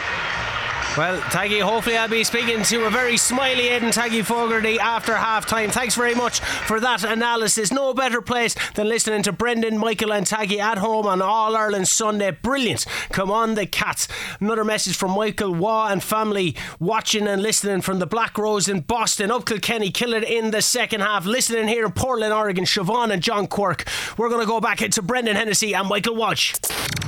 [0.98, 5.46] Well, Taggy, hopefully I'll be speaking to a very smiley Aidan Taggy Fogarty after half
[5.46, 5.70] time.
[5.70, 7.72] Thanks very much for that analysis.
[7.72, 11.88] No better place than listening to Brendan, Michael, and Taggy at home on All Ireland
[11.88, 12.32] Sunday.
[12.32, 12.86] Brilliant.
[13.10, 14.10] Come on, the Cats.
[14.42, 18.82] Another message from Michael Waugh and family watching and listening from the Black Rose in
[18.82, 19.32] Boston.
[19.32, 21.26] Up Kilkenny, kill it in the second half.
[21.26, 23.86] Listening here in Portland, Oregon, Siobhan and John Quirk.
[24.18, 26.54] We're going to go back into Brendan Hennessy and Michael Walsh.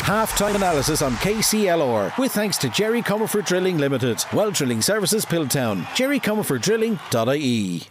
[0.04, 5.26] Half time analysis on KCLR with thanks to Jerry Comerford Drilling Limited, Well Drilling Services
[5.26, 7.88] Piltown, jerrycomerforddrilling.ie.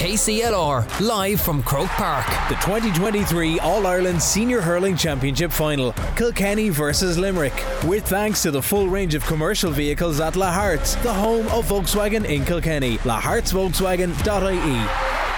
[0.00, 2.24] KCLR, live from Croke Park.
[2.48, 7.52] The 2023 All Ireland Senior Hurling Championship Final, Kilkenny versus Limerick.
[7.84, 12.24] With thanks to the full range of commercial vehicles at Lahart's, the home of Volkswagen
[12.24, 12.96] in Kilkenny.
[12.98, 15.29] LaHart'sVolkswagen.ie.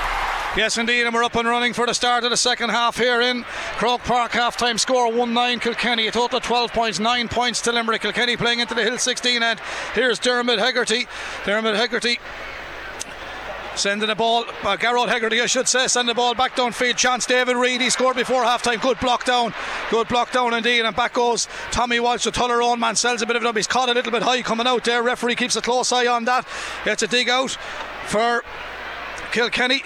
[0.54, 3.22] Yes, indeed, and we're up and running for the start of the second half here
[3.22, 3.42] in
[3.78, 4.32] Croke Park.
[4.32, 8.02] Half time score 1 9 Kilkenny, a total of 12 points, 9 points to Limerick.
[8.02, 9.60] Kilkenny playing into the Hill 16 end.
[9.94, 11.06] Here's Dermot Hegarty.
[11.46, 12.18] Dermot Hegarty
[13.76, 16.96] Sending the ball, uh, Gearóid Hegarty, I should say, sending the ball back downfield.
[16.96, 18.78] Chance David Reid, he scored before half time.
[18.78, 19.54] Good block down,
[19.90, 20.84] good block down indeed.
[20.84, 23.56] And back goes Tommy Walsh, the Tullaroan man, sells a bit of it up.
[23.56, 25.02] He's caught a little bit high coming out there.
[25.02, 26.46] Referee keeps a close eye on that.
[26.84, 27.56] It's a dig out
[28.04, 28.44] for
[29.32, 29.82] Kilkenny.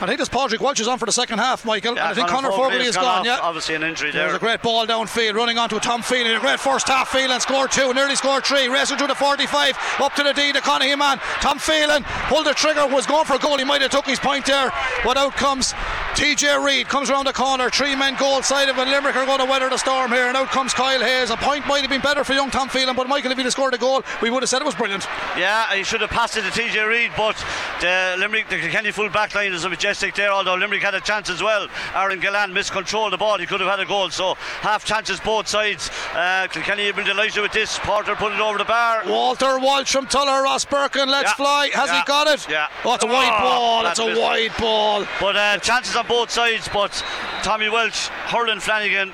[0.00, 1.94] I think there's Patrick Walsh is on for the second half, Michael.
[1.94, 3.20] Yeah, and I think Conor Conor Fogarty is gone.
[3.20, 4.24] off, Yeah, obviously an injury there.
[4.24, 6.34] There's a great ball downfield, running onto a Tom Phelan.
[6.34, 7.08] A great first half.
[7.10, 8.68] Phelan scored two, nearly scored three.
[8.68, 11.18] Racing to the 45, up to the D, the Conahy man.
[11.40, 13.56] Tom Phelan pulled the trigger, was going for a goal.
[13.58, 14.72] He might have took his point there,
[15.04, 15.72] but out comes
[16.14, 16.88] TJ Reid.
[16.88, 18.88] Comes around the corner, three men goal side of it.
[18.88, 21.30] Limerick are going to weather the storm here, and out comes Kyle Hayes.
[21.30, 23.52] A point might have been better for young Tom Phelan, but Michael, if he'd have
[23.52, 25.06] scored a goal, we would have said it was brilliant.
[25.38, 27.36] Yeah, he should have passed it to TJ Reid, but
[27.80, 31.00] the Limerick, the Kenny full back line is a majestic there, although Limerick had a
[31.02, 31.68] chance as well.
[31.94, 34.32] Aaron Gillane miscontrolled the ball, he could have had a goal, so
[34.62, 35.90] half chances both sides.
[36.14, 37.78] Uh, Kilkenny have been delighted with this.
[37.80, 39.02] Porter put it over the bar.
[39.06, 41.34] Walter Walsh from Tullogher, Ross Birkin, let's Yeah.
[41.34, 41.68] fly.
[41.74, 41.98] Has Yeah.
[41.98, 42.46] he got it?
[42.48, 42.68] Yeah.
[42.82, 43.82] Oh, it's a wide Oh, ball.
[43.82, 44.22] that's It's a missed.
[44.22, 45.06] wide ball.
[45.20, 47.04] But uh, chances on both sides, but
[47.42, 49.12] Tommy Walsh, hurling Flanagan.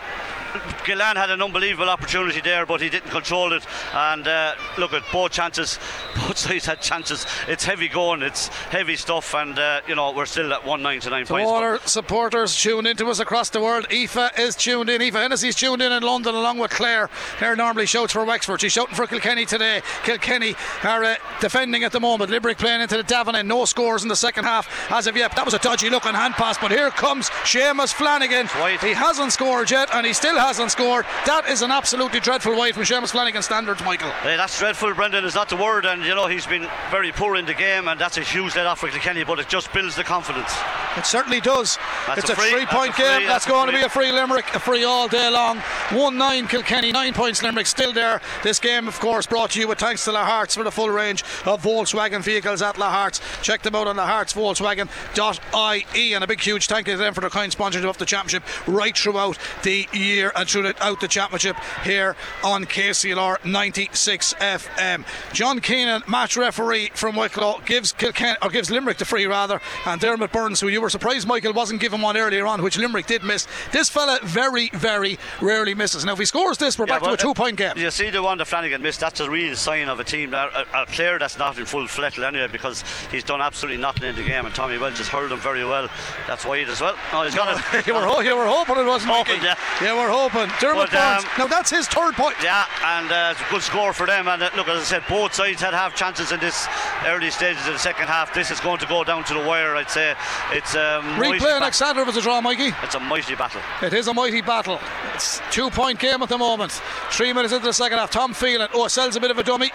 [0.84, 3.64] Gillane had an unbelievable opportunity there, but he didn't control it.
[3.92, 5.78] And uh, look at both chances,
[6.16, 7.26] both sides had chances.
[7.48, 11.32] It's heavy going, it's heavy stuff, and uh, you know we're still at 199 To
[11.32, 11.50] points.
[11.50, 15.00] all our supporters tuned into us across the world, Aoife is tuned in.
[15.02, 17.08] Aoife Hennessy's tuned in in London along with Claire.
[17.38, 18.60] Claire normally shouts for Wexford.
[18.60, 19.82] She's shouting for Kilkenny today.
[20.04, 20.54] Kilkenny
[20.84, 22.30] are uh, defending at the moment.
[22.30, 23.48] Limerick playing into the Davin end.
[23.48, 25.34] No scores in the second half as of yet.
[25.36, 28.46] That was a dodgy looking hand pass, but here comes Seamus Flanagan.
[28.80, 31.04] He hasn't scored yet, and he still hasn't scored.
[31.26, 34.10] That is an absolutely dreadful wide from Seamus Flanagan standards, Michael.
[34.22, 37.36] Hey, that's dreadful, Brendan, is not the word, and you know he's been very poor
[37.36, 39.96] in the game, and that's a huge let off for Kilkenny, but it just builds
[39.96, 40.54] the confidence.
[40.96, 41.78] It certainly does.
[42.06, 43.26] That's it's a a, free, three point that's a free, game.
[43.26, 45.58] That's, that's going to be a free Limerick, a free all day long.
[45.92, 48.20] 1 9 Kilkenny, 9 points Limerick still there.
[48.42, 51.22] This game, of course, brought to you with thanks to Lahart's for the full range
[51.44, 53.20] of Volkswagen vehicles at Lahart's.
[53.42, 56.14] Check them out on La Hearts Volkswagen.ie.
[56.14, 58.42] And a big, huge thank you to them for their kind sponsorship of the championship
[58.66, 65.04] right throughout the year and throughout the championship here on KCLR 96 FM.
[65.32, 70.00] John Keenan, match referee from Wicklow, gives Kilkenny, or gives Limerick the free rather, and
[70.00, 73.22] Diarmaid Byrnes, who you were surprised Michael wasn't given one earlier on, which Limerick did
[73.22, 73.46] miss.
[73.72, 76.04] This fella very, very rarely misses.
[76.04, 77.72] Now, if he scores this, we're back to a two point game.
[77.76, 80.66] You see the one that Flanagan missed, that's a real sign of a team, a,
[80.74, 84.16] a, a player that's not in full flettle anyway, because he's done absolutely nothing in
[84.16, 85.88] the game, and Tommy Walsh has hurled him very well.
[86.26, 86.96] That's wide as well.
[87.12, 87.86] Oh, he's got it.
[87.86, 89.56] you, were, you were hoping it wasn't Hoping, yeah.
[89.82, 90.49] You were hoping.
[90.60, 92.36] Dermot But, um, Now that's his third point.
[92.42, 94.28] Yeah, and uh, it's a good score for them.
[94.28, 96.66] And uh, look, as I said, both sides had have chances in this
[97.06, 98.34] early stages of the second half.
[98.34, 99.76] This is going to go down to the wire.
[99.76, 100.14] I'd say
[100.52, 102.72] it's a mighty Replay next Saturday was a draw, Mikey.
[102.82, 103.60] It's a mighty battle.
[103.82, 104.80] It is a mighty battle.
[105.14, 106.72] It's two point game at the moment.
[107.10, 108.10] Three minutes into the second half.
[108.10, 108.68] Tom Phelan.
[108.74, 109.70] Oh, sells a bit of a dummy.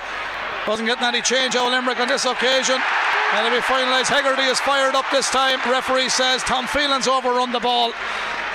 [0.67, 2.81] Wasn't getting any change out of Limerick on this occasion.
[3.33, 4.07] And it'll be finalised.
[4.07, 5.59] Hegarty is fired up this time.
[5.69, 7.91] Referee says Tom Phelan's overrun the ball.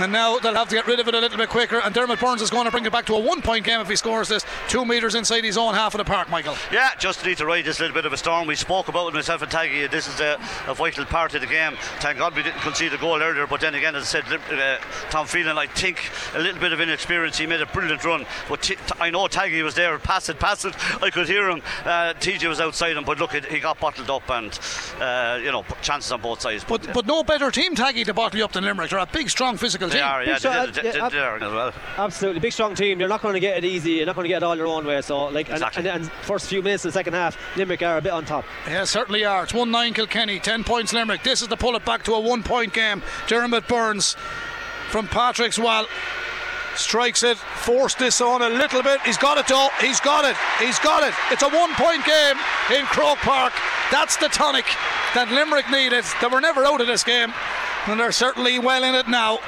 [0.01, 1.79] And now they'll have to get rid of it a little bit quicker.
[1.79, 3.89] And Diarmaid Byrnes is going to bring it back to a one point game if
[3.89, 4.47] he scores this.
[4.67, 6.57] Two metres inside his own half of the park, Michael.
[6.73, 8.47] Yeah, just need to ride this little bit of a storm.
[8.47, 9.91] We spoke about it myself and Taggy.
[9.91, 11.77] This is a, a vital part of the game.
[11.99, 14.79] Thank God we didn't concede a goal earlier, but then again, as I said, uh,
[15.11, 17.37] Tom Phelan, I think a little bit of inexperience.
[17.37, 20.39] He made a brilliant run, but t- t- I know Taggy was there, pass it,
[20.39, 20.75] pass it.
[21.03, 21.61] I could hear him.
[21.85, 24.59] Uh, TJ was outside him, but look, it, he got bottled up, and
[24.99, 26.65] uh, you know, chances on both sides.
[26.65, 28.91] But but no better team taggy to bottle you up than Limerick.
[28.91, 30.05] They're a big, strong physical they team.
[30.05, 31.73] are, yeah, So, they, they, they, they are as well.
[31.99, 32.99] Absolutely, big strong team.
[32.99, 33.93] They're not going to get it easy.
[33.93, 35.01] You're not going to get it all your own way.
[35.03, 35.89] So, like, and- Exactly.
[35.89, 38.45] and, and, first few minutes of the second half, Limerick are a bit on top.
[38.67, 39.43] Yeah, certainly are.
[39.45, 41.23] It's 1 9 Kilkenny, 10 points Limerick.
[41.23, 43.03] This is to pull it back to a one point game.
[43.29, 44.15] Diarmaid Byrnes
[44.89, 45.87] from Patrickswell
[46.77, 49.01] strikes it, forced this on a little bit.
[49.03, 49.69] He's got it though.
[49.81, 50.37] He's got it.
[50.65, 51.15] He's got it.
[51.31, 52.37] It's a one point game
[52.77, 53.53] in Croke Park.
[53.91, 54.65] That's the tonic
[55.15, 56.05] that Limerick needed.
[56.21, 57.33] They were never out of this game,
[57.87, 59.41] and they're certainly well in it now.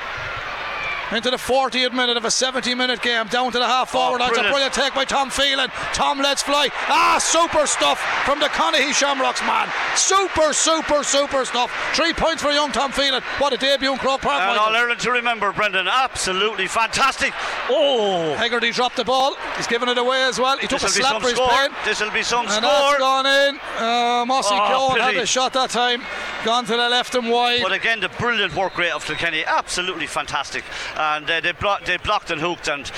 [1.13, 4.21] Into the 40th minute of a 70 minute game, down to the half forward.
[4.21, 4.53] That's a brilliant.
[4.55, 5.69] brilliant take by Tom Phelan.
[5.93, 6.69] Tom lets fly.
[6.89, 9.69] Ah, super stuff from the Conahy Shamrocks man.
[9.95, 11.71] Super, super, super stuff.
[11.95, 13.23] Three points for young Tom Phelan.
[13.39, 14.41] What a debut in Croke Park.
[14.41, 15.87] And All Ireland to remember, Brendan.
[15.87, 17.35] Absolutely fantastic.
[17.69, 19.37] Oh, Hegarty dropped the ball.
[19.57, 20.57] He's given it away as well.
[20.59, 21.49] He took This'll be slap for his score.
[21.51, 21.71] pain.
[21.85, 22.99] This will be some And that's score.
[22.99, 23.61] gone in.
[23.79, 26.03] Uh, Mossy Oh, had a shot that time.
[26.45, 27.61] Gone to the left and wide.
[27.63, 30.65] But again, the brilliant work rate of Kilkenny, absolutely fantastic.
[31.03, 32.91] And uh, they, blo- they blocked and hooked, and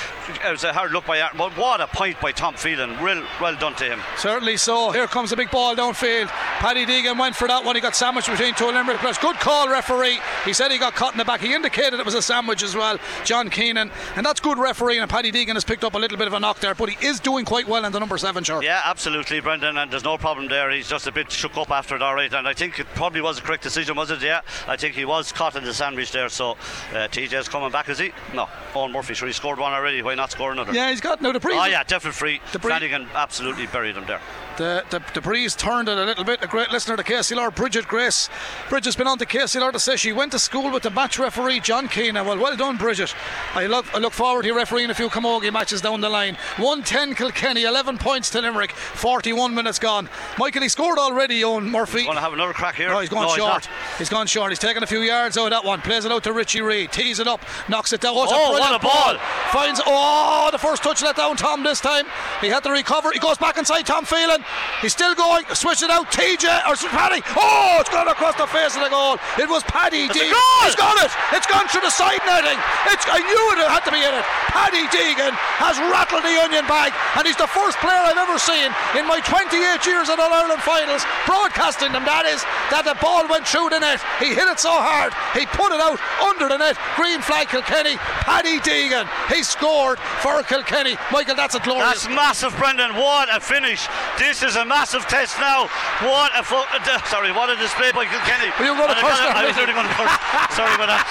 [0.44, 1.36] it was a hard look by Aaron.
[1.38, 3.02] But what a point by Tom Phelan.
[3.02, 4.00] Real well done to him.
[4.18, 4.90] Certainly so.
[4.92, 6.28] Here comes a big ball downfield.
[6.58, 7.74] Paddy Deegan went for that one.
[7.76, 9.16] He got sandwiched between two Limerick players.
[9.16, 10.18] Good call, referee.
[10.44, 11.40] He said he got caught in the back.
[11.40, 13.90] He indicated it was a sandwich as well, John Keenan.
[14.16, 15.00] And that's good refereeing.
[15.00, 17.06] And Paddy Deegan has picked up a little bit of a knock there, but he
[17.06, 18.64] is doing quite well in the number seven shirt.
[18.64, 19.78] Yeah, absolutely, Brendan.
[19.78, 20.70] And there's no problem there.
[20.70, 22.32] He's just a bit shook up after it, all right.
[22.32, 24.20] And I think it probably was a correct decision, was it?
[24.20, 26.28] Yeah, I think he was caught in the sandwich there.
[26.28, 26.52] So
[26.92, 28.12] uh, TJ's coming back, is he?
[28.34, 28.46] No.
[28.74, 30.02] Eoin Murphy, sure, he scored one already.
[30.02, 30.72] Why not score another?
[30.72, 31.56] Yeah, he's got no the breeze.
[31.58, 32.40] Oh, yeah, definitely free.
[32.52, 34.20] The bre- Flanagan absolutely buried him there.
[34.56, 36.42] The, the, the breeze turned it a little bit.
[36.42, 38.28] A great listener to KCLR, Bridget Grace.
[38.68, 41.58] Bridget's been on to KCLR to say she went to school with the match referee,
[41.60, 42.24] John Keenan.
[42.24, 43.14] Well, well done, Bridget.
[43.54, 46.36] I look, I look forward to refereeing a few Camogie matches down the line.
[46.58, 50.08] 110 Kilkenny, 11 points to Limerick, 41 minutes gone.
[50.38, 52.04] Michael, he scored already, Eoin Murphy.
[52.04, 52.88] Going to have another crack here.
[52.90, 53.38] No, he's gone No, short.
[53.64, 53.68] not.
[53.98, 54.50] he's gone short.
[54.52, 55.80] He's taken a few yards out of that one.
[55.80, 56.92] Plays it out to Richie Reid.
[56.92, 57.40] Tees it up.
[57.68, 58.14] Knocks it down.
[58.16, 59.16] Oh, Oh, what a ball.
[59.52, 59.80] Finds.
[59.84, 62.06] Oh, the first touch let down Tom this time.
[62.40, 63.10] He had to recover.
[63.12, 64.44] He goes back inside Tom Phelan.
[64.80, 65.44] He's still going.
[65.54, 66.10] Switch it out.
[66.10, 67.22] TJ or Paddy.
[67.36, 69.18] Oh, it's gone across the face of the goal.
[69.38, 70.34] It was Paddy Deegan.
[70.64, 71.10] He's got it.
[71.32, 72.58] It's gone through the side netting.
[72.90, 73.06] It's.
[73.08, 74.24] I knew it had to be in it.
[74.50, 78.70] Paddy Deegan has rattled the onion bag, and he's the first player I've ever seen
[78.98, 79.50] in my 28
[79.86, 82.04] years at All Ireland finals broadcasting them.
[82.06, 83.98] That is that the ball went through the net.
[84.22, 85.10] He hit it so hard.
[85.34, 86.78] He put it out under the net.
[86.94, 87.96] Green flag Kilkenny.
[87.96, 89.08] Paddy Deegan.
[89.32, 90.96] He scored for Kilkenny.
[91.10, 92.04] Michael, that's a glorious.
[92.04, 92.94] That's massive, Brendan.
[92.94, 93.86] What a finish.
[94.18, 95.68] This is a massive test now.
[96.04, 98.52] What a fo- uh, sorry, what a display by Kilkenny.
[98.58, 100.14] Were you And I curse I was really going to curse.
[100.56, 101.04] Sorry about that.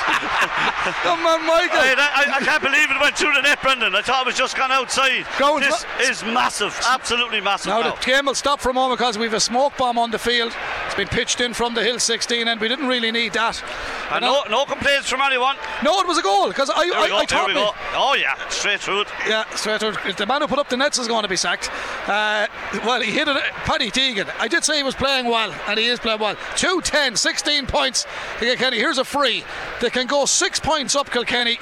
[1.04, 1.80] Come on, Michael.
[1.80, 3.96] I, I, I can't believe it went through the net, Brendan.
[3.96, 5.26] I thought it was just gone outside.
[5.38, 6.80] Ground's this ma- is massive.
[6.88, 7.68] Absolutely massive.
[7.68, 7.96] Now now.
[7.96, 10.56] the game will stop for a moment because we've a smoke bomb on the field.
[10.86, 13.64] It's been pitched in from the hill 16, and we didn't really need that.
[14.12, 15.56] And no, no complaints from anyone.
[15.84, 17.18] No, it was a goal because I, I, go.
[17.18, 17.60] I thought we we-
[17.96, 19.08] Oh yeah, straight through it.
[19.28, 20.06] Yeah, straight out.
[20.06, 21.70] If the man who put up the nets is going to be sacked,
[22.08, 22.48] uh,
[22.86, 23.38] well, he hit it.
[23.66, 24.30] Paddy Deegan.
[24.40, 26.36] I did say he was playing well, and he is playing well.
[26.56, 28.06] 2 10, 16 points.
[28.40, 28.78] to Kilkenny.
[28.78, 29.44] Here's a free.
[29.82, 31.60] They can go six points up, Kilkenny.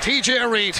[0.00, 0.76] TJ Reid.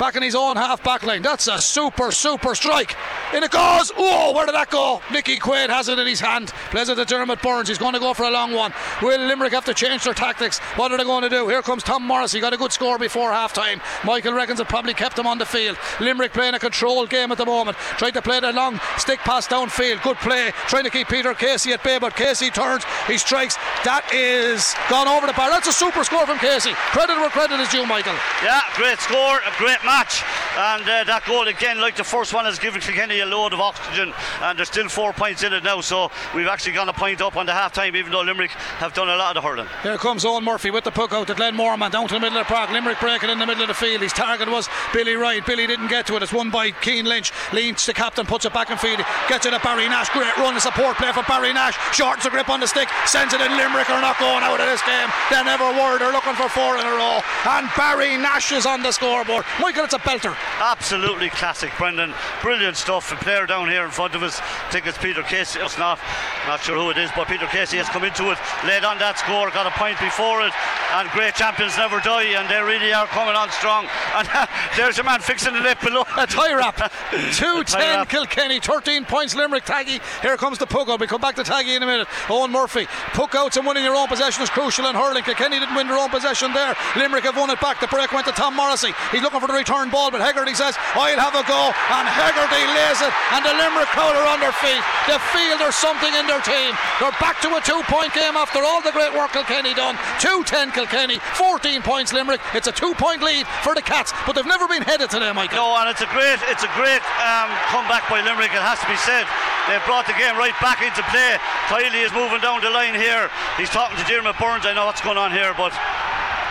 [0.00, 1.20] Back in his own half back line.
[1.20, 2.96] That's a super, super strike.
[3.34, 3.92] In it goes.
[3.98, 5.02] Oh, where did that go?
[5.12, 6.48] Nicky Quaid has it in his hand.
[6.70, 7.68] Plays it to Diarmaid Byrnes.
[7.68, 8.72] He's going to go for a long one.
[9.02, 10.58] Will Limerick have to change their tactics?
[10.76, 11.46] What are they going to do?
[11.48, 12.32] Here comes Tom Morris.
[12.32, 13.82] He got a good score before half time.
[14.02, 15.76] Michael reckons it probably kept him on the field.
[16.00, 17.76] Limerick playing a controlled game at the moment.
[17.98, 20.02] Tried to play the long stick pass downfield.
[20.02, 20.52] Good play.
[20.66, 22.84] Trying to keep Peter Casey at bay, but Casey turns.
[23.06, 23.56] He strikes.
[23.84, 25.50] That is gone over the bar.
[25.50, 26.72] That's a super score from Casey.
[26.72, 28.16] Credit where credit is due, Michael.
[28.42, 29.89] Yeah, great score, a great match.
[29.90, 33.60] And uh, that goal again, like the first one, has given Kilkenny a load of
[33.60, 34.12] oxygen,
[34.42, 35.80] and there's still four points in it now.
[35.80, 38.94] So we've actually gone a point up on the half time, even though Limerick have
[38.94, 39.66] done a lot of the hurling.
[39.82, 42.38] Here comes Eoin Murphy with the puck out to Glenmore man down to the middle
[42.38, 42.70] of the park.
[42.70, 44.02] Limerick breaking in the middle of the field.
[44.02, 45.44] His target was Billy Wright.
[45.44, 46.22] Billy didn't get to it.
[46.22, 47.32] It's won by Cian Lynch.
[47.52, 49.00] Lynch, the captain, puts it back in field.
[49.28, 50.10] Gets it to Barry Nash.
[50.10, 51.74] Great run, a support play for Barry Nash.
[51.94, 53.50] Shortens the grip on the stick, sends it in.
[53.56, 55.08] Limerick are not going out of this game.
[55.30, 55.98] They never were.
[55.98, 57.20] They're looking for four in a row.
[57.48, 59.44] And Barry Nash is on the scoreboard.
[59.60, 60.36] Michael, it's a belter.
[60.60, 62.14] Absolutely classic, Brendan.
[62.42, 63.12] Brilliant stuff.
[63.12, 64.40] A player down here in front of us.
[64.40, 65.60] I think it's Peter Casey.
[65.60, 65.98] It's not.
[66.46, 69.18] Not sure who it is, but Peter Casey has come into it, laid on that
[69.18, 70.52] score, got a point before it,
[70.94, 73.86] and great champions never die, and they really are coming on strong.
[74.10, 74.46] And uh,
[74.76, 76.02] there's a man fixing the net below.
[76.18, 76.76] A tie wrap.
[77.32, 79.64] 2 10 Kilkenny, 13 points Limerick.
[79.64, 80.00] Taggy.
[80.20, 80.98] Here comes the puck out.
[80.98, 82.08] We come back to Taggy in a minute.
[82.26, 82.86] Eoin Murphy.
[83.12, 85.22] Puck outs and winning your own possession is crucial in hurling.
[85.22, 86.74] Kilkenny didn't win their own possession there.
[86.96, 87.80] Limerick have won it back.
[87.80, 88.92] The break went to Tom Morrissey.
[89.12, 91.70] He's looking for the return ball, but Hegarty says, I'll have a go.
[91.94, 94.82] And Hegarty lays it, and the Limerick crowd are on their feet.
[95.06, 96.74] They feel there's something in their team.
[96.98, 99.94] They're back to a two point game after all the great work Kilkenny done.
[100.18, 102.42] 2 10 Kilkenny, 14 points Limerick.
[102.50, 105.62] It's a two point lead for the Cats, but they've never been headed today, Michael.
[105.62, 108.50] No, and it's a great, it's a great um, comeback by Limerick.
[108.50, 109.22] It has to be said.
[109.70, 111.38] They've brought the game right back into play.
[111.70, 113.30] Kiely is moving down the line here.
[113.54, 114.66] He's talking to Diarmaid Byrnes.
[114.66, 115.70] I know what's going on here, but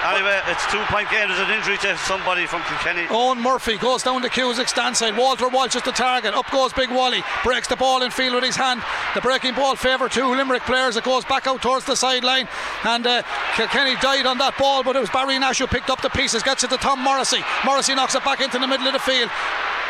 [0.06, 1.28] Anyway, it's two point game.
[1.28, 3.04] There's an injury to somebody from Kilkenny.
[3.08, 5.18] Eoin Murphy goes down the Cusack stand side.
[5.18, 6.34] Walter Walsh is the target.
[6.34, 7.22] Up goes Big Wally.
[7.44, 8.82] Breaks the ball in field with his hand.
[9.14, 10.96] The breaking ball favour two Limerick players.
[10.96, 12.48] It goes back out towards the sideline.
[12.86, 13.24] And uh,
[13.56, 16.44] Kilkenny died on that ball, but it was Barry Nash who picked up the pieces.
[16.44, 17.44] Gets it to Tom Morrissey.
[17.66, 19.30] Morrissey knocks it back into the middle of the field.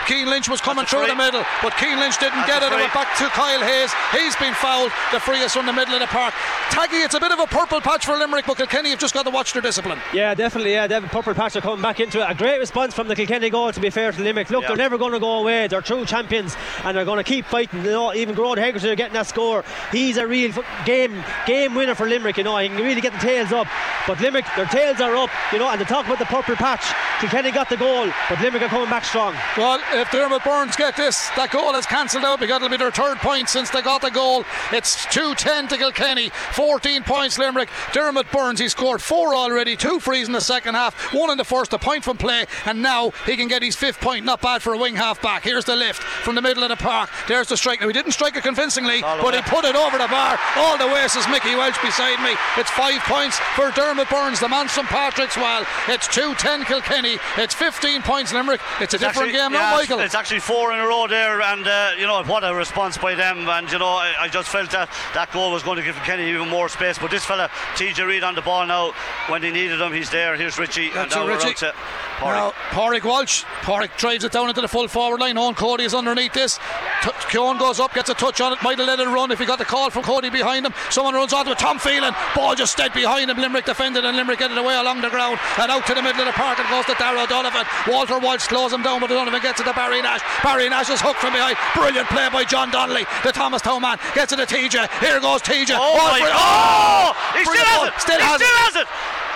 [0.10, 2.72] Cian Lynch was coming through the middle, but Cian Lynch didn't That's get it.
[2.72, 3.94] a It went back to Kyle Hayes.
[4.12, 4.92] He's been fouled.
[5.14, 6.34] The freest from the middle of the park.
[6.72, 9.24] Taggy, it's a bit of a purple patch for Limerick, but Kilkenny have just got
[9.24, 10.00] to watch their discipline.
[10.14, 10.74] Yeah, definitely.
[10.74, 12.26] Yeah, Devin Purple Patch are coming back into it.
[12.30, 14.50] A great response from the Kilkenny goal, to be fair to Limerick.
[14.50, 14.70] Look, Yeah.
[14.70, 15.68] they're never going to go away.
[15.68, 17.84] They're true champions and they're going to keep fighting.
[17.86, 19.64] You know, even Gearóid Hegarty are getting that score.
[19.92, 22.38] He's a real f- game game winner for Limerick.
[22.38, 23.68] You know, he can really get the tails up.
[24.08, 25.30] But Limerick, their tails are up.
[25.52, 26.86] You know, and they talk about the Purple Patch.
[27.20, 29.36] Kilkenny got the goal, but Limerick are coming back strong.
[29.58, 32.92] Well, if Diarmaid Byrnes get this, that goal is cancelled out because it'll be their
[32.92, 34.46] third point since they got the goal.
[34.72, 37.70] It's 2-10 to Kilkenny, 14 points Limerick.
[37.92, 41.44] Diarmaid Byrnes, he scored four already, two frees in the second half, one in the
[41.44, 44.26] first, a point from play, and now he can get his fifth point.
[44.26, 45.44] Not bad for a wing half back.
[45.44, 47.10] Here's the lift from the middle of the park.
[47.28, 47.82] There's the strike.
[47.82, 50.88] Now he didn't strike it convincingly, but he put it over the bar all the
[50.88, 51.08] way.
[51.08, 52.36] Says Mickey Walsh beside me.
[52.58, 55.66] It's five points for Diarmaid Byrnes, the man from Patrickswell.
[55.90, 57.18] It's 2-10 Kilkenny.
[57.38, 58.62] It's 15 points Limerick.
[58.80, 60.06] It's a It's different actually- game yeah, now, it's- Michael.
[60.06, 63.16] It's actually four in a row there, and uh, you know what a response by
[63.16, 63.48] them.
[63.50, 66.30] And you know, I, I just felt that that goal was going to give Kenny
[66.30, 66.98] even more space.
[67.00, 68.94] But this fella, TJ Reid on the ball now.
[69.28, 70.36] When they needed him, he's there.
[70.36, 71.66] Here's Richie, and That's now it, we're Richie.
[71.68, 71.76] out
[72.22, 72.52] Now.
[72.72, 73.44] Pádraig Walsh.
[73.62, 75.36] Pádraig drives it down into the full forward line.
[75.36, 76.60] Eoin Cody is underneath this.
[77.02, 78.62] T- Keown goes up, gets a touch on it.
[78.62, 80.74] Might have let it run if he got the call from Cody behind him.
[80.90, 81.60] Someone runs onto it.
[81.60, 82.14] Tom Phelan.
[82.36, 83.38] Ball just stayed behind him.
[83.38, 85.40] Limerick defended and Limerick get it away along the ground.
[85.58, 86.60] And out to the middle of the park.
[86.60, 87.66] It goes to Darragh O'Donovan.
[87.88, 90.22] Walter Walsh slows him down, but O'Donovan gets it to Barry Nash.
[90.44, 91.58] Barry Nash is hooked from behind.
[91.76, 93.06] Brilliant play by John Donnelly.
[93.24, 94.90] The Thomastown man gets it to TJ.
[95.00, 95.78] Here goes TJ.
[95.78, 96.34] Oh my God!
[96.34, 97.14] Oh!
[97.38, 97.88] He still has ball.
[97.88, 97.94] it.
[98.02, 98.66] Still he has still it.
[98.66, 98.88] has it.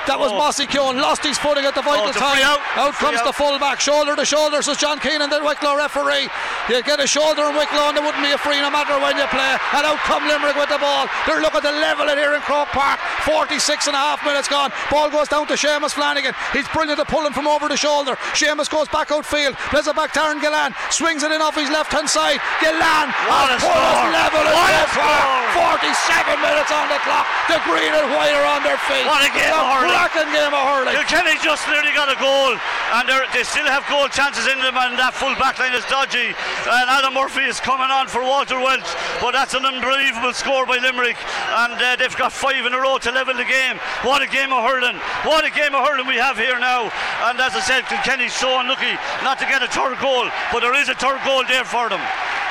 [0.07, 0.37] That was Oh.
[0.37, 2.35] Mossy Keoghan, lost his footing at the vital Oh, time.
[2.35, 2.59] free out.
[2.95, 3.25] Comes out.
[3.25, 6.27] the fullback, shoulder to shoulder, says John Keenan, and the Wicklow referee.
[6.69, 9.15] You get a shoulder in Wicklow and there wouldn't be a free no matter when
[9.17, 9.55] you play.
[9.73, 11.07] And out come Limerick with the ball.
[11.27, 12.99] They're looking to level it here in Croke Park.
[13.23, 14.71] 46 and a half minutes gone.
[14.91, 16.33] Ball goes down to Seamus Flanagan.
[16.51, 18.15] He's brilliant at pulling from over the shoulder.
[18.35, 21.69] Seamus goes back outfield, plays it back to Aaron Gillane, swings it in off his
[21.69, 22.39] left hand side.
[22.59, 23.71] Gillane What a score.
[24.11, 25.79] level What a score.
[25.79, 27.25] 47 minutes on the clock.
[27.47, 29.05] The green and white are on their feet.
[29.07, 29.92] What a game It's of hurling.
[29.93, 30.97] Cracking game of hurling.
[30.97, 32.57] Kilkenny just nearly got a goal,
[32.97, 36.33] and they're, still have goal chances in them, and that full back line is dodgy.
[36.65, 38.89] And Adam Murphy is coming on for Walter Walsh,
[39.21, 41.21] but that's an unbelievable score by Limerick,
[41.61, 43.77] and uh, they've got five in a row to level the game.
[44.01, 44.97] What a game of hurling!
[45.29, 46.89] What a game of hurling we have here now.
[47.29, 50.73] And as I said, Kilkenny's so unlucky not to get a third goal, but there
[50.73, 52.01] is a third goal there for them.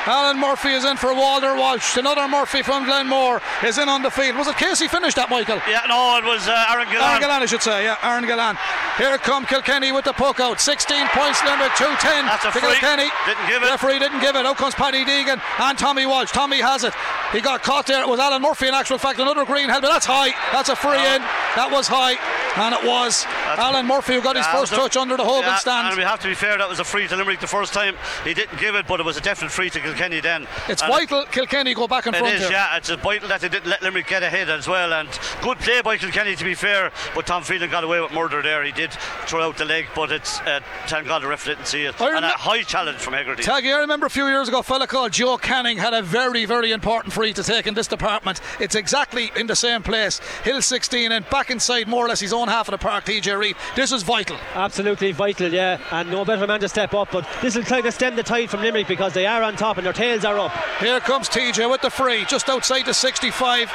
[0.05, 1.97] Alan Murphy is in for Walter Walsh.
[1.97, 4.35] Another Murphy from Glenmore is in on the field.
[4.35, 5.61] Was it Casey finished that, Michael?
[5.67, 7.21] Yeah, no, it was uh, Aaron Aaron Gillane.
[7.21, 8.57] Gillane, I should say, yeah, Aaron Gillane.
[8.97, 10.59] Here come Kilkenny with the puck out.
[10.59, 12.75] 16 points, Limerick, 210 That's a to free.
[12.75, 13.07] Kilkenny.
[13.25, 13.71] Didn't give it.
[13.71, 14.45] Referee didn't give it.
[14.45, 16.31] Out comes Paddy Deegan and Tommy Walsh.
[16.31, 16.93] Tommy has it.
[17.31, 18.01] He got caught there.
[18.03, 19.19] It was Alan Murphy, in actual fact.
[19.19, 19.89] Another green helmet.
[19.89, 20.35] That's high.
[20.51, 21.23] That's a free in.
[21.55, 22.19] That was high.
[22.59, 23.25] And it was.
[23.57, 25.87] Alan Murphy who got his first it was a- touch under the Hogan yeah, stand.
[25.87, 27.95] And we have to be fair, that was a free to Limerick the first time.
[28.23, 30.47] He didn't give it, but it was a definite free to Kilkenny then.
[30.67, 32.51] It's And vital Kilkenny go back in It front is, here.
[32.51, 32.77] yeah.
[32.77, 34.93] It's a vital that they didn't let Limerick get ahead as well.
[34.93, 35.07] And
[35.41, 36.91] good play by Kilkenny, to be fair.
[37.15, 38.63] But Tom Phelan got away with murder there.
[38.63, 38.91] He did
[39.25, 41.99] throw out the leg, but it's uh, thank God the ref didn't see it.
[42.01, 43.43] I And a high challenge from Hegarty.
[43.43, 46.45] Taggy, I remember a few years ago, a fella called Joe Canning had a very,
[46.45, 48.41] very important free to take in this department.
[48.59, 50.19] It's exactly in the same place.
[50.43, 53.37] Hill 16 and back inside more or less his own half of the park, TJ
[53.37, 53.55] Reid.
[53.75, 54.37] This is vital.
[54.55, 57.11] Absolutely vital, yeah, and no better man to step up.
[57.11, 59.77] But this will kind of stem the tide from Limerick because they are on top
[59.83, 60.51] and their tails are up.
[60.79, 63.69] Here comes TJ with the free, just outside the 65.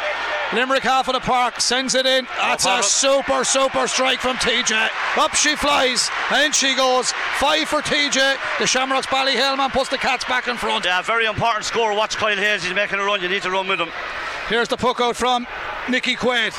[0.54, 2.26] Limerick half of the park sends it in.
[2.38, 4.88] That's a super, super strike from TJ.
[5.18, 7.12] Up she flies, and in she goes.
[7.36, 8.36] Five for TJ.
[8.58, 10.86] The Shamrocks Ballyhale puts the Cats back in front.
[10.86, 11.94] Yeah, very important score.
[11.94, 12.64] Watch Kyle Hayes.
[12.64, 13.20] He's making a run.
[13.20, 13.90] You need to run with him.
[14.48, 15.46] Here's the puck out from
[15.90, 16.58] Nicky Quaid.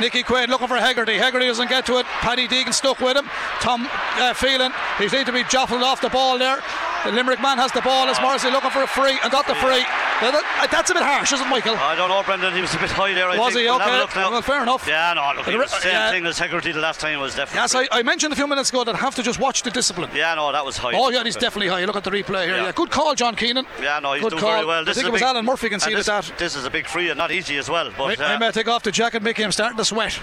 [0.00, 1.18] Nicky Quaid looking for Hegarty.
[1.18, 2.06] Hegarty doesn't get to it.
[2.06, 3.28] Paddy Deegan stuck with him.
[3.60, 6.60] Tom uh, Phelan, he's need to be jostled off the ball there.
[7.04, 9.54] The Limerick man has the ball as Morrissey looking for a free and got the
[9.54, 9.84] free.
[10.20, 11.76] Now that- uh, that's a bit harsh, isn't it, Michael?
[11.76, 12.52] I don't know, Brendan.
[12.54, 13.28] He was a bit high there.
[13.30, 13.64] I Was think.
[13.64, 13.70] he?
[13.70, 14.20] We'll Okay.
[14.20, 14.86] Well, fair enough.
[14.88, 16.10] Yeah, no, look, he The same yeah.
[16.10, 17.60] thing as Hegarty the last time was definitely.
[17.60, 19.70] Yes, I, I mentioned a few minutes ago that I have to just watch the
[19.70, 20.10] discipline.
[20.14, 20.92] Yeah, no, that was high.
[20.94, 21.84] Oh, yeah, he's definitely high.
[21.84, 22.56] Look at the replay here.
[22.56, 22.64] Yeah.
[22.64, 22.72] Yeah.
[22.72, 23.64] Good call, John Keenan.
[23.80, 24.52] Yeah, no, he's Good doing call.
[24.54, 24.84] very well.
[24.84, 26.32] This I think is it was big- Alan Murphy conceded this, that.
[26.36, 27.90] This is a big free and not easy as well.
[27.96, 29.44] But I, I uh, may take off the jacket, Mickey.
[29.44, 30.18] I'm starting to sweat.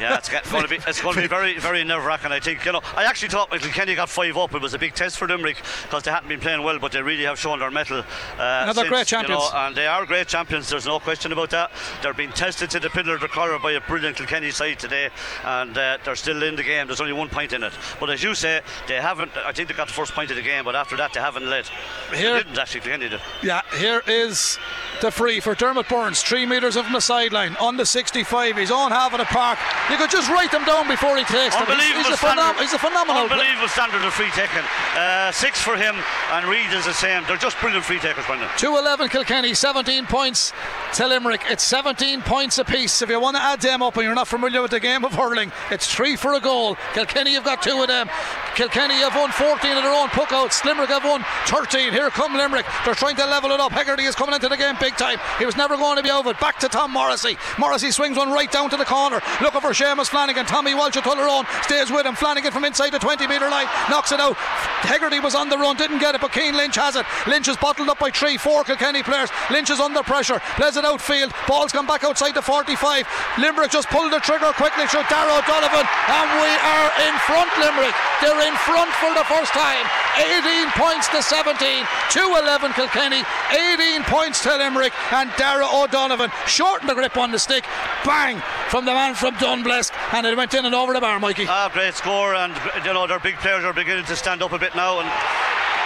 [0.00, 2.32] yeah, it's going to be it's going to be very very nerve wracking.
[2.32, 2.80] I think you know.
[2.96, 4.52] I actually thought Michael Kenny got five up.
[4.54, 7.02] It was a big test for Limerick because they hadn't been playing well, but they
[7.02, 8.04] really have shown their mettle.
[8.38, 9.42] Uh, they're since, great champions.
[9.42, 10.68] You know, and they are great champions.
[10.68, 11.70] There's no question about that.
[12.02, 15.10] They're being tested to the pillar of the collar by a brilliant Kilkenny side today,
[15.44, 16.86] and uh, they're still in the game.
[16.86, 17.72] There's only one point in it.
[18.00, 19.36] But as you say, they haven't.
[19.36, 21.48] I think they got the first point of the game, but after that they haven't
[21.48, 21.66] led.
[22.12, 22.80] Here- they didn't actually.
[22.80, 23.20] Kilkenny did.
[23.42, 24.58] Yeah, here is
[25.00, 28.56] the free for Diarmaid Byrnes, three metres from the sideline on the 65.
[28.56, 29.58] He's on half of the park.
[29.90, 31.66] You could just write them down before he takes them.
[31.66, 32.42] He's, he's, a, standard.
[32.42, 33.28] phenom- he's a phenomenal.
[33.28, 33.40] player.
[33.40, 34.62] Unbelievable standard of free taking.
[34.96, 35.96] Uh, six for him,
[36.32, 37.24] and Reid is the same.
[37.26, 38.48] They're just brilliant free takers, Brendan.
[38.56, 40.52] 211 Kilkenny, 17 points
[40.94, 41.42] to Limerick.
[41.48, 43.02] It's 17 points apiece.
[43.02, 45.14] If you want to add them up and you're not familiar with the game of
[45.14, 46.76] hurling, it's three for a goal.
[46.94, 48.08] Kilkenny have got two of them.
[48.54, 50.64] Kilkenny have won 14 of their own puckouts.
[50.64, 51.92] Limerick have won 13.
[51.92, 52.66] Here come Limerick.
[52.84, 53.72] They're trying to level it up.
[53.72, 55.18] Hegarty is coming into the game big time.
[55.38, 56.34] He was never going to be over.
[56.34, 57.38] Back to Tom Morrissey.
[57.58, 59.20] Morrissey swings one right down to the corner.
[59.40, 60.44] Looking for Seamus Flanagan.
[60.44, 62.14] Tommy Walsh at Tullaroan stays with him.
[62.14, 64.36] Flanagan from inside the 20 metre line knocks it out.
[64.36, 67.06] Hegarty was on the run, didn't get it, but Cian Lynch has it.
[67.26, 69.30] Lynch is bottled up by three, four Kilkenny players.
[69.50, 71.32] Lynch is under pressure, plays it outfield.
[71.46, 73.06] Ball's gone back outside the 45.
[73.38, 77.94] Limerick just pulled the trigger quickly through Darragh O'Donovan, and we are in front, Limerick.
[78.20, 79.86] They're in front for the first time.
[80.18, 86.94] 18 points to 17, 2-11 Kilkenny, 18 points to Limerick, and Darragh O'Donovan shortened the
[86.94, 87.64] grip on the stick.
[88.04, 88.42] Bang!
[88.68, 91.46] From the man from Dunblest, and it went in and over the bar, Mikey.
[91.48, 94.58] Ah, great score, and you know their big players are beginning to stand up a
[94.58, 95.08] bit now, and
[95.52, 95.81] Bye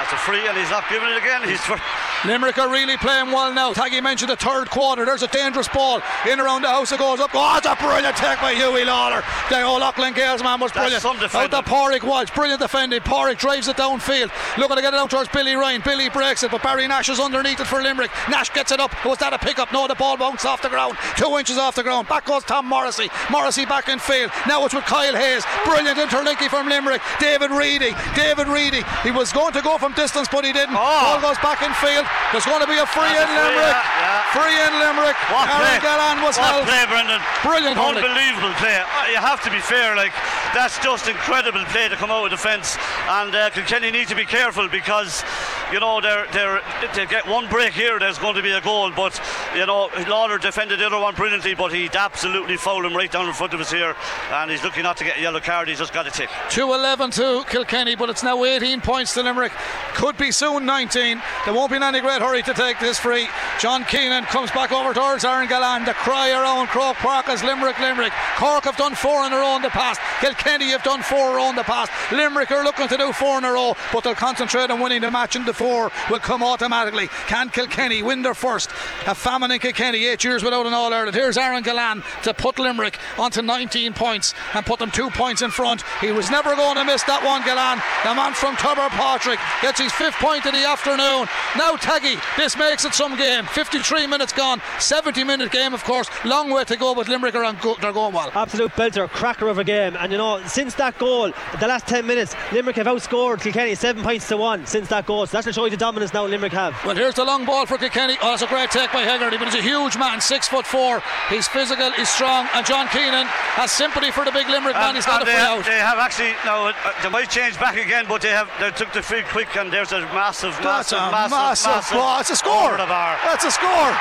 [0.00, 1.44] that's a free, and he's not giving it again.
[1.44, 1.76] He's for,
[2.24, 3.74] Limerick are really playing well now.
[3.74, 5.04] Taggy mentioned the third quarter.
[5.04, 6.90] There's a dangerous ball in around the house.
[6.90, 7.30] It goes up.
[7.34, 9.22] Oh, it's a brilliant take by Huey Lawlor.
[9.50, 11.04] The O'Loughlin Gaels man was brilliant.
[11.04, 12.30] Out to Pádraig Walsh.
[12.30, 13.00] Brilliant defending.
[13.00, 14.30] Pádraig drives it downfield.
[14.56, 15.82] Looking to get it out towards Billy Ryan.
[15.84, 18.10] Billy breaks it, but Barry Nash is underneath it for Limerick.
[18.30, 18.92] Nash gets it up.
[19.04, 19.70] Was that a pickup?
[19.72, 20.96] No, the ball bounced off the ground.
[21.16, 22.08] Two inches off the ground.
[22.08, 23.10] Back goes Tom Morrissey.
[23.30, 24.30] Morrissey back in field.
[24.48, 25.44] Now it's with Kyle Hayes.
[25.64, 27.02] Brilliant interlinky from Limerick.
[27.18, 27.92] David Reidy.
[28.14, 28.82] David Reidy.
[29.02, 30.74] He was going to go from distance, but he didn't.
[30.78, 31.18] Oh.
[31.18, 32.06] Ball goes back in field.
[32.32, 33.76] There's going to be a free That's a in free, Limerick.
[33.76, 34.34] yeah, yeah.
[34.36, 35.16] Free in Limerick.
[35.30, 35.78] what Aaron play?
[35.82, 36.64] Gillane was what held.
[36.68, 37.20] play, Brendan?
[37.42, 37.76] Brilliant.
[37.78, 38.78] Unbelievable play.
[38.78, 40.12] Uh, You have to be fair, like
[40.54, 42.76] that's just incredible play to come out of defence.
[43.08, 45.22] And uh, Kilkenny need to be careful because
[45.72, 46.60] you know they're they're
[46.94, 47.98] they get one break here.
[47.98, 49.20] There's going to be a goal, but
[49.54, 53.26] you know Lawlor defended the other one brilliantly, but he'd absolutely fouled him right down
[53.26, 53.94] in front of us here,
[54.32, 55.68] and he's looking not to get a yellow card.
[55.68, 56.28] He's just got a tick.
[56.48, 59.52] 2-11 to Kilkenny, but it's now 18 points to Limerick.
[59.94, 61.22] Could be soon 19.
[61.44, 63.28] There won't be in any great hurry to take this free.
[63.58, 65.84] John Keenan comes back over towards Aaron Gillane.
[65.84, 68.12] The cry around Croke Park is Limerick, Limerick.
[68.36, 70.00] Cork have done four in a row in the past.
[70.20, 71.90] Kilkenny have done four in a row in the past.
[72.12, 75.10] Limerick are looking to do four in a row, but they'll concentrate on winning the
[75.10, 77.08] match, and the four will come automatically.
[77.26, 78.70] Can Kilkenny win their first?
[79.06, 81.14] A famine in Kilkenny, eight years without an All Ireland.
[81.14, 85.50] Here's Aaron Gillane to put Limerick onto 19 points and put them two points in
[85.50, 85.82] front.
[86.00, 87.76] He was never going to miss that one, Gillane.
[88.04, 91.28] The man from Tobar Phádraig gets his fifth point of the afternoon.
[91.58, 93.44] Now, Taggy, this makes it some game.
[93.44, 96.08] 53 minutes gone, 70 minute game, of course.
[96.24, 98.30] Long way to go, but Limerick are on go- they're going well.
[98.34, 99.94] Absolute belter, cracker of a game.
[99.98, 104.02] And you know, since that goal, the last 10 minutes, Limerick have outscored Kilkenny seven
[104.02, 105.26] points to one since that goal.
[105.26, 106.78] So that's to show you the dominance now Limerick have.
[106.84, 108.16] Well, here's the long ball for Kilkenny.
[108.22, 111.02] Oh, that's a great take by Hegarty, but he's a huge man, six foot four.
[111.28, 113.26] He's physical, he's strong, and John Keenan
[113.58, 114.94] has sympathy for the big Limerick man.
[114.94, 115.64] He's got and to they, free have, out.
[115.66, 116.72] they have actually now uh,
[117.02, 119.92] they might change back again, but they have they took the free quick, and there's
[119.92, 122.20] a massive, That's massive, a massive, massive, massive ball.
[122.20, 122.68] It's a score.
[122.70, 123.18] over the bar.
[123.26, 123.92] That's a score.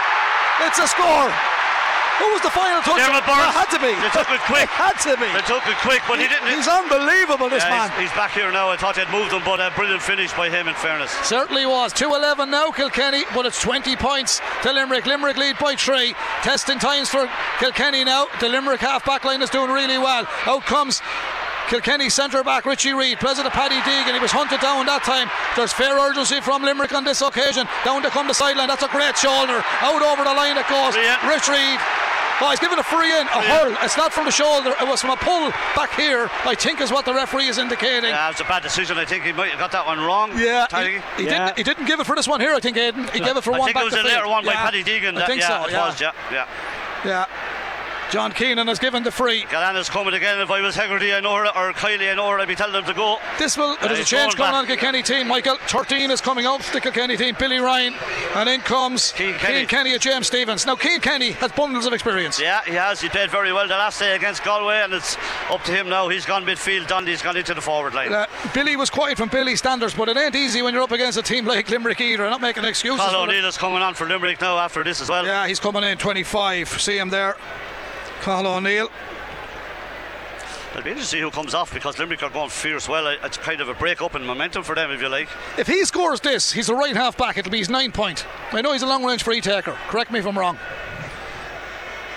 [0.62, 1.59] It's a score.
[2.20, 3.00] Who was the final touch?
[3.00, 3.48] Diarmaid Byrnes.
[3.50, 3.94] It had to be.
[3.96, 4.68] They took it quick.
[4.68, 5.30] It had to be.
[5.32, 6.52] They took it quick, but he, didn't.
[6.52, 7.90] He's unbelievable, this Yeah, man.
[7.96, 8.70] he's, he's back here now.
[8.70, 10.68] I thought they'd moved him, but a brilliant finish by him.
[10.68, 11.94] In fairness, Certainly was.
[11.94, 15.06] 2 11 now, Kilkenny, but it's 20 points to Limerick.
[15.06, 16.14] Limerick lead by three.
[16.44, 17.30] Testing times for
[17.60, 18.28] Kilkenny now.
[18.40, 20.28] The Limerick half back line is doing really well.
[20.46, 21.02] Out comes.
[21.70, 24.14] Kilkenny centre back Richie Reid, president Paddy Deegan.
[24.14, 25.30] He was hunted down that time.
[25.56, 27.68] There's fair urgency from Limerick on this occasion.
[27.86, 28.68] Down to come the sideline.
[28.68, 29.62] That's a great shoulder.
[29.86, 30.94] Out over the line it goes.
[30.98, 31.22] Brilliant.
[31.30, 31.80] Rich Reid.
[32.42, 33.76] Oh, he's given a free in, a hurl.
[33.84, 34.74] It's not from the shoulder.
[34.80, 36.30] It was from a pull back here.
[36.48, 38.10] I think is what the referee is indicating.
[38.10, 38.98] yeah, it was a bad decision.
[38.98, 40.32] I think he might have got that one wrong.
[40.40, 41.52] Yeah, he, he Yeah.
[41.54, 41.58] didn't.
[41.58, 42.56] He didn't give it for this one here.
[42.56, 43.10] I think Aiden.
[43.12, 43.76] He gave it for I one back.
[43.76, 45.16] I think it was to a later one by Paddy Deegan.
[45.16, 45.68] I that- think yeah, so.
[45.68, 45.86] it yeah.
[45.86, 46.00] was.
[46.02, 46.12] Yeah,
[47.04, 47.26] yeah.
[48.12, 49.46] John Keenan has given the free.
[49.52, 50.40] Gillane's coming again.
[50.40, 52.40] If I was Hegarty, I know her, or Kiely, I know her.
[52.40, 53.20] I'd be telling them to go.
[53.38, 53.78] This will.
[53.82, 54.80] There's a change going going on back.
[54.80, 55.28] Kilkenny team.
[55.28, 57.36] Michael 13 is coming out for the Kilkenny team.
[57.38, 57.94] Billy Ryan,
[58.36, 59.66] and in comes Cian Kenny.
[59.68, 60.66] Kenny and James Stevens.
[60.66, 62.40] Now Cian Kenny has bundles of experience.
[62.40, 63.00] Yeah, he has.
[63.00, 65.16] He played very well the last day against Galway, and it's
[65.52, 66.10] up to him now.
[66.10, 66.88] He's gone midfield.
[66.88, 68.12] Dundee has gone into the forward line.
[68.12, 68.26] Uh,
[68.56, 71.24] Billy was quiet from Billy standards, but it ain't easy when you're up against a
[71.24, 72.26] team like Limerick either.
[72.26, 73.00] I'm not making excuses.
[73.00, 73.22] Cathal.
[73.24, 75.26] O'Neill is coming on for Limerick now after this as well.
[75.26, 76.82] Yeah, he's coming in 25.
[76.82, 77.38] See him there.
[78.22, 78.90] Cathal O'Neill.
[80.72, 83.08] It'll be interesting to see who comes off because Limerick are going fierce well.
[83.08, 85.28] It's kind of a break up in momentum for them, if you like.
[85.58, 87.38] If he scores this, he's a right half back.
[87.38, 88.26] It'll be his nine point.
[88.52, 89.76] I know he's a long range free taker.
[89.88, 90.58] Correct me if I'm wrong.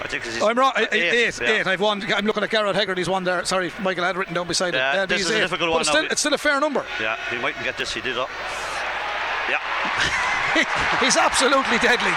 [0.02, 0.72] I think he's I'm wrong.
[0.76, 1.48] Eight, Eight, yeah.
[1.48, 1.66] eight.
[1.66, 2.02] I've won.
[2.12, 3.44] I'm looking at Gearóid Hegarty's one there.
[3.46, 4.98] Sorry, Michael had written down beside Yeah, it.
[4.98, 5.40] Uh, this is a eight.
[5.40, 6.84] difficult one It's still, it's still a fair number.
[7.00, 7.94] Yeah, he mightn't get this.
[7.94, 8.28] He did up.
[9.48, 9.60] Yeah,
[11.00, 12.12] he's absolutely deadly.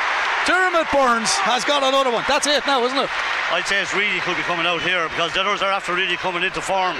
[0.45, 2.23] Diarmaid Byrnes has got another one.
[2.27, 3.09] That's it now, isn't it?
[3.51, 6.17] I'd say it's really could be coming out here because the others are after really
[6.17, 6.95] coming into form.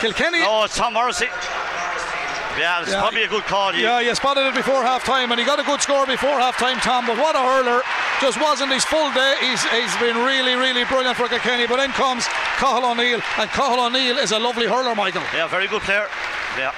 [0.00, 0.40] Kilkenny.
[0.44, 1.28] Oh, it's Tom Morrissey.
[2.58, 3.00] Yeah, it's Yeah.
[3.00, 3.74] probably a good call.
[3.74, 6.40] You- Yeah, you spotted it before half time, and he got a good score before
[6.40, 7.04] half time, Tom.
[7.06, 7.82] But what a hurler!
[8.20, 9.34] Just wasn't his full day.
[9.40, 11.66] He's, he's been really, really brilliant for Kilkenny.
[11.66, 12.26] But in comes
[12.56, 15.22] Cathal O'Neill, and Cathal O'Neill is a lovely hurler, Michael.
[15.34, 16.08] yeah, very good player.
[16.56, 16.72] Yeah.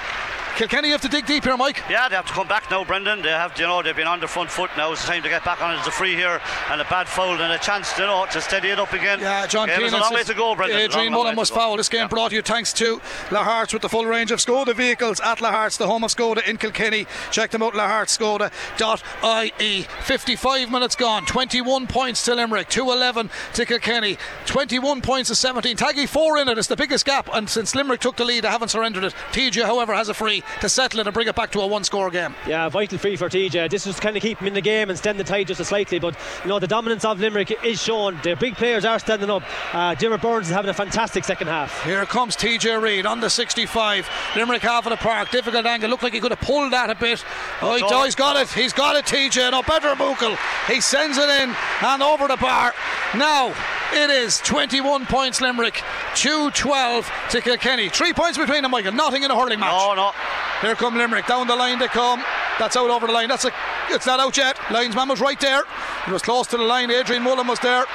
[0.55, 1.81] Kilkenny have to dig deep here, Mike.
[1.89, 3.21] Yeah, they have to come back now, Brendan.
[3.21, 4.91] They have, you know, they've been on the front foot now.
[4.91, 5.77] It's time to get back on it.
[5.77, 8.69] It's a free here and a bad foul and a chance, you know, to steady
[8.69, 9.21] it up again.
[9.21, 10.79] Yeah, John Game Keenan a long way to go, Brendan.
[10.79, 11.77] Adrian Mullen was foul.
[11.77, 12.07] This game Yeah.
[12.07, 12.99] brought you thanks to
[13.29, 16.57] Lahart's with the full range of Skoda vehicles at Lahart's, the home of Skoda in
[16.57, 17.07] Kilkenny.
[17.31, 19.83] Check them out, lahartskoda.ie.
[20.01, 25.77] 55 minutes gone, 21 points to Limerick, 211 to Kilkenny, 21 points to 17.
[25.77, 26.57] Taggy four in it.
[26.57, 29.13] It's the biggest gap, and since Limerick took the lead, they haven't surrendered it.
[29.31, 32.09] TJ, however, has a free to settle it and bring it back to a one-score
[32.09, 32.35] game.
[32.47, 33.69] Yeah, vital free for TJ.
[33.69, 35.65] This was kind of keep him in the game and stem the tide just a
[35.65, 35.99] slightly.
[35.99, 38.19] But you know the dominance of Limerick is shown.
[38.23, 39.43] The big players are standing up.
[39.73, 41.83] Uh, Jimmer Burns is having a fantastic second half.
[41.83, 44.09] Here comes TJ Reid on the 65.
[44.35, 45.31] Limerick half of the park.
[45.31, 45.89] Difficult angle.
[45.89, 47.23] Looked like he could have pulled that a bit.
[47.61, 48.49] Oh, he, oh he's got it.
[48.49, 49.51] He's got it, TJ.
[49.51, 50.37] No better Buchel.
[50.67, 52.73] He sends it in and over the bar.
[53.15, 53.53] Now
[53.93, 55.81] it is 21 points Limerick,
[56.15, 57.89] 2 12 to Kilkenny.
[57.89, 58.91] Three points between them, Michael.
[58.91, 59.71] Nothing in a hurling match.
[59.71, 60.11] No, no.
[60.61, 61.27] Here come Limerick.
[61.27, 62.23] Down the line they come.
[62.59, 63.29] That's out over the line.
[63.29, 63.51] That's a.
[63.89, 64.59] It's not out yet.
[64.69, 65.63] Linesman was right there.
[66.05, 66.91] It was close to the line.
[66.91, 67.85] Adrian Mullen was there.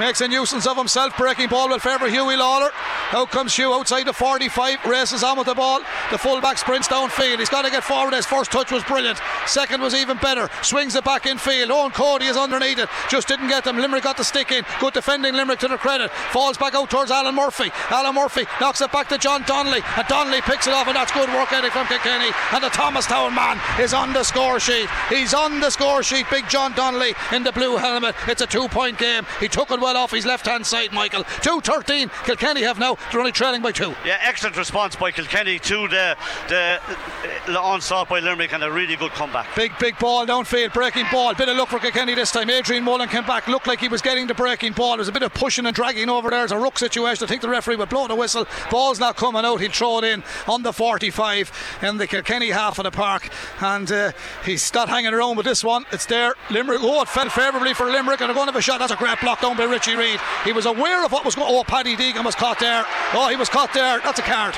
[0.00, 1.16] Makes a nuisance of himself.
[1.16, 2.70] Breaking ball will favour Huw Lawlor.
[3.12, 4.84] Out comes Huw outside the 45.
[4.86, 5.80] Races on with the ball.
[6.10, 7.38] The fullback sprints downfield.
[7.38, 8.14] He's got to get forward.
[8.14, 9.20] His first touch was brilliant.
[9.46, 10.48] Second was even better.
[10.62, 11.70] Swings it back in field.
[11.70, 12.88] Eoin Cody is underneath it.
[13.08, 13.76] Just didn't get them.
[13.76, 14.64] Limerick got the stick in.
[14.80, 16.10] Good defending Limerick to the credit.
[16.32, 17.70] Falls back out towards Alan Murphy.
[17.90, 19.82] Alan Murphy knocks it back to John Donnelly.
[19.96, 20.88] And Donnelly picks it off.
[20.88, 22.30] And that's good work ethic from Kilkenny.
[22.52, 24.88] And the Thomastown man is on the score sheet.
[25.08, 26.26] He's on the score sheet.
[26.30, 28.14] Big John Donnelly in the blue helmet.
[28.26, 29.26] It's a two point game.
[29.40, 31.24] He took it well off his left hand side, Michael.
[31.42, 32.10] 2 13.
[32.24, 32.96] Kilkenny have now.
[33.10, 33.94] They're only trailing by two.
[34.04, 36.16] Yeah, excellent response by Kilkenny to the
[36.48, 36.80] the,
[37.46, 39.54] the onslaught by Limerick and a really good comeback.
[39.56, 41.34] Big, big ball downfield, breaking ball.
[41.34, 42.50] Bit of luck for Kilkenny this time.
[42.50, 44.96] Adrian Mullen came back, looked like he was getting the breaking ball.
[44.96, 46.44] There's a bit of pushing and dragging over there.
[46.44, 47.24] It's a ruck situation.
[47.24, 48.46] I think the referee would blow the whistle.
[48.70, 49.60] Ball's not coming out.
[49.60, 53.28] He'll throw it in on the 45 in the Kilkenny half of the park.
[53.60, 54.12] And uh,
[54.44, 55.84] he's not hanging around with this one.
[55.92, 56.34] It's there.
[56.50, 56.80] Limerick.
[56.82, 58.78] Oh, it fell favourably for Limerick and they're going to have a shot.
[58.80, 60.20] That's a great block down by Richie Reid.
[60.44, 62.84] He was aware of what was going Oh, Paddy Deegan was caught there.
[63.12, 64.00] Oh, he was caught there.
[64.00, 64.54] That's a card.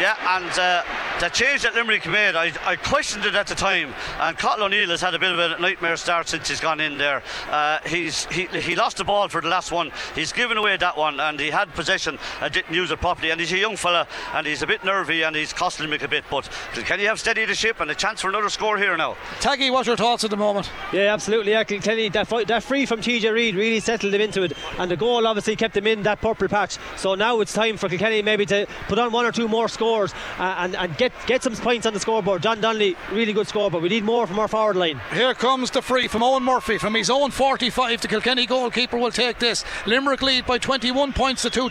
[0.00, 0.82] Yeah, and uh,
[1.20, 3.92] the change that Limerick made, I, I questioned it at the time.
[4.18, 6.96] And Cathal O'Neill has had a bit of a nightmare start since he's gone in
[6.96, 7.22] there.
[7.50, 9.92] Uh, he's he, he lost the ball for the last one.
[10.14, 13.30] He's given away that one, and he had possession and didn't use it properly.
[13.30, 16.08] And he's a young fella, and he's a bit nervy, and he's costing Limerick a
[16.08, 16.24] bit.
[16.30, 19.18] But can you have steady the ship and a chance for another score here now?
[19.40, 20.70] Taggy, what's your thoughts at the moment?
[20.94, 21.54] Yeah, absolutely.
[21.54, 24.54] I can tell you that, that free from TJ Reid really settled him into it,
[24.78, 26.78] and the goal obviously kept him in that purple patch.
[26.96, 29.89] So now it's time for Kilkenny maybe to put on one or two more scores
[29.90, 32.42] uh, and, and get, get some points on the scoreboard.
[32.42, 35.00] John Donnelly, really good score, but we need more from our forward line.
[35.12, 38.00] Here comes the free from Eoin Murphy from his own 45.
[38.00, 39.64] The Kilkenny goalkeeper will take this.
[39.86, 41.70] Limerick lead by 21 points to 2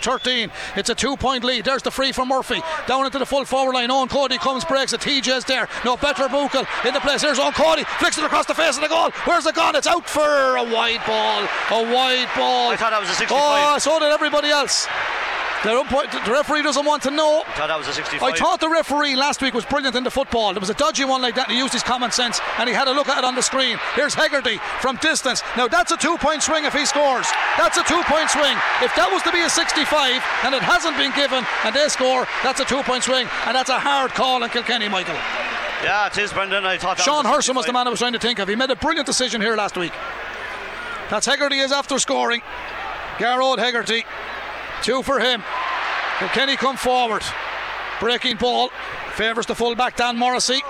[0.75, 1.65] It's a two point lead.
[1.65, 2.61] There's the free from Murphy.
[2.87, 3.89] Down into the full forward line.
[3.89, 5.01] Eoin Cody comes, breaks it.
[5.01, 5.67] TJ's there.
[5.85, 7.21] No better Buchel in the place.
[7.21, 7.83] Here's Eoin Cody.
[7.99, 9.11] Flicks it across the face of the goal.
[9.25, 9.75] Where's it gone?
[9.75, 11.41] It's out for a wide ball.
[11.71, 12.71] A wide ball.
[12.71, 13.37] I thought that was a 65.
[13.39, 14.87] Oh, so did everybody else.
[15.63, 17.43] The, the referee doesn't want to know.
[17.45, 18.23] I thought that was a 65.
[18.23, 20.53] I thought the referee last week was brilliant in the football.
[20.53, 21.51] There was a dodgy one like that.
[21.51, 23.77] He used his common sense and he had a look at it on the screen.
[23.93, 25.43] Here's Hegarty from distance.
[25.57, 27.27] Now that's a two point swing if he scores.
[27.57, 28.55] That's a two point swing.
[28.79, 32.25] If that was to be a 65 and it hasn't been given and they score,
[32.41, 35.19] that's a two point swing and that's a hard call in Kilkenny, Michael.
[35.83, 36.65] Yeah, it is, Brendan.
[36.65, 38.47] I thought Sean was Hurson was the man I was trying to think of.
[38.47, 39.93] He made a brilliant decision here last week.
[41.09, 42.41] That's Hegarty is after scoring.
[43.17, 44.05] Gearóid Hegarty.
[44.89, 45.43] Two for him.
[46.33, 47.21] Kenny come forward.
[47.99, 48.69] Breaking ball.
[49.13, 50.63] Favours the fullback Dan Morrissey.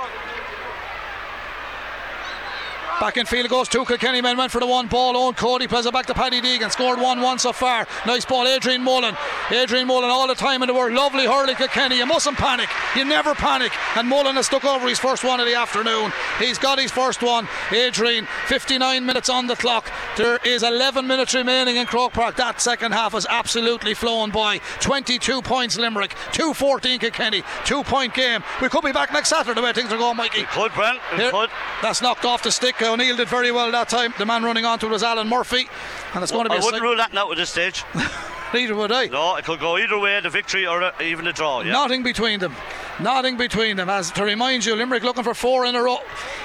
[3.00, 5.14] Back in field goes two Kilkenny men went for the one ball.
[5.14, 6.70] Eoin Cody plays it back to Paddy Deegan.
[6.70, 7.88] Scored 1 1 so far.
[8.06, 9.16] Nice ball, Adrian Mullen.
[9.52, 10.92] Adrian Mullen all the time in the world.
[10.92, 11.98] Lovely hurling Kilkenny.
[11.98, 12.68] You mustn't panic.
[12.98, 13.72] You never panic.
[13.96, 16.12] And Mullen has stuck over his first one of the afternoon.
[16.40, 17.48] He's got his first one.
[17.72, 19.90] Adrian, 59 minutes on the clock.
[20.18, 22.36] There is 11 minutes remaining in Croke Park.
[22.36, 24.58] That second half has absolutely flown by.
[24.82, 28.44] 22 points Limerick, 2 14 Kilkenny, two point game.
[28.62, 30.42] We could be back next Saturday the way things are going, Mikey.
[30.42, 31.00] We could, Brent.
[31.14, 31.50] We Here, could.
[31.82, 32.82] That's knocked off the stick.
[32.82, 34.14] Uh, O'Neill did very well that time.
[34.18, 35.70] The man running onto it was Alan Murphy,
[36.14, 36.56] and it's going to be.
[36.56, 37.84] I a wouldn't rule that out at this stage.
[38.54, 39.06] Neither would I.
[39.08, 41.62] No, it could go either way, the victory or uh, even the draw.
[41.62, 41.72] Yeah.
[41.72, 42.56] Nothing between them.
[43.00, 43.90] Nothing between them.
[43.90, 46.00] As to remind you, Limerick looking for four in a row.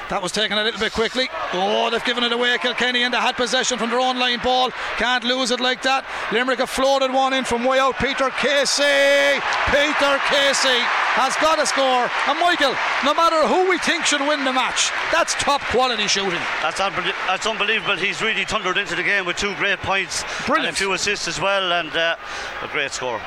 [0.09, 1.29] That was taken a little bit quickly.
[1.53, 2.57] Oh, they've given it away.
[2.59, 4.71] Kilkenny and they had possession from their own line ball.
[4.97, 6.05] Can't lose it like that.
[6.33, 7.97] Limerick have floated one in from way out.
[7.99, 9.41] Peter Casey.
[9.73, 10.79] Peter Casey
[11.19, 12.07] has got a score.
[12.29, 12.75] And Michael,
[13.05, 16.41] no matter who we think should win the match, that's top quality shooting.
[16.63, 17.97] That's, unbelie- that's unbelievable.
[17.97, 20.69] He's really thundered into the game with two great points Brilliant.
[20.69, 22.17] and a few assists as well, and uh,
[22.63, 23.21] a great score.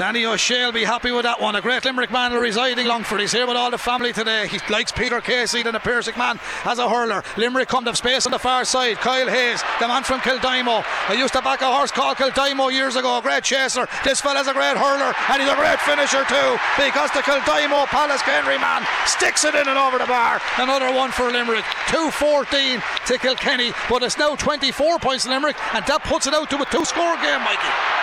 [0.00, 1.54] Danny O'Shea will be happy with that one.
[1.56, 3.20] A great Limerick man residing Longford.
[3.20, 4.48] He's here with all the family today.
[4.48, 7.22] He likes Peter Casey, then a Piarsaigh man as a hurler.
[7.36, 8.96] Limerick come to space on the far side.
[8.96, 10.82] Kyle Hayes, the man from Kildimo.
[11.06, 13.18] I used to back a horse called Kildimo years ago.
[13.18, 13.86] A great chaser.
[14.02, 18.58] This fella's a great hurler and he's a great finisher too because the Kildimo Pallaskenry
[18.58, 20.40] man sticks it in and over the bar.
[20.56, 21.64] Another one for Limerick.
[21.92, 26.56] 2-14 to Kilkenny, but it's now 24 points Limerick and that puts it out to
[26.56, 28.00] a two-score game, Mikey.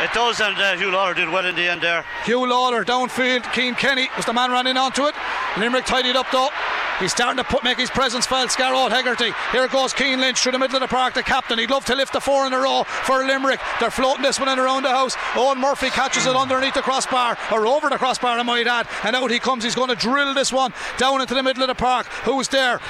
[0.00, 2.04] It does, and uh, Huw Lawlor did well in the end there.
[2.22, 3.52] Huw Lawlor downfield.
[3.52, 5.14] Cian Kenny was the man running onto it.
[5.56, 6.50] Limerick tidied up though.
[7.00, 8.50] He's starting to put, make his presence felt.
[8.50, 9.32] Gearóid Hegarty.
[9.52, 11.58] Here goes Cian Lynch through the middle of the park, the captain.
[11.58, 13.60] He'd love to lift the four in a row for Limerick.
[13.78, 15.14] They're floating this one in around the house.
[15.34, 18.88] Eoin Murphy catches it underneath the crossbar, or over the crossbar, I might add.
[19.04, 19.62] And out he comes.
[19.62, 22.06] He's going to drill this one down into the middle of the park.
[22.24, 22.80] Who's there?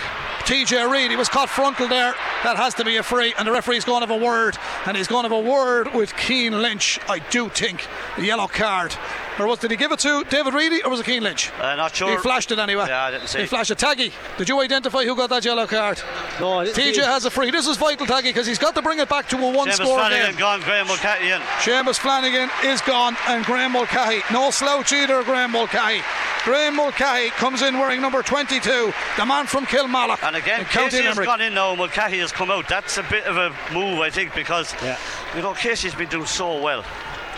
[0.48, 1.10] TJ Reid.
[1.10, 2.14] He was caught frontal there.
[2.42, 3.34] That has to be a free.
[3.36, 4.56] And the referee's going to have a word.
[4.86, 7.86] And he's going to have a word with Cian Lynch, I do think.
[8.16, 8.94] The yellow card.
[9.38, 11.50] Or was did he give it to David Reidy or was it Cian Lynch?
[11.60, 12.10] Uh, not sure.
[12.10, 12.86] He flashed it anyway.
[12.88, 13.40] Yeah, I didn't see.
[13.40, 13.78] He flashed it.
[13.78, 16.02] Taggy, did you identify who got that yellow card?
[16.40, 17.04] No, I didn't TJ it.
[17.04, 17.50] has a free.
[17.50, 19.74] This is vital, Taggy, because he's got to bring it back to a one Seamus
[19.74, 21.40] score Flanagan gone, Graeme Mulcahy in.
[21.60, 24.22] Seamus Flanagan is gone and Graeme Mulcahy.
[24.32, 26.02] No slouch either, Graeme Mulcahy.
[26.44, 30.22] Graeme Mulcahy comes in wearing number 22, the man from Kilmallock.
[30.22, 32.68] And again, in Casey has gone in now, and Mulcahy has come out.
[32.68, 34.96] That's a bit of a move, I think, because Yeah.
[35.36, 36.84] you know Casey's been doing so well.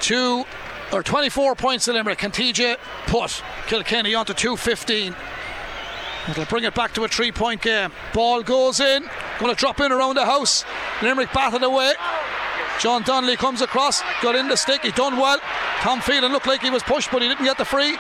[0.01, 0.45] Two
[0.93, 2.19] or 24 points to Limerick.
[2.19, 2.77] Can TJ
[3.07, 5.15] put Kilkenny onto 215?
[6.29, 7.93] It'll bring it back to a three point game.
[8.13, 9.09] Ball goes in.
[9.39, 10.65] Going to drop in around the house.
[11.03, 11.93] Limerick batted away.
[12.81, 15.39] John Donnelly comes across, got in the stick, he done well.
[15.81, 17.99] Tom Phelan looked like he was pushed, but he didn't get the free.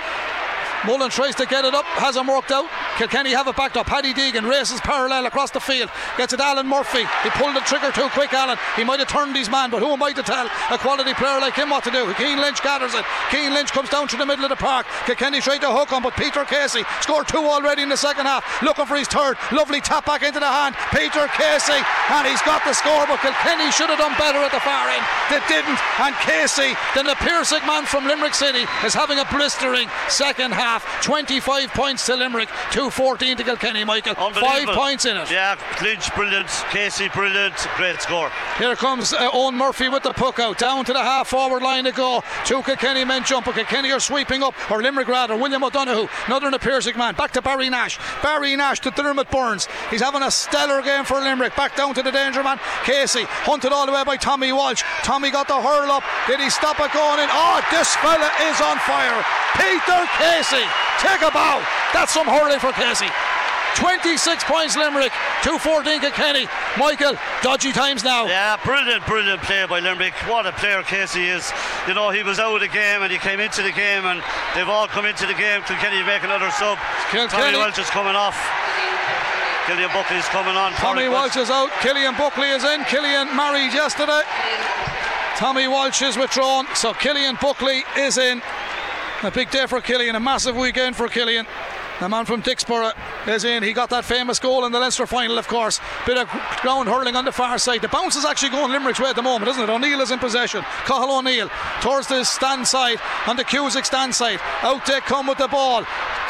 [0.86, 2.68] Mullen tries to get it up, hasn't worked out.
[2.96, 3.86] Kilkenny have it backed up.
[3.86, 7.04] Paddy Deegan races parallel across the field, gets it Alan Murphy.
[7.22, 8.58] He pulled the trigger too quick, Alan.
[8.76, 11.40] He might have turned his man, but who am I to tell a quality player
[11.40, 12.12] like him what to do?
[12.14, 13.04] Cian Lynch gathers it.
[13.30, 14.86] Cian Lynch comes down to the middle of the park.
[15.06, 18.44] Kilkenny tried to hook him, but Peter Casey scored two already in the second half,
[18.62, 19.36] looking for his third.
[19.52, 20.74] Lovely tap back into the hand.
[20.92, 21.80] Peter Casey
[22.10, 23.06] and he's got the score.
[23.06, 25.04] But Kilkenny should have done better at the far end.
[25.30, 25.78] They didn't.
[26.00, 30.69] And Casey, then the Piarsaigh man from Limerick City, is having a blistering second half.
[30.78, 33.84] 25 points to Limerick, 2-14 to Kilkenny.
[33.84, 35.30] Michael, five points in it.
[35.30, 38.30] Yeah, Clinch brilliant, Casey brilliant, great score.
[38.58, 41.84] Here comes uh, Eoin Murphy with the puck out down to the half forward line
[41.84, 42.22] to go.
[42.44, 45.36] Two Kilkenny men jump, but Kilkenny are sweeping up, or Limerick rather.
[45.36, 47.98] William O'Donoghue, another Piarsaigh man, back to Barry Nash.
[48.22, 49.66] Barry Nash to Diarmaid Byrnes.
[49.90, 51.56] He's having a stellar game for Limerick.
[51.56, 54.82] Back down to the danger man, Casey, hunted all the way by Tommy Walsh.
[55.02, 56.04] Tommy got the hurl up.
[56.26, 57.28] Did he stop it going in?
[57.30, 59.24] Oh, this fella is on fire.
[59.56, 60.59] Peter Casey,
[60.98, 61.62] take a bow.
[61.92, 63.08] That's some hurling for Casey.
[63.76, 65.12] 26 points Limerick,
[65.42, 66.46] 214 Kilkenny.
[66.76, 68.26] Michael, dodgy times now.
[68.26, 70.14] Yeah, brilliant, brilliant play by Limerick.
[70.26, 71.52] What a player Casey is.
[71.86, 74.22] You know, he was out of the game and he came into the game and
[74.54, 75.62] they've all come into the game.
[75.62, 76.78] Kilkenny make another sub.
[77.10, 77.52] Kilkenny.
[77.52, 78.36] Tommy Walsh is coming off.
[79.66, 80.72] Killian Buckley is coming on.
[80.72, 81.70] Tommy Walsh is out.
[81.80, 82.82] Killian Buckley is in.
[82.84, 84.22] Killian married yesterday.
[85.36, 86.66] Tommy Walsh is withdrawn.
[86.74, 88.42] So Killian Buckley is in.
[89.22, 90.16] A big day for Killian.
[90.16, 91.46] A massive weekend for Killian.
[92.00, 92.92] The man from Dicksboro
[93.28, 93.62] is in.
[93.62, 95.80] He got that famous goal in the Leinster final, of course.
[96.06, 96.28] Bit of
[96.62, 97.82] ground hurling on the far side.
[97.82, 99.68] The bounce is actually going Limerick's way at the moment, isn't it?
[99.68, 100.62] O'Neill is in possession.
[100.88, 101.50] Cathal O'Neill
[101.82, 102.96] towards the stand side,
[103.26, 104.40] on the Cusack stand side.
[104.62, 105.84] Out they come with the ball.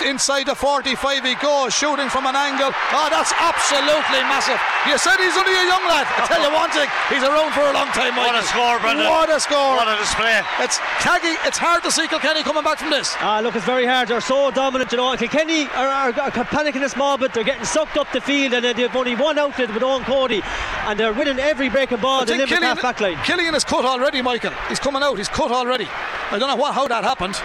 [0.04, 2.72] Inside the 45 he goes, shooting from an angle.
[2.90, 4.58] Oh, that's absolutely massive.
[4.88, 6.08] You said he's only a young lad.
[6.18, 8.34] I tell you one thing, he's around for a long time, Michael.
[8.34, 9.06] What a score, Brendan.
[9.06, 9.76] What a score.
[9.76, 10.40] What a display.
[10.58, 13.14] It's Taggy, it's hard to see Kilkenny coming back from this.
[13.20, 14.08] Ah, look, it's very hard.
[14.08, 15.14] They're so dominant, you know.
[15.16, 17.32] Kilkenny are, are, are panicking a small bit.
[17.32, 20.42] They're getting sucked up the field, and they've only one outlet with Eoin Cody,
[20.86, 22.24] and they're winning every breaking ball.
[22.24, 23.16] The Limerick half back line.
[23.24, 24.52] Killian is cut already, Michael.
[24.68, 25.16] He's coming out.
[25.16, 25.88] He's cut already.
[26.30, 27.40] I don't know what, how that happened.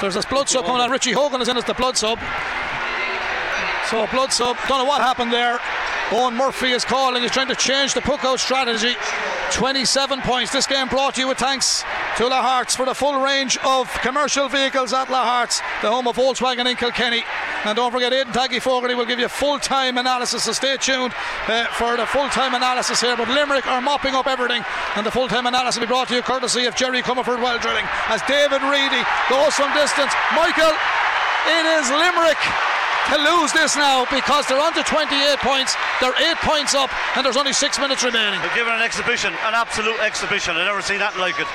[0.00, 0.90] There's this blood sub coming on.
[0.90, 2.18] Richie Hogan is in as the blood sub.
[3.90, 4.56] So blood sub.
[4.68, 5.58] Don't know what happened there.
[6.08, 7.22] Eoin Murphy is calling.
[7.22, 8.94] He's trying to change the puck out strategy.
[9.52, 10.50] 27 points.
[10.50, 11.84] This game brought to you with thanks
[12.16, 16.64] to Lahart's for the full range of commercial vehicles at Lahart's, the home of Volkswagen
[16.64, 17.24] in Kilkenny.
[17.64, 20.44] And don't forget, Aidan Taggy Fogarty will give you full time analysis.
[20.44, 21.12] So stay tuned
[21.46, 23.14] uh, for the full time analysis here.
[23.14, 24.64] But Limerick are mopping up everything,
[24.96, 27.58] and the full time analysis will be brought to you courtesy of Jerry Comerford Well
[27.58, 27.84] Drilling.
[28.08, 30.72] As David Reidy goes from distance, Michael,
[31.52, 32.38] it is Limerick
[33.08, 35.74] to lose this now because they're on to 28 points.
[36.00, 38.40] They're eight points up, and there's only six minutes remaining.
[38.40, 40.56] They're giving an exhibition, an absolute exhibition.
[40.56, 41.48] I've never seen that like it.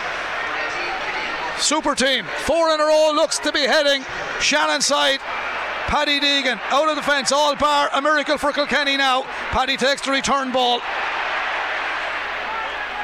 [1.61, 4.03] Super team, four in a row looks to be heading
[4.41, 5.19] Shannon side.
[5.87, 9.23] Paddy Deegan out of the fence, all bar a miracle for Kilkenny now.
[9.51, 10.79] Paddy takes the return ball.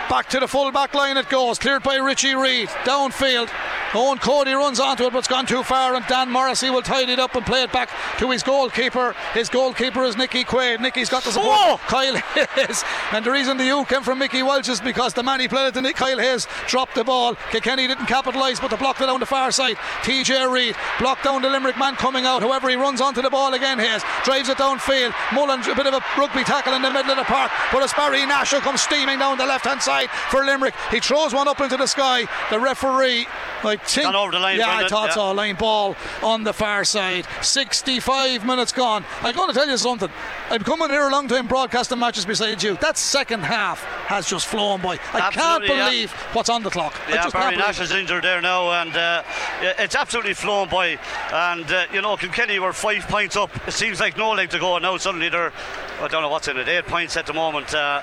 [0.09, 2.69] Back to the full back line it goes, cleared by Richie Reid.
[2.83, 3.49] Downfield,
[3.91, 7.13] Eoin Cody runs onto it, but it's gone too far, and Dan Morrissey will tidy
[7.13, 7.89] it up and play it back
[8.19, 9.15] to his goalkeeper.
[9.33, 10.79] His goalkeeper is Nicky Quaid.
[10.79, 11.57] Nicky's got the support.
[11.59, 11.81] Oh!
[11.87, 12.83] Kyle Hayes.
[13.11, 15.69] And the reason the U came from Mickey Walsh is because the man he played
[15.69, 17.33] it to Nick Kyle Hayes dropped the ball.
[17.49, 19.75] Kilkenny didn't capitalise, but they blocked it down the far side.
[20.03, 22.43] TJ Reid blocked down the Limerick man coming out.
[22.43, 23.79] However, he runs onto the ball again.
[23.79, 25.15] Hayes drives it downfield.
[25.33, 27.91] Mullen, a bit of a rugby tackle in the middle of the park, but as
[27.93, 30.75] Barry Nash will come steaming down the left hand side for Limerick.
[30.91, 32.25] He throws one up into the sky.
[32.51, 33.25] The referee
[33.61, 34.05] I think.
[34.05, 34.57] Gone over the line.
[34.57, 35.15] Yeah, I thought yeah.
[35.15, 35.31] so.
[35.31, 37.25] Line ball on the far side.
[37.41, 39.05] 65 minutes gone.
[39.21, 40.09] I'm going to tell you something.
[40.49, 42.75] I've come in here a long time broadcasting matches beside you.
[42.77, 44.99] That second half has just flown by.
[45.13, 45.85] I Absolutely, can't yeah.
[45.85, 46.93] believe what's on the clock.
[47.09, 49.23] Yeah, Barry Nash is injured there now, and uh,
[49.61, 50.97] it's absolutely flown by.
[51.31, 53.51] And uh, you know, Kilkenny were five points up.
[53.67, 54.75] It seems like no leg to go.
[54.75, 55.53] and Now suddenly they're,
[56.01, 57.73] I don't know what's in it, eight points at the moment.
[57.73, 58.01] Uh,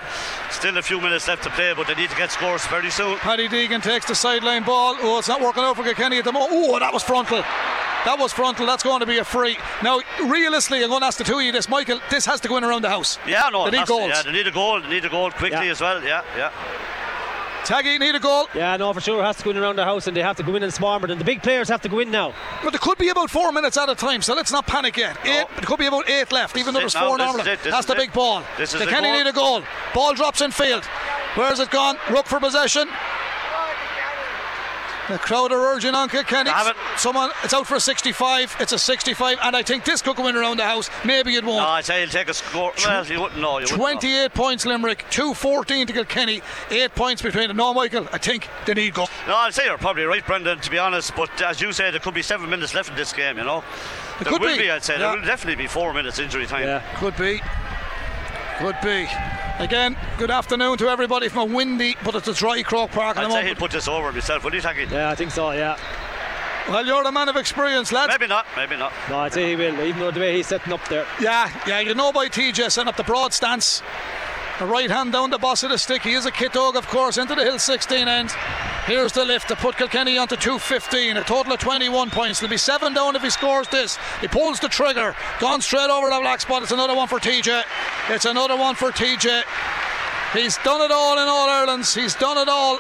[0.51, 3.17] still a few minutes left to play, but they need to get scores very soon.
[3.19, 4.97] Paddy Deegan takes the sideline ball.
[5.01, 6.53] Oh, it's not working out for Kilkenny at the moment.
[6.55, 7.43] Oh, that was frontal.
[8.05, 8.67] That was frontal.
[8.67, 9.59] That's going to be a free.
[9.83, 11.69] Now, realistically, I'm going to ask the two of you this.
[11.69, 13.19] Michael, this has to go in around the house.
[13.27, 14.11] Yeah, no, They need goals.
[14.15, 14.81] Yeah, they need a goal.
[14.81, 15.73] They need a goal quickly Yeah.
[15.73, 16.03] as well.
[16.03, 16.51] Yeah, yeah.
[17.65, 18.47] Taggy need a goal.
[18.55, 19.25] Yeah, no, for sure.
[19.25, 21.03] Has to go in around the house, and they have to go in and swarm
[21.03, 21.11] it.
[21.11, 22.33] And the big players have to go in now.
[22.63, 25.17] But there could be about four minutes at a time, so let's not panic yet.
[25.27, 27.45] Eight, it could be about eight left, even though This there's is four now, normal.
[27.45, 27.99] this is it, this That's the it.
[27.99, 28.45] big ball.
[28.57, 29.13] This is they the can goal.
[29.15, 29.63] need a goal.
[29.95, 30.85] Ball drops in field.
[31.35, 31.97] Where's it gone?
[32.09, 32.89] Rook for possession.
[35.09, 36.51] The crowd are urging on Kilkenny.
[36.53, 36.77] It.
[36.97, 38.57] Someone, it's out for a 65.
[38.59, 40.91] It's a 65, and I think this could go in around the house.
[41.05, 41.59] Maybe it won't.
[41.63, 42.73] No, I'd say he'll take a score.
[42.85, 43.59] Well, you wouldn't know.
[43.59, 44.01] You wouldn't know.
[44.01, 47.57] 28 points Limerick, 2-14 to Kilkenny, 8 points between them.
[47.57, 49.07] No, Michael, I think they need go.
[49.29, 51.15] No, I'd say you're probably right, Brendan, to be honest.
[51.15, 53.59] But as you said, there could be seven minutes left in this game, you know.
[53.59, 54.63] It there could will be.
[54.63, 54.71] be.
[54.71, 54.95] I'd say.
[54.95, 54.99] Yeah.
[55.11, 56.65] There will definitely be four minutes injury time.
[56.65, 57.41] Yeah, could be.
[58.59, 59.07] Could be.
[59.59, 63.25] Again, good afternoon to everybody from a windy, but it's a dry Croke Park at
[63.25, 64.85] I'd the say he'd put this over himself, would he, Taki?
[64.85, 65.51] Yeah, I think so.
[65.51, 65.79] Yeah.
[66.69, 68.09] Well, you're a man of experience, lad.
[68.09, 68.93] Maybe not, maybe not.
[69.09, 71.07] No, I'd say he will, even though the way he's setting up there.
[71.21, 73.83] Yeah, yeah, you know by TJ setting up the broad stance.
[74.59, 76.03] The right hand down the boss of the stick.
[76.03, 78.31] He is a kit dog, of course, into the hill 16 end.
[78.87, 81.19] Here's the lift to put Kilkenny onto 215.
[81.19, 82.41] A total of 21 points.
[82.41, 83.99] There'll be seven down if he scores this.
[84.23, 85.15] He pulls the trigger.
[85.41, 86.63] Gone straight over the black spot.
[86.63, 87.65] It's another one for TJ.
[88.09, 89.43] It's another one for TJ.
[90.33, 91.95] He's done it all in All Irelands.
[91.95, 92.79] He's done it all.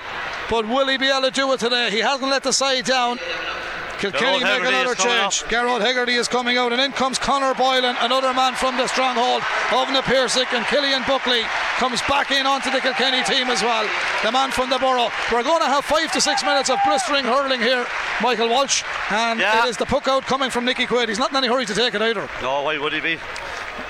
[0.48, 1.90] But will he be able to do it today?
[1.90, 3.18] He hasn't let the side down.
[3.98, 5.42] Kilkenny make another change.
[5.44, 9.42] Gearóid Hegarty is coming out, and in comes Conor Boylan, another man from the stronghold
[9.72, 11.42] of Na Piarsaigh, and Killian Buckley
[11.78, 13.88] comes back in onto the Kilkenny team as well.
[14.22, 15.08] The man from the borough.
[15.32, 17.86] We're going to have five to six minutes of blistering hurling here,
[18.22, 19.64] Michael Walsh, and Yeah.
[19.64, 21.08] it is the puck out coming from Nicky Quaid.
[21.08, 22.28] He's not in any hurry to take it either.
[22.42, 23.18] No, why would he be?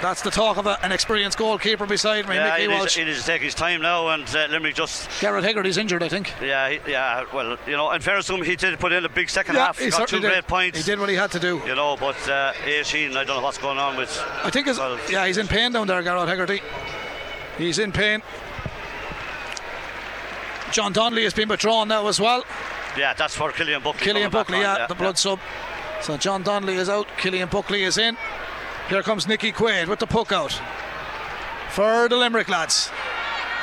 [0.03, 2.97] That's the talk of a, an experienced goalkeeper beside me, Yeah, he Mickey needs, Walsh.
[2.97, 6.09] he needs to take his time now, and uh, Limerick just, Gearóid Hegarty's injured, I
[6.09, 6.35] think.
[6.41, 7.25] yeah, he, yeah.
[7.33, 9.79] Well, you know, in fairness to him, he did put in a big second half.
[9.79, 10.47] he got two certainly great did.
[10.49, 10.79] points.
[10.79, 11.63] He did what he had to do.
[11.67, 14.23] You know, but uh, 18, I don't know what's going on with.
[14.45, 16.61] I think Well, yeah, he's in pain down there, Garrett Hegarty.
[17.57, 18.23] He's in pain.
[20.73, 22.45] John Donnelly has been withdrawn now as well.
[22.99, 24.05] Yeah, that's for Killian Buckley.
[24.05, 25.39] Killian Buckley, on, yeah, the blood sub.
[26.03, 27.07] So John Donnelly is out.
[27.19, 28.17] Killian Buckley is in.
[28.89, 30.53] Here comes Nicky Quaid with the puck out.
[31.71, 32.89] For the Limerick lads.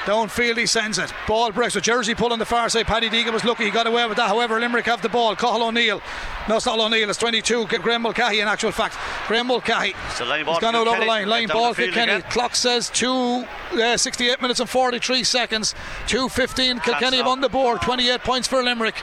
[0.05, 1.13] Downfield he sends it.
[1.27, 2.85] Ball breaks with Jersey pulling the far side.
[2.85, 4.27] Paddy Deegan was lucky he got away with that.
[4.27, 5.35] However, Limerick have the ball.
[5.35, 6.01] Cathal O'Neill.
[6.49, 7.09] No, it's not O'Neill.
[7.09, 7.67] It's 22.
[7.67, 8.97] Graeme Mulcahy in actual fact.
[9.27, 9.95] Graeme Mulcahy.
[10.09, 11.27] It's a line He's ball gone for out over the line.
[11.27, 12.11] Line ball for Kenny.
[12.11, 12.21] again.
[12.29, 15.73] Clock says two, uh, 68 minutes and 43 seconds.
[16.07, 16.83] 2.15.
[16.83, 17.81] Kilkenny on the board.
[17.81, 18.95] 28 points for Limerick.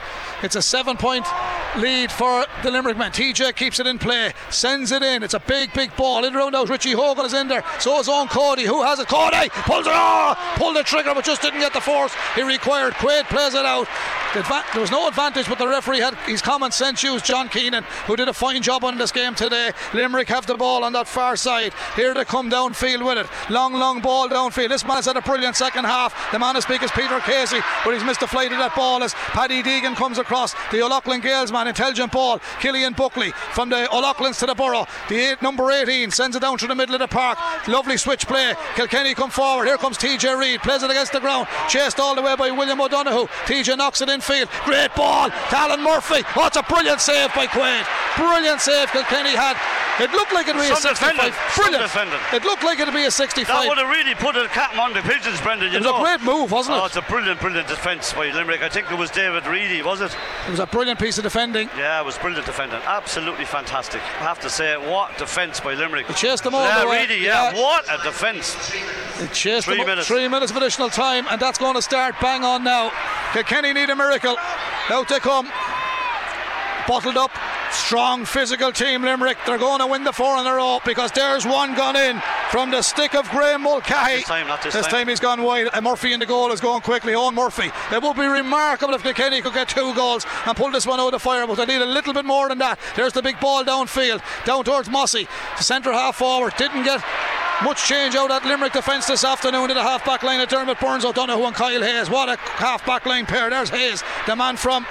[0.43, 1.25] It's a seven point
[1.77, 3.11] lead for the Limerick man.
[3.11, 4.33] TJ keeps it in play.
[4.51, 5.23] Sends it in.
[5.23, 6.23] It's a big, big ball.
[6.25, 6.69] In round out.
[6.69, 7.63] Richie Hogan is in there.
[7.79, 8.65] So is Eoin Cody.
[8.65, 9.07] Who has it?
[9.07, 10.37] Cody pulls it off.
[10.57, 12.93] Pulled the trigger but just didn't get the force he required.
[12.95, 13.87] Quaid plays it out.
[14.33, 17.25] There was no advantage, but the referee had his common sense used.
[17.25, 19.71] John Keenan, who did a fine job on this game today.
[19.93, 21.73] Limerick have the ball on that far side.
[21.97, 23.51] Here they come downfield with it.
[23.51, 24.69] Long, long ball downfield.
[24.69, 26.31] This man has had a brilliant second half.
[26.31, 29.03] The man as big is Peter Casey, but he's missed the flight of that ball
[29.03, 30.55] as Paddy Deegan comes across.
[30.71, 32.39] The O'Loughlin Gaels man, intelligent ball.
[32.61, 34.87] Killian Buckley from the O'Loughlins to the borough.
[35.09, 37.37] The eight, number 18 sends it down through the middle of the park.
[37.67, 38.53] Lovely switch play.
[38.75, 39.65] Kilkenny come forward.
[39.65, 40.61] Here comes TJ Reid.
[40.61, 41.47] Plays it against the ground.
[41.69, 43.27] Chased all the way by William O'Donoghue.
[43.45, 44.49] TJ knocks it in field.
[44.65, 45.29] Great ball.
[45.29, 46.23] to Alan Murphy.
[46.35, 47.85] Oh, it's a brilliant save by Quaid.
[48.17, 49.57] Brilliant save Kilkenny had.
[49.99, 51.11] It looked like it'd be a Some 65.
[51.11, 51.33] defending.
[51.51, 51.83] Some Brilliant.
[51.83, 52.19] defending.
[52.33, 53.47] It looked like it'd be a 65.
[53.47, 55.71] That would have really put a cap on the pigeons, Brendan.
[55.71, 56.87] You It was a great move, wasn't Oh, it?
[56.87, 58.63] it's a brilliant, brilliant defence by Limerick.
[58.63, 60.15] I think it was David Reedy, was it?
[60.47, 61.69] It was a brilliant piece of defending.
[61.77, 62.79] Yeah, it was brilliant defending.
[62.85, 64.01] Absolutely fantastic.
[64.01, 66.07] I have to say, what defence by Limerick.
[66.07, 67.01] He chased them all yeah, the way.
[67.01, 67.51] Reedy, yeah.
[67.53, 67.61] Yeah.
[67.61, 68.55] What a defence.
[69.19, 70.07] It chased Three them minutes.
[70.07, 72.93] Three minutes of additional time, and that's going to start bang on now.
[73.33, 74.37] Kilkenny need a miracle.
[74.89, 75.45] Out they come.
[76.87, 77.31] Bottled up,
[77.71, 79.37] strong physical team Limerick.
[79.45, 82.71] They're going to win the four in a row because there's one gone in from
[82.71, 84.17] the stick of Graeme Mulcahy.
[84.17, 85.07] This time, not this time.
[85.07, 85.69] he's gone wide.
[85.73, 87.13] And Murphy in the goal is going quickly.
[87.13, 87.71] Eoin Murphy.
[87.91, 91.07] It would be remarkable if Kilkenny could get two goals and pull this one out
[91.07, 92.79] of the fire, but they need a little bit more than that.
[92.95, 95.27] There's the big ball downfield, down towards Mossy.
[95.57, 97.03] The centre half forward didn't get
[97.63, 100.79] much change out at Limerick defence this afternoon to the half back line of Diarmaid
[100.79, 102.09] Byrnes, O'Donoghue and Kyle Hayes.
[102.09, 103.49] What a half back line pair.
[103.49, 104.85] There's Hayes, the man from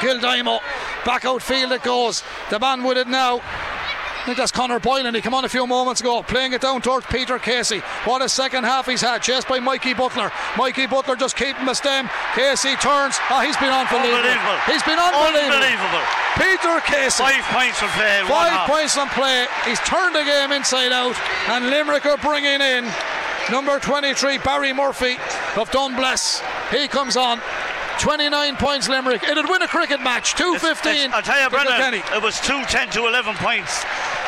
[0.00, 0.60] Kildimo.
[1.04, 2.22] Back outfield it goes.
[2.50, 3.40] The man with it now.
[3.40, 5.14] I think that's Conor Boylan.
[5.14, 7.78] He came on a few moments ago, playing it down towards Peter Casey.
[8.04, 10.30] What a second half he's had, chased by Mikey Butler.
[10.58, 12.10] Mikey Butler just keeping the stem.
[12.34, 13.16] Casey turns.
[13.30, 14.20] Oh, he's been unbelievable.
[14.20, 14.58] Unbelievable.
[14.68, 15.56] He's been unbelievable.
[15.56, 16.04] Unbelievable.
[16.36, 17.24] Peter Casey.
[17.24, 18.20] Five points from play.
[18.28, 19.46] Five points on play.
[19.64, 21.16] He's turned the game inside out,
[21.48, 22.84] and Limerick are bringing in
[23.50, 25.16] number 23 Barry Murphy
[25.56, 26.42] of Dunbless.
[26.70, 27.40] He comes on.
[28.00, 29.22] 29 points Limerick.
[29.22, 30.34] It'd win a cricket match.
[30.34, 31.12] 215.
[31.12, 33.84] I'll tell you, Brendan, it was 2 10 to 11 points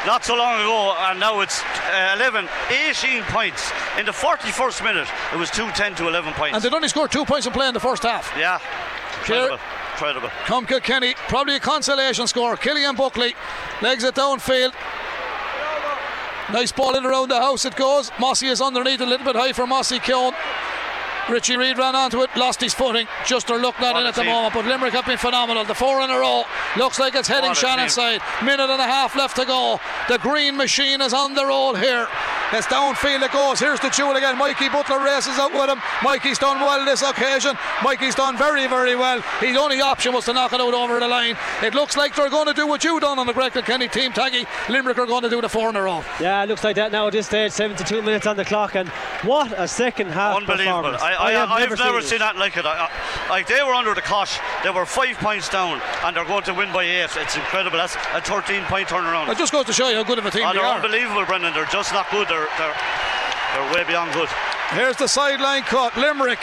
[0.06, 3.70] not so long ago, and now it's uh, 11, 18 points.
[3.98, 6.54] In the 41st minute, it was 2 10 to 11 points.
[6.54, 8.32] And they'd only scored two points in play in the first half.
[8.36, 8.58] yeah,
[9.20, 9.58] incredible.
[9.92, 10.30] Incredible.
[10.44, 12.56] Come Kilkenny, probably a consolation score.
[12.56, 13.34] Killian Buckley
[13.80, 14.74] legs it downfield.
[16.52, 18.10] Nice ball in around the house it goes.
[18.18, 20.34] Mossy is underneath a little bit high for Mossy Keoghan.
[21.28, 23.06] Richie Reid ran onto it, lost his footing.
[23.26, 24.30] Just are looking at What it at the team.
[24.30, 25.64] moment, but Limerick have been phenomenal.
[25.64, 26.44] The four in a row
[26.76, 27.90] looks like it's heading What a Shannon team.
[27.90, 28.20] side.
[28.44, 29.80] Minute and a half left to go.
[30.08, 32.08] The green machine is on the roll here.
[32.52, 33.60] It's downfield it goes.
[33.60, 34.36] Here's the jewel again.
[34.38, 35.80] Mikey Butler races out with him.
[36.02, 37.56] Mikey's done well this occasion.
[37.82, 39.20] Mikey's done very, very well.
[39.40, 41.36] His only option was to knock it out over the line.
[41.62, 44.12] It looks like they're going to do what you done on the Greg Kenny team,
[44.12, 44.46] Taggy.
[44.68, 46.04] Limerick are going to do the four in a row.
[46.20, 47.52] Yeah, it looks like that now at this stage.
[47.52, 48.88] 72 minutes on the clock, and
[49.24, 50.82] what a second half Unbelievable.
[50.92, 51.02] performance.
[51.02, 52.66] I, I, have I've never, never seen, seen that like it.
[52.66, 54.38] I, I, like they were under the cosh.
[54.62, 57.08] They were five points down, and they're going to win by eight.
[57.16, 57.78] It's incredible.
[57.78, 59.28] That's a 13 point turnaround.
[59.30, 60.76] It just goes to show you how good of a team Oh, they they're are.
[60.76, 61.54] unbelievable, Brendan.
[61.54, 62.28] They're just not good.
[62.28, 62.76] They're, they're,
[63.54, 64.28] they're way beyond good.
[64.70, 65.96] Here's the sideline cut.
[65.96, 66.40] Limerick.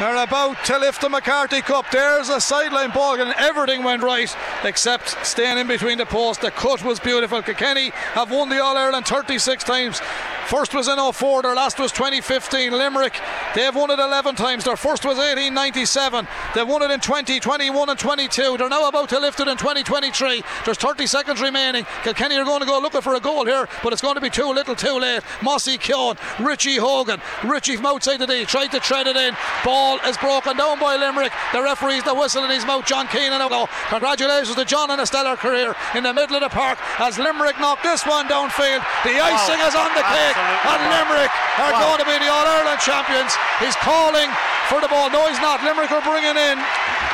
[0.00, 1.84] They're about to lift the McCarthy Cup.
[1.92, 6.42] There's a sideline ball, and everything went right except staying in between the posts.
[6.42, 7.42] The cut was beautiful.
[7.42, 10.00] Kilkenny have won the All Ireland 36 times.
[10.46, 12.72] First was in 04, their last was 2015.
[12.72, 13.20] Limerick,
[13.54, 14.64] they've won it 11 times.
[14.64, 16.26] Their first was 1897.
[16.56, 18.56] They've won it in 2021 and 22.
[18.56, 20.42] They're now about to lift it in 2023.
[20.64, 21.86] There's 30 seconds remaining.
[22.02, 24.30] Kilkenny are going to go looking for a goal here, but it's going to be
[24.30, 25.22] too little too late.
[25.40, 27.20] Mossy Keoghan, Richie Hogan.
[27.44, 29.36] Richie from outside the D tried to tread it in.
[29.64, 31.32] Ball is broken down by Limerick.
[31.52, 32.86] The referee's the whistle in his mouth.
[32.86, 33.42] John Keenan.
[33.88, 37.58] Congratulations to John on a stellar career in the middle of the park as Limerick
[37.58, 38.84] knocked this one downfield.
[39.02, 39.68] The icing wow.
[39.68, 41.82] is on the cake and Limerick are wow.
[41.90, 43.34] going to be the All Ireland champions.
[43.58, 44.30] He's calling
[44.70, 45.10] for the ball.
[45.10, 45.64] No, he's not.
[45.64, 46.56] Limerick are bringing in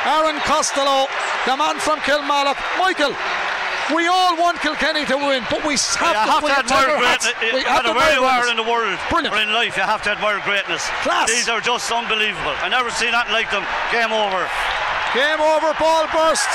[0.06, 1.08] Aaron Costello,
[1.46, 2.58] the man from Kilmallock.
[2.78, 3.16] Michael,
[3.94, 7.30] we all want Kilkenny to win, but we have, to, have to admire greatness.
[7.54, 9.34] We have to where you are in the world Brilliant.
[9.34, 10.82] or in life, you have to admire greatness.
[11.06, 11.30] Class.
[11.30, 12.54] These are just unbelievable.
[12.58, 13.62] I never seen anything like them.
[13.94, 14.42] Game over.
[15.14, 15.70] Game over.
[15.78, 16.50] Ball bursts.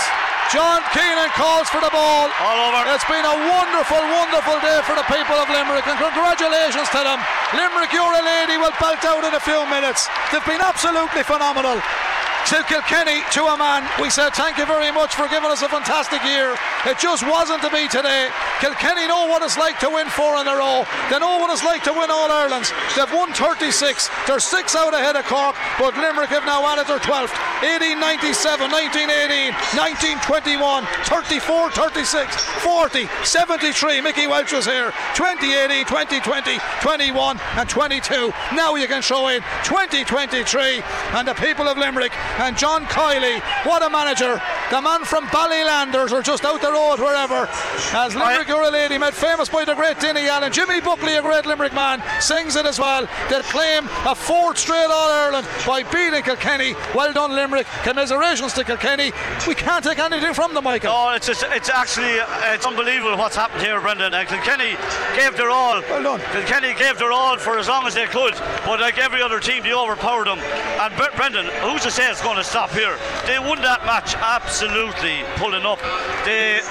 [0.52, 2.28] John Keenan calls for the ball.
[2.44, 2.84] All over.
[2.92, 7.24] It's been a wonderful, wonderful day for the people of Limerick, and congratulations to them.
[7.56, 10.12] Limerick, you're a lady, will belt out in a few minutes.
[10.36, 11.80] They've been absolutely phenomenal
[12.48, 13.88] to Kilkenny to a man.
[14.02, 16.56] We said thank you very much for giving us a fantastic year.
[16.86, 18.30] It just wasn't to be today.
[18.60, 20.86] Kilkenny know what it's like to win four in a row.
[21.10, 22.74] They know what it's like to win All Irelands.
[22.96, 24.10] They've won 36.
[24.28, 27.36] They're six out ahead of Cork, but Limerick have now added their 12th.
[27.62, 32.36] 1897, 1918, 1921, 34, 36,
[32.66, 34.02] 40, 73.
[34.02, 34.92] Mickey Welch was here.
[35.14, 38.34] 2018, 2020, 21, and 22.
[38.56, 40.82] Now you can show in 2023,
[41.14, 43.40] and the people of Limerick and John Kiely.
[43.66, 44.42] What a manager.
[44.70, 47.48] The man from Ballylanders or just out the road, wherever.
[47.94, 50.52] As Limerick You're a Lady, made famous by the great Denny Allen.
[50.52, 53.08] Jimmy Buckley, a great Limerick man, sings it as well.
[53.30, 56.76] They claim a fourth straight All Ireland by beating Kilkenny.
[56.96, 57.68] Well done, Limerick.
[57.84, 59.12] Commiserations to Kilkenny.
[59.48, 60.92] We can't take anything from them, Michael.
[60.94, 62.20] Oh, it's just, it's actually
[62.54, 64.14] it's unbelievable what's happened here, Brendan.
[64.14, 64.78] And Kilkenny
[65.16, 65.82] gave their all.
[65.82, 66.22] Well done.
[66.32, 68.34] Kilkenny gave their all for as long as they could,
[68.66, 70.40] but like every other team, they overpowered them.
[70.40, 72.98] And Brendan, who's to say it's going to stop here.
[73.26, 75.80] They won that match absolutely pulling up.
[76.26, 76.62] They,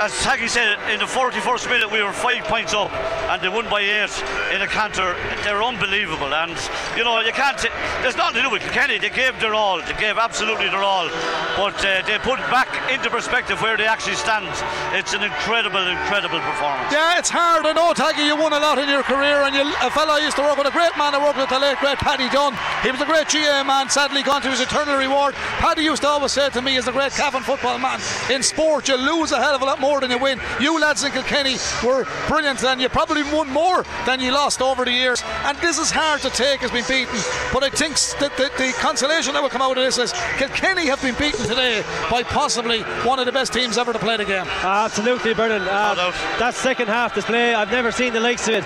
[0.00, 2.92] as Taggy said, in the 41st minute we were five points up
[3.28, 4.12] and they won by eight
[4.54, 5.14] in a canter.
[5.44, 6.56] They're unbelievable and
[6.96, 7.58] you know you can't.
[8.02, 8.98] There's nothing to do with Kenny.
[8.98, 9.80] They gave their all.
[9.82, 11.08] They gave absolutely their all,
[11.56, 14.48] but uh, they put back into perspective where they actually stand.
[14.96, 16.92] It's an incredible, incredible performance.
[16.92, 17.66] Yeah, it's hard.
[17.66, 18.26] I know, Taggy.
[18.26, 20.56] You won a lot in your career, and you, a fellow I used to work
[20.56, 22.56] with, a great man I worked with, the late great Paddy Dunn.
[22.82, 23.88] He was a great GA man.
[23.90, 25.34] Sadly, gone to his eternal reward.
[25.34, 28.00] Paddy used to always say to me, as a great Cavan football man,
[28.30, 30.40] in sport you lose a hell of a lot more than you win.
[30.60, 34.84] You lads in Kilkenny were brilliant and you probably won more than you lost over
[34.84, 35.22] the years.
[35.44, 37.18] And this is hard to take as being beaten.
[37.52, 40.86] But I think that the, the, consolation that will come out of this is Kilkenny
[40.86, 44.24] have been beaten today by possibly one of the best teams ever to play the
[44.24, 44.46] game.
[44.62, 45.62] absolutely, Brendan.
[45.62, 48.64] Uh, that second half display, I've never seen the likes of it.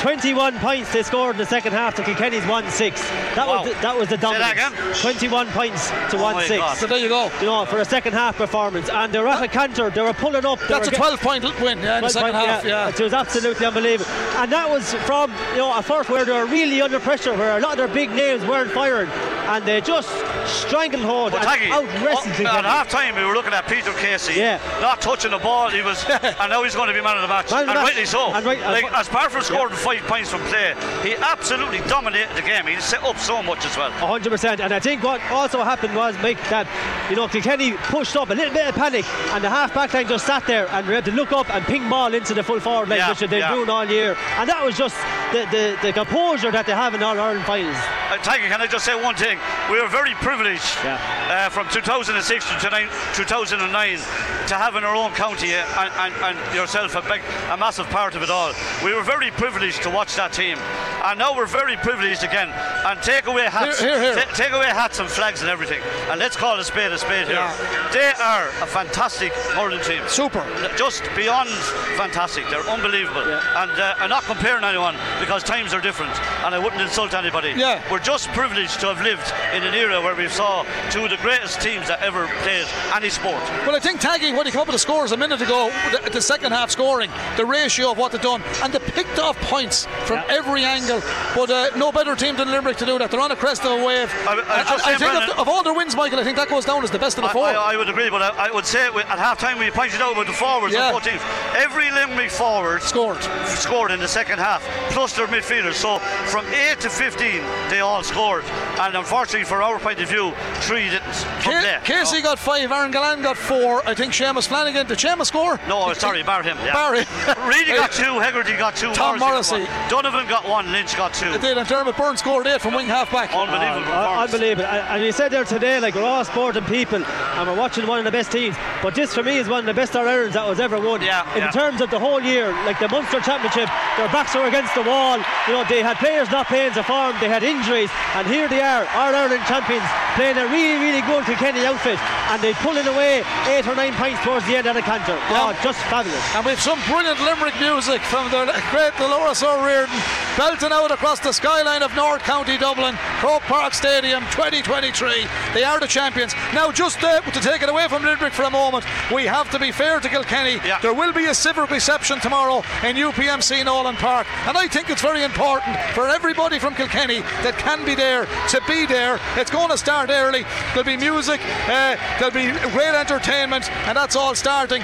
[0.00, 3.00] 21 points they scored in the second half to Kilkenny's 1 6.
[3.00, 3.62] That, wow.
[3.62, 5.02] was the, that was the dominance.
[5.02, 6.78] 21 points to oh 1 6.
[6.78, 7.30] So there you go.
[7.40, 8.88] You know, for a second half performance.
[8.88, 10.58] And they were at a canter, they were pulling up.
[10.68, 12.64] That's a 12 point win yeah, in the second point, half.
[12.64, 12.88] Yeah.
[12.88, 12.88] yeah.
[12.88, 14.10] It was absolutely unbelievable.
[14.36, 17.58] And that was from you know a first where they were really under pressure, where
[17.58, 19.08] a lot of their big names weren't firing.
[19.10, 20.08] And they just
[20.46, 24.60] stranglehold well, and out oh, At half time, we were looking at Peter Casey yeah.
[24.80, 25.70] not touching the ball.
[25.70, 27.52] He was, and now he's going to be man of the match.
[27.52, 28.32] and rightly so.
[28.32, 29.76] And right, like, as Parfitt scored yeah.
[29.76, 32.66] five points from play, he absolutely dominated the game.
[32.66, 33.90] He set up so much as well.
[33.92, 34.60] 100%.
[34.60, 36.66] And I think what also happened was, Mike, that
[37.10, 40.08] you know Kilkenny pushed up a little bit of panic, and the half back line
[40.08, 42.60] just sat there and we had to look up and ping ball into the full
[42.60, 43.54] forward line, yeah, which they've been yeah.
[43.54, 44.16] doing all year.
[44.38, 44.96] And that was just
[45.32, 47.76] the, the, the composure that they have in all Ireland finals.
[48.10, 49.38] Uh, Tiger, can I just say one thing?
[49.70, 50.94] We were very privileged yeah.
[51.28, 53.98] uh, from 2006 to 2009
[54.46, 57.20] to have in our own county uh, and, and, and yourself a, big,
[57.50, 58.52] a massive part of it all.
[58.84, 60.56] We were very privileged to watch that team,
[61.02, 62.48] and now we're very privileged again.
[62.86, 64.24] And take away hats, here, here, here.
[64.24, 67.26] T- take away hats and flags and everything, and let's call a spade a spade
[67.26, 67.34] here.
[67.34, 67.90] Yeah.
[67.92, 70.02] They are a fantastic hurling team.
[70.06, 70.46] Super.
[70.78, 71.50] Just beyond
[71.98, 72.48] fantastic.
[72.50, 73.26] They're unbelievable.
[73.26, 73.62] Yeah.
[73.62, 76.14] And uh, I'm not comparing anyone because times are different,
[76.46, 77.52] and I wouldn't insult anybody.
[77.56, 77.82] Yeah.
[77.90, 81.16] We're just privileged to have lived in an era where we saw two of the
[81.16, 83.40] greatest teams that ever played any sport.
[83.64, 86.10] Well, I think tagging when you come up with the scores a minute ago, the,
[86.10, 89.86] the second half scoring, the ratio of what they've done, and they picked off points
[90.04, 90.36] from yeah.
[90.36, 91.00] every angle.
[91.34, 93.10] But uh, no better team than Limerick to do that.
[93.10, 94.12] They're on a crest of a wave.
[94.28, 96.84] I, I, I, think of, of, all their wins, Michael, I think that goes down
[96.84, 97.46] as the best of the four.
[97.46, 100.34] I, would agree, but I, would say at half time you pointed out about the
[100.34, 100.92] forwards yeah.
[100.92, 101.22] both teams,
[101.56, 103.22] every Limerick forward Scored.
[103.46, 105.74] scored in the second half, plus their midfielders.
[105.74, 105.98] So
[106.28, 108.44] from 8 to 15, they all scored.
[108.78, 110.32] And unfortunately, for our point of view,
[110.66, 111.14] three didn't.
[111.42, 111.80] From Ca- there.
[111.84, 113.86] Casey got five, Aaron Gillane got four.
[113.88, 114.86] I think Seamus Flanagan.
[114.86, 115.58] Did Seamus score?
[115.68, 116.58] No, sorry, bar him.
[116.58, 116.72] Yeah.
[116.74, 117.04] Barry.
[117.48, 119.56] Reidy got two, Hegarty got two, Tom Morrissey.
[119.58, 119.66] Morrissey.
[119.66, 119.90] got one.
[119.90, 121.30] Donovan got one, Lynch got two.
[121.30, 123.30] It did, and Diarmaid Byrne scored eight from wing half back.
[123.34, 124.34] Unbelievable Uh, performance.
[124.34, 124.66] unbelievable.
[124.68, 127.98] And, and you said there today, like we're all sporting people, and we're watching one
[128.00, 128.56] of the best teams.
[128.82, 131.00] But this for me is one of the best All Irelands that was ever won.
[131.02, 131.50] Yeah, In yeah.
[131.50, 135.18] terms of the whole year, like the Munster Championship, their backs were against the wall.
[135.46, 138.60] You know, they had players not playing to form, they had injuries, and here they
[138.60, 139.84] are, our Ireland champions,
[140.14, 141.98] playing a really, really good Kilkenny outfit,
[142.30, 145.16] and they pulling away eight or nine points towards the end of the canter.
[145.30, 146.22] Oh, just fabulous.
[146.34, 149.96] And we've some brilliant Limerick music from the great Dolores O'Riordan
[150.36, 155.26] belting out across the skyline of North County Dublin, Croke Park Stadium 2023.
[155.54, 156.34] They are the champions.
[156.54, 159.58] Now, just uh, to take it away from Limerick for a moment, we have to
[159.58, 160.54] be fair to Kilkenny.
[160.64, 160.80] Yeah.
[160.80, 165.02] There will be a civic reception tomorrow in UPMC Nolan Park, and I think it's
[165.02, 169.20] very important for everybody from Kilkenny that can be there to be there.
[169.36, 170.44] It's going to start early.
[170.72, 174.82] There'll be music, uh, there'll be great entertainment, and that's all starting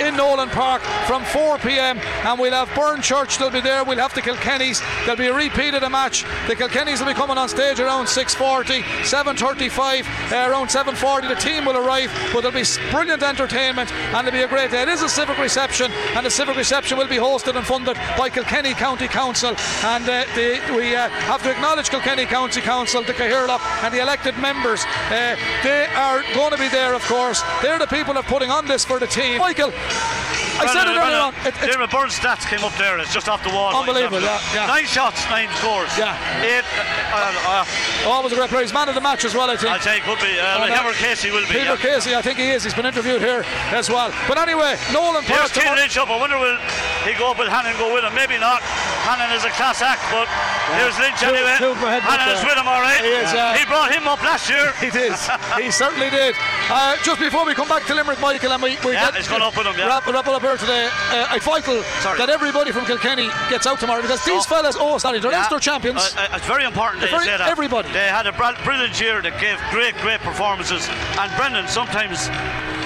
[0.00, 1.98] in Nolan Park from 4 pm.
[1.98, 3.84] And we'll have Burn Church, they'll be there.
[3.84, 4.82] We'll have the Kilkennys.
[5.04, 6.22] There'll be a repeat of the match.
[6.48, 11.28] The Kilkennys will be coming on stage around 6.40, 7.35, uh, around 7.40.
[11.28, 14.82] The team will arrive, but there'll be brilliant entertainment and it'll be a great day.
[14.82, 18.30] It is a civic reception, and the civic reception will be hosted and funded by
[18.30, 19.54] Kilkenny County Council.
[19.84, 24.00] And uh, the, we uh, have to acknowledge Kilkenny County Council, the Cathaoirleach, and the
[24.00, 24.84] elected members.
[25.10, 27.42] Uh, they are going to be there, of course.
[27.62, 29.38] They're the people that are putting on this for the team.
[29.38, 29.72] Michael,
[30.60, 31.32] I said it earlier on.
[31.46, 32.98] It, Diarmaid Byrne's stats came up there.
[32.98, 33.72] It's just off the wall.
[33.74, 34.66] Unbelievable, yeah, yeah.
[34.66, 35.88] Nine shots, nine scores.
[35.96, 36.12] Yeah.
[36.44, 36.64] Eight.
[37.12, 38.62] Uh, uh, always a great player.
[38.62, 39.80] He's man of the match as well, I think.
[39.82, 40.38] Say it could be.
[40.38, 40.74] Uh, Oh, no.
[40.74, 41.56] Heather Casey will be.
[41.64, 41.76] Peter yeah.
[41.76, 42.62] Casey, I think he is.
[42.64, 44.12] He's been interviewed here as well.
[44.28, 45.50] But anyway, Nolan Here's.
[45.52, 45.64] Cian
[46.02, 46.10] up.
[46.10, 46.58] I wonder will
[47.06, 48.12] he go up with Hannon go with him?
[48.14, 48.60] Maybe not.
[49.06, 50.28] Hannon is a class act, but
[50.76, 51.56] here's Lynch Two- anyway.
[51.56, 53.00] two Hannon is with him, all right.
[53.00, 54.72] He is, uh, he brought him up last year.
[54.80, 55.12] He did.
[55.60, 56.34] he certainly did.
[56.70, 59.28] Uh, just before we come back to Limerick, Michael, and we, we Yeah, get he's
[59.28, 59.86] gone up with him, yeah.
[59.86, 60.88] wrap, wrap it up here today.
[61.10, 62.18] Uh, it's vital Sorry.
[62.18, 64.50] that everybody from Kilkenny gets out tomorrow because these Oh.
[64.54, 65.38] fellas, oh, sorry, they're Yeah.
[65.46, 66.00] Leinster champions.
[66.16, 67.48] Uh, uh, it's very important that Very- say that.
[67.48, 67.90] everybody.
[67.92, 69.20] They had a brilliant year.
[69.22, 70.88] They gave great, great performances.
[71.18, 72.30] And Brendan, sometimes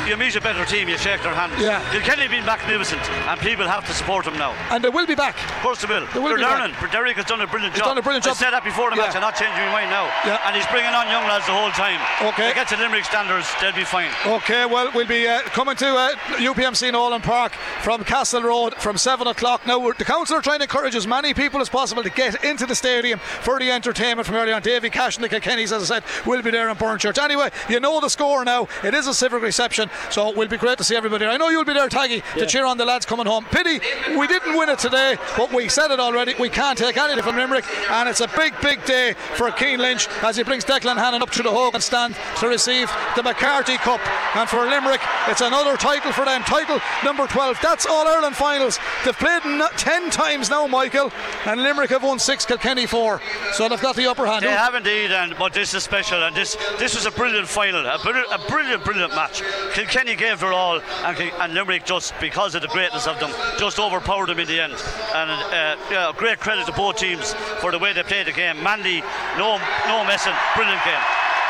[0.09, 1.53] you meet a better team, you shake their hand.
[1.59, 1.81] Yeah.
[1.93, 4.53] Kilkenny have been magnificent, and people have to support them now.
[4.71, 5.37] and they will be back.
[5.39, 6.07] Of course they will.
[6.13, 6.77] They will They're learning.
[6.93, 7.89] Derek has done a brilliant He's job.
[7.95, 8.37] done a brilliant job.
[8.37, 9.13] I said that before the match.
[9.15, 9.21] Yeah.
[9.23, 10.07] I'm not changing my mind now.
[10.27, 10.45] Yeah.
[10.47, 12.01] And he's bringing on young lads the whole time.
[12.27, 12.49] Okay.
[12.49, 14.11] They get to Limerick standards, they'll be fine.
[14.27, 16.11] Okay, well, we'll be uh, coming to uh,
[16.43, 19.65] UPMC Nolan Park from Castle Road from 7 o'clock.
[19.65, 22.43] Now, we're- the council are trying to encourage as many people as possible to get
[22.43, 24.61] into the stadium for the entertainment from early on.
[24.63, 27.19] Davy Cash and the Kilkennys, as I said, will be there in Burn Church.
[27.19, 28.67] Anyway, you know the score now.
[28.83, 31.27] It is a civic reception, so it will be great to see everybody.
[31.27, 33.45] I know you'll be there, Taggy, to cheer on the lads coming home.
[33.53, 33.79] Pity
[34.19, 36.35] we didn't win it today, but we said it already.
[36.41, 40.09] We can't take anything from Limerick, and it's a big, big day for Cian Lynch
[40.25, 44.01] as he brings Declan Hannon up to the Hogan stand to receive the McCarthy Cup.
[44.35, 47.59] And for Limerick, it's another title for them, title number 12.
[47.61, 48.79] That's All Ireland finals.
[49.05, 51.13] They've played n- 10 times now, Michael,
[51.45, 53.21] and Limerick have won six, Kilkenny four.
[53.53, 54.47] So they've got the upper hand.
[54.47, 57.85] They have indeed, and but this is special, and this this was a brilliant final,
[57.87, 59.43] a brilliant, a brilliant, brilliant match.
[59.75, 63.79] Kilkenny gave their all, and, and Limerick just because of the greatness of them, just
[63.79, 64.73] overpowered them in the end.
[65.15, 68.63] And uh, yeah, great credit to both teams for the way they played the game.
[68.63, 69.01] Mandy,
[69.37, 71.01] no, no messing, brilliant game.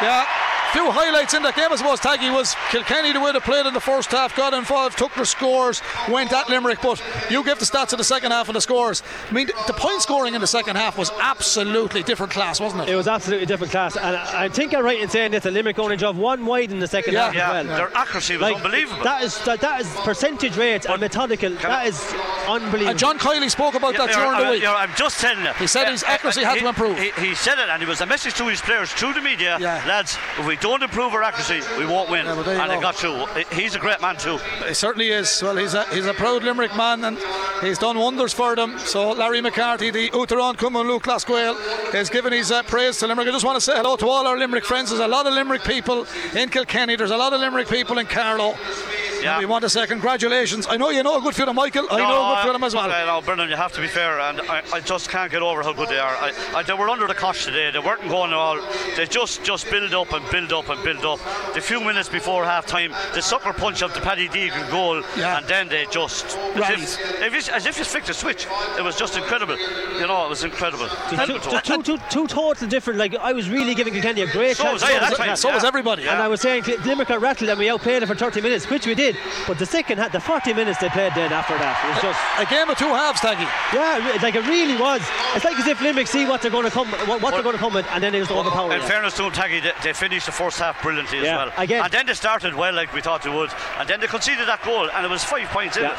[0.01, 0.54] Yeah.
[0.75, 2.01] Few highlights in that game, I suppose.
[2.01, 5.25] Taggy was Kilkenny the way they played in the first half, got involved, took their
[5.25, 6.81] scores, went at Limerick.
[6.83, 9.03] But you give the stats of the second half and the scores.
[9.31, 12.89] I mean, the point scoring in the second half was absolutely different class, wasn't it?
[12.89, 15.51] It was absolutely different class, and I I think I'm right in saying that the
[15.51, 17.27] Limerick only drove one wide in the second Yeah.
[17.27, 17.77] half Yeah, as well.
[17.77, 19.05] their accuracy was Like, unbelievable.
[19.05, 21.51] That is that, that is percentage rate and methodical.
[21.63, 21.99] That is
[22.49, 22.89] unbelievable.
[22.91, 24.67] And John Kiely spoke about that during you're- the week.
[24.67, 25.53] I'm just telling you.
[25.55, 26.99] He said his Uh, accuracy uh, had he- to improve.
[26.99, 29.57] He, he said it, and it was a message to his players through the media.
[29.61, 29.81] Yeah.
[29.87, 32.25] Lads, if we don't improve our accuracy, we won't win.
[32.25, 32.81] Yeah, and they go.
[32.81, 33.27] got through.
[33.53, 34.39] He's a great man too.
[34.67, 35.43] He certainly is.
[35.43, 37.19] Well, he's a, he's a proud Limerick man and
[37.61, 38.79] he's done wonders for them.
[38.79, 41.55] So Larry McCarthy, the Uachtarán Cumann Lúthchleas Gael,
[41.93, 43.29] has given his uh, praise to Limerick.
[43.29, 44.89] I just want to say hello to all our Limerick friends.
[44.89, 46.97] There's a lot of Limerick people in Kilkenny.
[46.97, 48.55] There's a lot of Limerick people in Carlow.
[49.23, 49.39] Yeah.
[49.39, 50.67] We want to say congratulations.
[50.69, 51.87] I know you know a good few of Michael.
[51.91, 52.91] I know a good few of them as well.
[52.91, 55.63] Uh, no, Brendan, you have to be fair, and I, I just can't get over
[55.63, 56.15] how good they are.
[56.17, 57.71] I, I, they were under the cosh today.
[57.71, 58.61] They weren't going at all.
[58.97, 61.21] They just just build up and build up and build up.
[61.55, 65.39] The few minutes before half time, the sucker punch of the Paddy Deegan goal, Yeah.
[65.39, 68.47] and then they just as if, if as if you flicked a switch.
[68.79, 69.57] It was just incredible.
[70.01, 70.89] You know, it was incredible.
[71.11, 72.99] two, Helpful to two, two, two, two total different.
[72.99, 74.75] Like I was really giving Kilkenny a great So chance.
[74.75, 75.39] was I, that's So- right.
[75.39, 75.69] so was Yeah.
[75.69, 76.09] everybody.
[76.09, 78.69] And I was saying Cl- Limerick are rattled and we outplayed it for 30 minutes,
[78.71, 79.05] which we did.
[79.05, 79.19] did.
[79.47, 82.21] But the second, had the 40 minutes they played then after that it was just
[82.39, 83.47] a game of two halves, Taggy.
[83.75, 85.03] Yeah, like it really was.
[85.35, 87.55] It's like as if Limerick see what they're going to come, what, what they're going
[87.57, 88.73] to come with, and then they just overpower.
[88.75, 91.51] In fairness to them, Taggy, they, they, finished the first half brilliantly yeah, as well.
[91.57, 91.85] Again.
[91.85, 94.63] And then they started well, like we thought they would, and then they conceded that
[94.63, 95.95] goal, and it was five points in yeah.
[95.95, 95.99] it.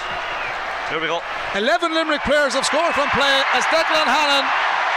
[0.91, 1.23] Here we go.
[1.55, 4.45] 11 Limerick players have scored from play as Declan Hannon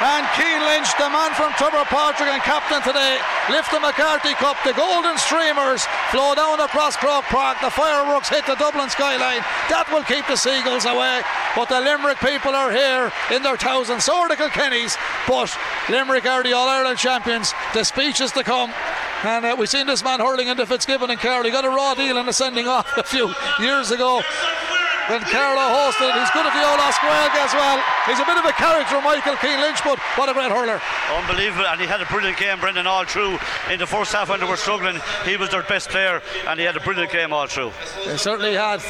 [0.01, 3.19] and Cian Lynch, the man from Tobar Phádraig and captain today,
[3.51, 4.57] lift the McCarthy Cup.
[4.62, 7.59] The golden streamers flow down across Croke Park.
[7.61, 9.43] The fireworks hit the Dublin skyline.
[9.66, 11.23] That will keep the seagulls away.
[11.57, 14.05] But the Limerick people are here in their thousands.
[14.05, 14.97] So are the Kilkennys.
[15.27, 15.51] But
[15.91, 17.53] Limerick are the All Ireland champions.
[17.75, 18.70] The speech is to come.
[19.25, 21.45] And uh, we've seen this man hurling into Fitzgibbon and Carroll.
[21.45, 24.23] He got a raw deal in the sending off a few years ago
[25.09, 26.13] when Carlow hosted.
[26.19, 27.83] He's good at the old Osquelga as well.
[28.07, 30.81] He's a bit of a character, Michael Cian Lynch, but what a great hurler.
[31.13, 33.39] Unbelievable, and he had a brilliant game, Brendan, all through.
[33.71, 36.67] In the first half when they were struggling, he was their best player, and he
[36.67, 37.73] had a brilliant game all through.
[38.05, 38.81] He certainly had.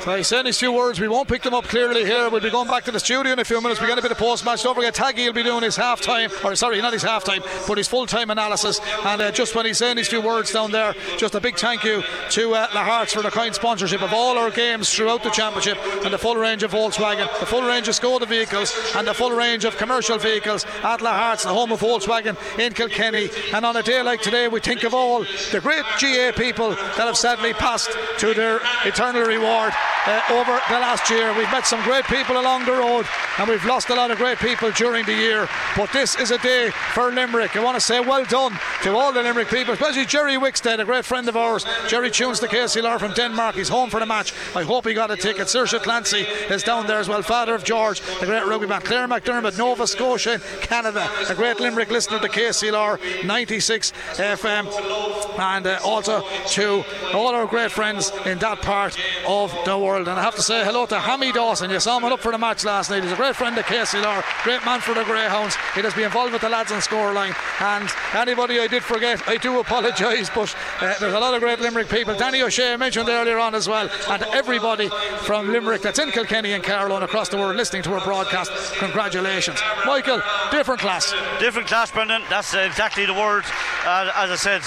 [0.00, 0.98] So he's saying these few words.
[0.98, 2.30] We won't pick them up clearly here.
[2.30, 3.82] We'll be going back to the studio in a few minutes.
[3.82, 4.62] We get a bit of post match.
[4.62, 7.42] Don't forget, Taggy will be doing his half time, or sorry, not his half time,
[7.68, 8.80] but his full time analysis.
[9.04, 11.84] And uh, just when he's saying these few words down there, just a big thank
[11.84, 15.78] you to uh, Lahart's for the kind sponsorship of all our games throughout the championship
[16.04, 19.30] and the full range of Volkswagen, the full range of Skoda vehicles, and the full
[19.30, 23.30] range of commercial vehicles at Lahart's, the home of Volkswagen in Kilkenny.
[23.54, 27.06] And on a day like today, we think of all the great GAA people that
[27.08, 29.72] have sadly passed to their eternal reward
[30.06, 31.32] uh, over the last year.
[31.32, 33.06] We've met some great people along the road
[33.38, 35.48] and we've lost a lot of great people during the year.
[35.74, 37.56] But this is a day for Limerick.
[37.56, 40.84] I want to say well done to all the Limerick people, especially Jerry Wickstead, a
[40.84, 41.64] great friend of ours.
[41.88, 43.54] Jerry tunes the KCLR from Denmark.
[43.54, 44.34] He's home for the match.
[44.54, 45.29] I hope he got a ticket.
[45.36, 46.20] Saoirse Clancy
[46.52, 47.22] is down there as well.
[47.22, 48.80] Father of George, the great rugby man.
[48.80, 51.08] Claire McDermott, Nova Scotia, Canada.
[51.28, 55.38] A great Limerick listener to KCLR 96 FM.
[55.38, 56.84] And uh, also to
[57.14, 60.08] all our great friends in that part of the world.
[60.08, 61.70] And I have to say hello to Hammy Dawson.
[61.70, 63.02] You saw him up for the match last night.
[63.02, 65.56] He's a great friend of KCLR, great man for the Greyhounds.
[65.74, 67.34] He has been involved with the lads on scoreline.
[67.60, 70.30] And anybody I did forget, I do apologise.
[70.30, 72.14] But uh, there's a lot of great Limerick people.
[72.14, 73.90] Danny O'Shea mentioned earlier on as well.
[74.08, 74.90] And everybody
[75.22, 78.50] from Limerick that's in Kilkenny and Carlow and across the world listening to our broadcast.
[78.78, 79.60] Congratulations.
[79.86, 80.20] Michael,
[80.50, 81.14] different class.
[81.38, 82.22] Different class, Brendan.
[82.28, 83.44] That's exactly the word.
[83.84, 84.62] Uh, as I said,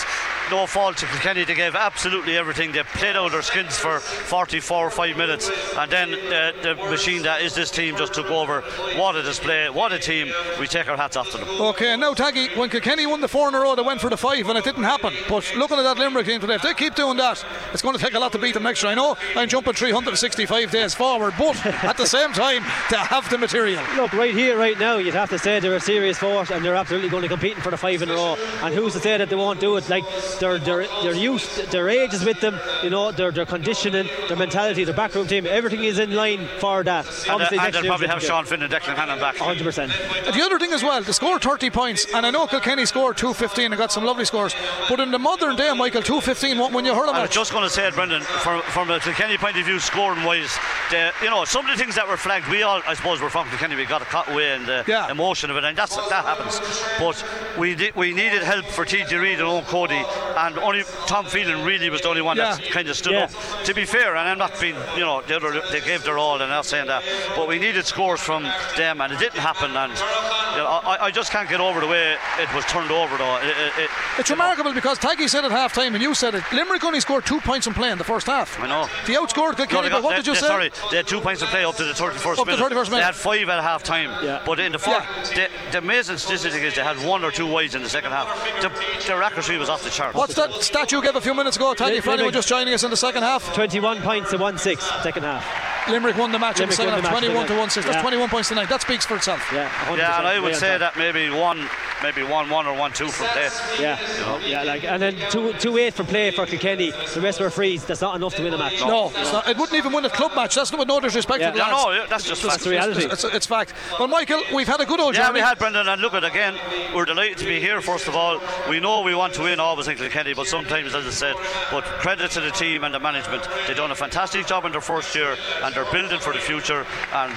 [0.51, 1.45] no fault to Kilkenny.
[1.45, 2.71] They gave absolutely everything.
[2.71, 7.23] They played out their skins for 44 or 5 minutes, and then the, the, machine
[7.23, 8.61] that is this team just took over.
[8.97, 9.69] What a display!
[9.69, 10.31] What a team!
[10.59, 11.49] We take our hats off to them.
[11.49, 14.17] Okay, now Taggy, when Kilkenny won the four in a row, they went for the
[14.17, 15.13] five, and it didn't happen.
[15.29, 18.03] But looking at that Limerick team today, if they keep doing that, it's going to
[18.03, 18.91] take a lot to beat them next year.
[18.91, 23.37] I know I'm jumping 365 days forward, but at the same time, they have the
[23.37, 23.83] material.
[23.95, 26.75] Look, right here, right now, you'd have to say they're a serious force, and they're
[26.75, 28.37] absolutely going to compete for the five in a row.
[28.61, 29.89] And who's to say that they won't do it?
[29.89, 30.03] Like
[30.39, 32.59] their their their youth, their age is with them.
[32.83, 36.83] You know, their their conditioning, their mentality, their backroom team, everything is in line for
[36.83, 37.05] that.
[37.05, 38.21] And, uh, Obviously, and they'll probably have.
[38.23, 39.35] Sean Finn and Declan Hannon back.
[39.35, 40.33] 100%.
[40.33, 43.71] The other thing as well, they scored 30 points, and I know Kilkenny scored 215
[43.73, 44.55] and got some lovely scores.
[44.89, 47.51] But in the modern day, Michael, 215 won't win you a hurling I was just
[47.51, 50.57] going to say it, Brendan, from, from a Kilkenny point of view, scoring wise,
[50.89, 53.29] the, you know, some of the things that were flagged, we all, I suppose, were
[53.29, 55.11] from Kilkenny, we got a cut away and the Yeah.
[55.11, 56.59] emotion of it, and that's, that happens.
[56.99, 57.23] But
[57.59, 60.01] we did, we needed help for TJ Reid and Eoin Cody,
[60.37, 62.55] and only Tom Phelan really was the only one Yeah.
[62.55, 63.23] that kind of stood Yeah.
[63.25, 63.63] up.
[63.65, 66.35] To be fair, and I'm not being, you know, the other, they gave their all,
[66.35, 67.03] and I'm not saying that,
[67.35, 68.43] but we needed scores from
[68.77, 71.87] them, and it didn't happen, and you know, I, I just can't get over the
[71.87, 73.37] way it was turned over, though.
[73.37, 73.89] It, it, it,
[74.19, 76.43] It's you know, remarkable because Taggy said at half time, and you said it.
[76.51, 78.59] Limerick only scored two points in play in the first half.
[78.59, 78.87] I know.
[79.07, 80.47] They outscored No, Kilkenny, they but what they- did you they- say?
[80.47, 82.59] Sorry, they had two points of play up to the 31st Up minute.
[82.61, 83.01] 31st minute.
[83.01, 84.11] They had five at half time.
[84.23, 84.41] Yeah.
[84.45, 87.73] But in the fourth, the, the amazing statistic is they had one or two wides
[87.75, 88.27] in the second half.
[88.61, 88.71] The,
[89.07, 90.12] their accuracy was off the chart.
[90.13, 92.73] What's that stat you gave a few minutes ago, Taggy, Lim- for anyone just joining
[92.73, 93.51] us in the second half?
[93.55, 95.89] 21 points to 1 6, second half.
[95.89, 97.85] Limerick won the match in the second won the half, 21 to 1 6.
[97.85, 98.01] That's Yeah.
[98.01, 98.69] 21 points tonight.
[98.69, 99.41] That speaks for itself.
[99.51, 100.79] Yeah, Yeah, and I would say top.
[100.93, 101.67] that maybe one,
[102.01, 103.51] maybe one, one or one, two from there.
[103.79, 103.97] Yeah,
[104.45, 106.91] yeah, like, and then two, two eight for play for Kilkenny.
[107.13, 107.83] The rest were frees.
[107.83, 108.79] That's not enough to win a match.
[108.79, 110.55] No, it's not, it wouldn't even win a club match.
[110.55, 111.47] That's not with no disrespect Yeah.
[111.47, 112.63] to the Yeah, no, that's just It's- fact.
[112.63, 113.03] the reality.
[113.05, 113.73] It's, it's, it's fact.
[113.99, 115.41] Well, Michael, we've had a good old Yeah, journey.
[115.41, 116.55] we had Brendan, and look at again.
[116.95, 117.81] We're delighted to be here.
[117.81, 121.05] First of all, we know we want to win always in Kilkenny, but sometimes, as
[121.05, 121.35] I said,
[121.71, 123.47] but credit to the team and the management.
[123.67, 126.85] They've done a fantastic job in their first year, and they're building for the future.
[127.13, 127.33] And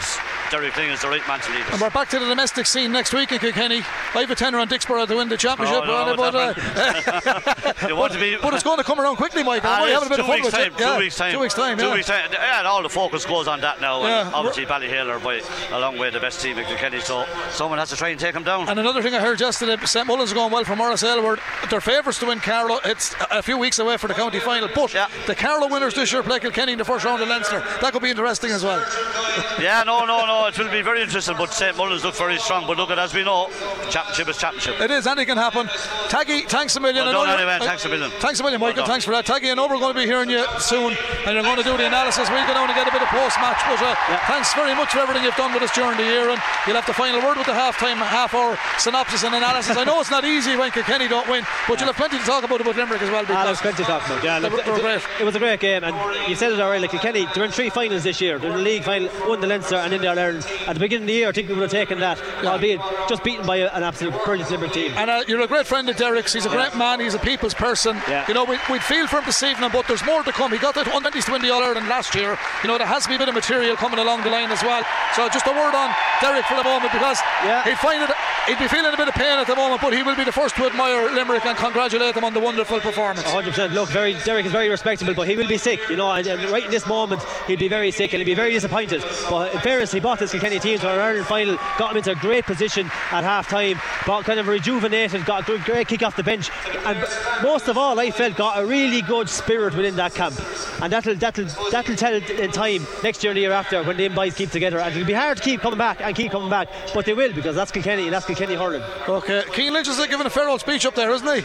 [0.51, 1.72] Derek Lyng is the right man to lead us.
[1.72, 3.82] And we're back to the domestic scene next week in Kilkenny.
[4.14, 5.82] I have a tenner on Dicksboro to win the championship.
[5.82, 6.52] Oh, no, but, uh,
[8.09, 9.70] to be, but it's going to come around quickly, Michael.
[9.70, 10.78] Ah, having a bit two of fun weeks with time, it.
[10.78, 11.32] Two Yeah, weeks time.
[11.32, 11.78] Two weeks time.
[11.78, 12.28] Two weeks time.
[12.32, 14.02] Yeah, and all the focus goes on that now.
[14.02, 14.26] Yeah.
[14.26, 15.40] And obviously, Ballyhale are by
[15.74, 18.34] a long way the best team in Kilkenny, so someone has to try and take
[18.34, 18.68] them down.
[18.68, 21.40] And another thing I heard yesterday, St Mullins are going well for Maurice Aylward.
[21.70, 22.78] They're favourites to win Carlow.
[22.86, 24.68] It's a few weeks away for the county final.
[24.74, 25.08] But Yeah.
[25.26, 27.60] the Carlow winners this year play Kilkenny in the first round of Leinster.
[27.82, 28.80] That could be interesting as well.
[29.60, 30.46] yeah, no, no, no.
[30.46, 31.36] It will be very interesting.
[31.36, 32.66] But St Mullins look very strong.
[32.66, 33.50] But look at as we know,
[33.90, 34.80] championship is championship.
[34.80, 35.66] It is, anything can happen.
[36.08, 37.04] Taggy, thanks a million.
[37.04, 38.10] Well I know done you're- anyway, thanks a million.
[38.20, 38.84] Thanks a million, Michael.
[38.84, 39.26] Well thanks for that.
[39.26, 40.96] Taggy, I know we're going to be hearing you soon
[41.26, 42.30] and you're going to do the analysis.
[42.30, 43.60] We'll go down and get a bit of post match.
[43.68, 43.94] But uh,
[44.32, 46.30] thanks very much for everything you've done with us during the year.
[46.32, 49.76] And you'll have the final word with the half time, half hour synopsis and analysis.
[49.76, 52.44] I know it's not easy when Kilkenny don't win, but you'll have plenty to talk
[52.44, 53.24] about about about Limerick as well.
[53.24, 54.24] Ah, Because there's plenty to talk about.
[54.24, 55.02] Yeah, They look, they were it, great.
[55.20, 55.94] it was a great game, and
[56.28, 56.82] you said it already.
[56.82, 58.39] Like Kilkenny, they're in three finals this year.
[58.39, 60.47] They're in the league final, won the Leinster and in the All Ireland.
[60.66, 63.23] At the beginning of the year, I think we would have taken that, albeit just
[63.24, 64.93] beaten by an absolute brilliant Limerick team.
[64.97, 66.32] And uh, you're a great friend of Derek's.
[66.32, 67.01] He's a great man.
[67.01, 67.97] He's a people's person.
[68.09, 68.24] Yeah.
[68.28, 70.52] You know, we, we'd feel for him this evening, but there's more to come.
[70.52, 72.39] He got that 120s to win the All Ireland last year.
[72.62, 74.62] You know, there has to be a bit of material coming along the line as
[74.62, 74.82] well.
[75.14, 75.90] So just a word on
[76.20, 77.64] Derek for the moment because Yeah.
[77.64, 78.10] he'd find it.
[78.47, 80.31] He'd be feeling a bit of pain at the moment, but he will be the
[80.31, 83.27] first to admire Limerick and congratulate them on the wonderful performance.
[83.27, 83.73] 100%.
[83.73, 86.12] Look, very Derek is very respectable, but he will be sick, you know.
[86.12, 89.02] And, and right in this moment, he'd be very sick and he'd be very disappointed.
[89.28, 91.97] But uh, in fairness, he brought this Kilkenny team to an Ireland final, got him
[91.97, 95.89] into a great position at half time, got kind of rejuvenated, got a good, great
[95.89, 96.48] kick off the bench,
[96.85, 97.05] and
[97.43, 100.40] most of all, I felt got a really good spirit within that camp.
[100.81, 104.14] And that'll that'll that'll tell in time next year and the year after when them
[104.14, 104.78] boys keep together.
[104.78, 107.32] And it'll be hard to keep coming back and keep coming back, but they will
[107.32, 108.82] because that's Kilkenny and that's Kilkenny hurling.
[109.08, 111.42] Okay, Cian Lynch is giving a farewell speech up there, isn't he?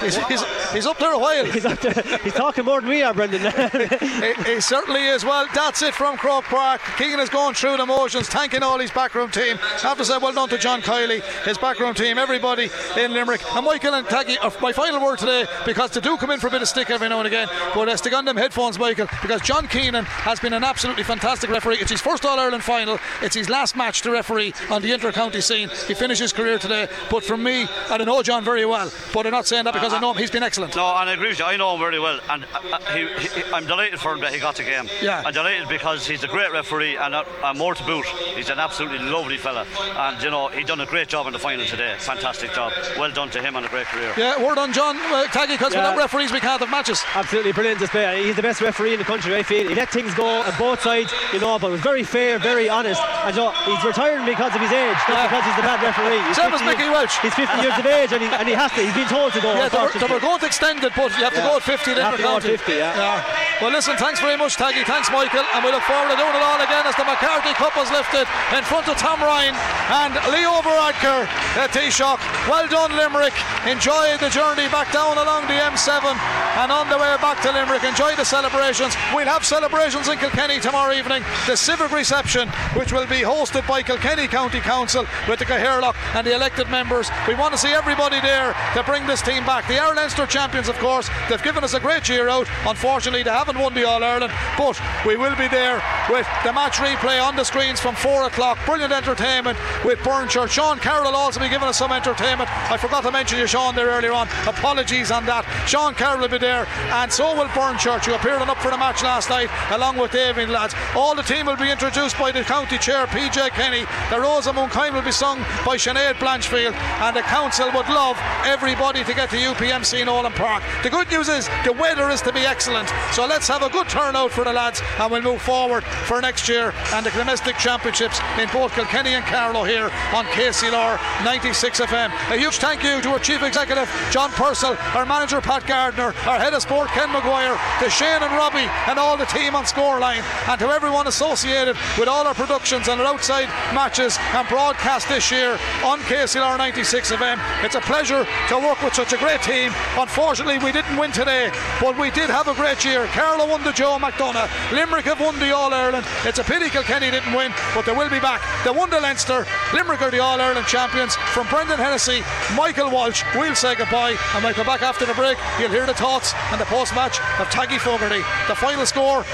[0.00, 1.44] He's, he's, he's up there a while.
[1.58, 3.40] He's, up there, he's talking more than we are, Brendan.
[4.00, 5.24] he, he certainly is.
[5.24, 6.80] Well, that's it from Croke Park.
[6.98, 9.58] Keegan is going through the motions, thanking all his backroom team.
[9.60, 13.40] I have to say, well done to John Kiely, his backroom team, everybody in Limerick.
[13.54, 16.46] And Michael and Taggy, uh, my final word today, because they do come in for
[16.46, 19.08] a bit of stick every now and again, but uh, stick on them headphones, Michael,
[19.22, 21.78] because John Keenan has been an absolutely fantastic referee.
[21.78, 25.10] It's his first All Ireland final, it's his last match to referee on the inter
[25.12, 25.70] county scene.
[25.86, 29.24] He finished his career today, but from me, I don't know John very well, but
[29.26, 30.76] I'm not saying that because I know him, he's been excellent.
[30.76, 31.44] No, and I agree with you.
[31.44, 34.32] I know him very well, and uh, uh, he, he, I'm delighted for him that
[34.32, 34.88] he got the game.
[35.02, 35.22] Yeah.
[35.24, 38.04] I'm delighted because he's a great referee, and, uh, and more to boot,
[38.36, 39.64] he's an absolutely lovely fella.
[39.96, 41.94] And you know, he done a great job in the final today.
[41.98, 42.72] Fantastic job.
[42.98, 44.12] Well done to him and a great career.
[44.16, 45.80] Yeah, word on John uh, Taggy, because Yeah.
[45.80, 47.02] without referees we can't have matches.
[47.14, 48.24] Absolutely brilliant display.
[48.24, 49.68] He's the best referee in the country, I feel.
[49.68, 53.00] He let things go on both sides, you know, but was very fair, very honest.
[53.24, 55.26] And you know, he's retiring because of his age, not Yeah.
[55.28, 56.17] because he's the bad referee.
[56.26, 57.14] He's Same as 50 years- Mickey Walsh.
[57.22, 58.80] He's 50 years of age and he, and he has to.
[58.82, 59.54] He's been told to go.
[59.54, 61.48] Yeah, they were, they were going to extend it, but you have to Yeah.
[61.48, 63.22] go at 50 then have to go at 50, yeah.
[63.60, 64.84] Well, listen, thanks very much, Taggy.
[64.86, 65.42] Thanks, Michael.
[65.54, 68.26] And we look forward to doing it all again as the McCarthy Cup was lifted
[68.54, 69.54] in front of Tom Ryan
[69.90, 71.26] and Leo Varadkar
[71.58, 72.18] at Taoiseach.
[72.48, 73.34] Well done, Limerick.
[73.66, 76.14] Enjoy the journey back down along the M7
[76.62, 77.82] and on the way back to Limerick.
[77.82, 78.94] Enjoy the celebrations.
[79.14, 81.24] We'll have celebrations in Kilkenny tomorrow evening.
[81.46, 86.26] The civic reception, which will be hosted by Kilkenny County Council with the Cathaoirleach and
[86.26, 87.10] the elected members.
[87.26, 89.66] We want to see everybody there to bring this team back.
[89.68, 92.48] The Ireland Leinster champions, of course, they've given us a great year out.
[92.66, 96.76] Unfortunately, they haven't won the All Ireland, but we will be there with the match
[96.76, 98.58] replay on the screens from four o'clock.
[98.64, 100.50] Brilliant entertainment with Burnchurch.
[100.50, 102.48] Sean Carroll will also be giving us some entertainment.
[102.70, 104.28] I forgot to mention you, Sean, there earlier on.
[104.46, 105.44] Apologies on that.
[105.66, 108.78] Sean Carroll will be there, and so will Burnchurch, who appeared on up for the
[108.78, 110.74] match last night, along with David lads.
[110.94, 113.84] All the team will be introduced by the county chair, PJ Kenny.
[114.10, 118.18] The Rose of Mooncoin will be sung by Sinead Blanchfield, and the council would love
[118.44, 120.62] everybody to get to UPMC Nowlan Park.
[120.82, 123.88] The good news is the weather is to be excellent, so let's have a good
[123.88, 128.20] turnout for the lads, and we'll move forward for next year and the domestic championships
[128.38, 132.10] in both Kilkenny and Carlow here on KCLR 96 FM.
[132.34, 136.38] A huge thank you to our chief executive John Purcell, our manager Pat Gardner, our
[136.38, 140.22] head of sport Ken McGuire, to Shane and Robbie and all the team on Scoreline,
[140.50, 145.30] and to everyone associated with all our productions and our outside matches and broadcast this
[145.30, 147.64] year on KCLR 96 FM.
[147.64, 149.72] It's a pleasure to work with such a great team.
[149.96, 151.50] Unfortunately, we didn't win today,
[151.80, 153.06] but we did have a great year.
[153.06, 156.06] Carlow won the Joe McDonagh, Limerick have won the All Ireland.
[156.24, 158.42] It's a pity Kilkenny didn't win, but they will be back.
[158.64, 161.14] They won the Leinster, Limerick are the All Ireland champions.
[161.32, 162.22] From Brendan Hennessy,
[162.56, 165.38] Michael Walsh, we'll say goodbye, and come back after the break.
[165.60, 168.22] You'll hear the thoughts and the post match of Taggy Fogarty.
[168.48, 169.24] The final score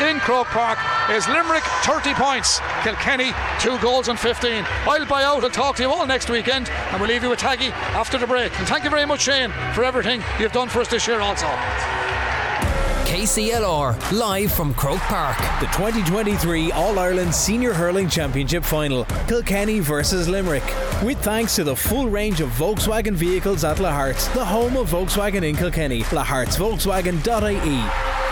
[0.00, 0.78] in Croke Park
[1.10, 4.64] is Limerick 30 points, Kilkenny 2 goals and 15.
[4.84, 7.38] I'll buy out and talk to you all next weekend and we'll leave you with
[7.38, 8.56] Taggy after the break.
[8.58, 11.46] And thank you very much, Shane, for everything you've done for us this year also.
[13.06, 15.38] KCLR, live from Croke Park.
[15.60, 20.64] The 2023 All Ireland Senior Hurling Championship Final, Kilkenny versus Limerick.
[21.02, 25.44] With thanks to the full range of Volkswagen vehicles at Lahart's, the home of Volkswagen
[25.44, 28.25] in Kilkenny, lahartsvolkswagen.ie.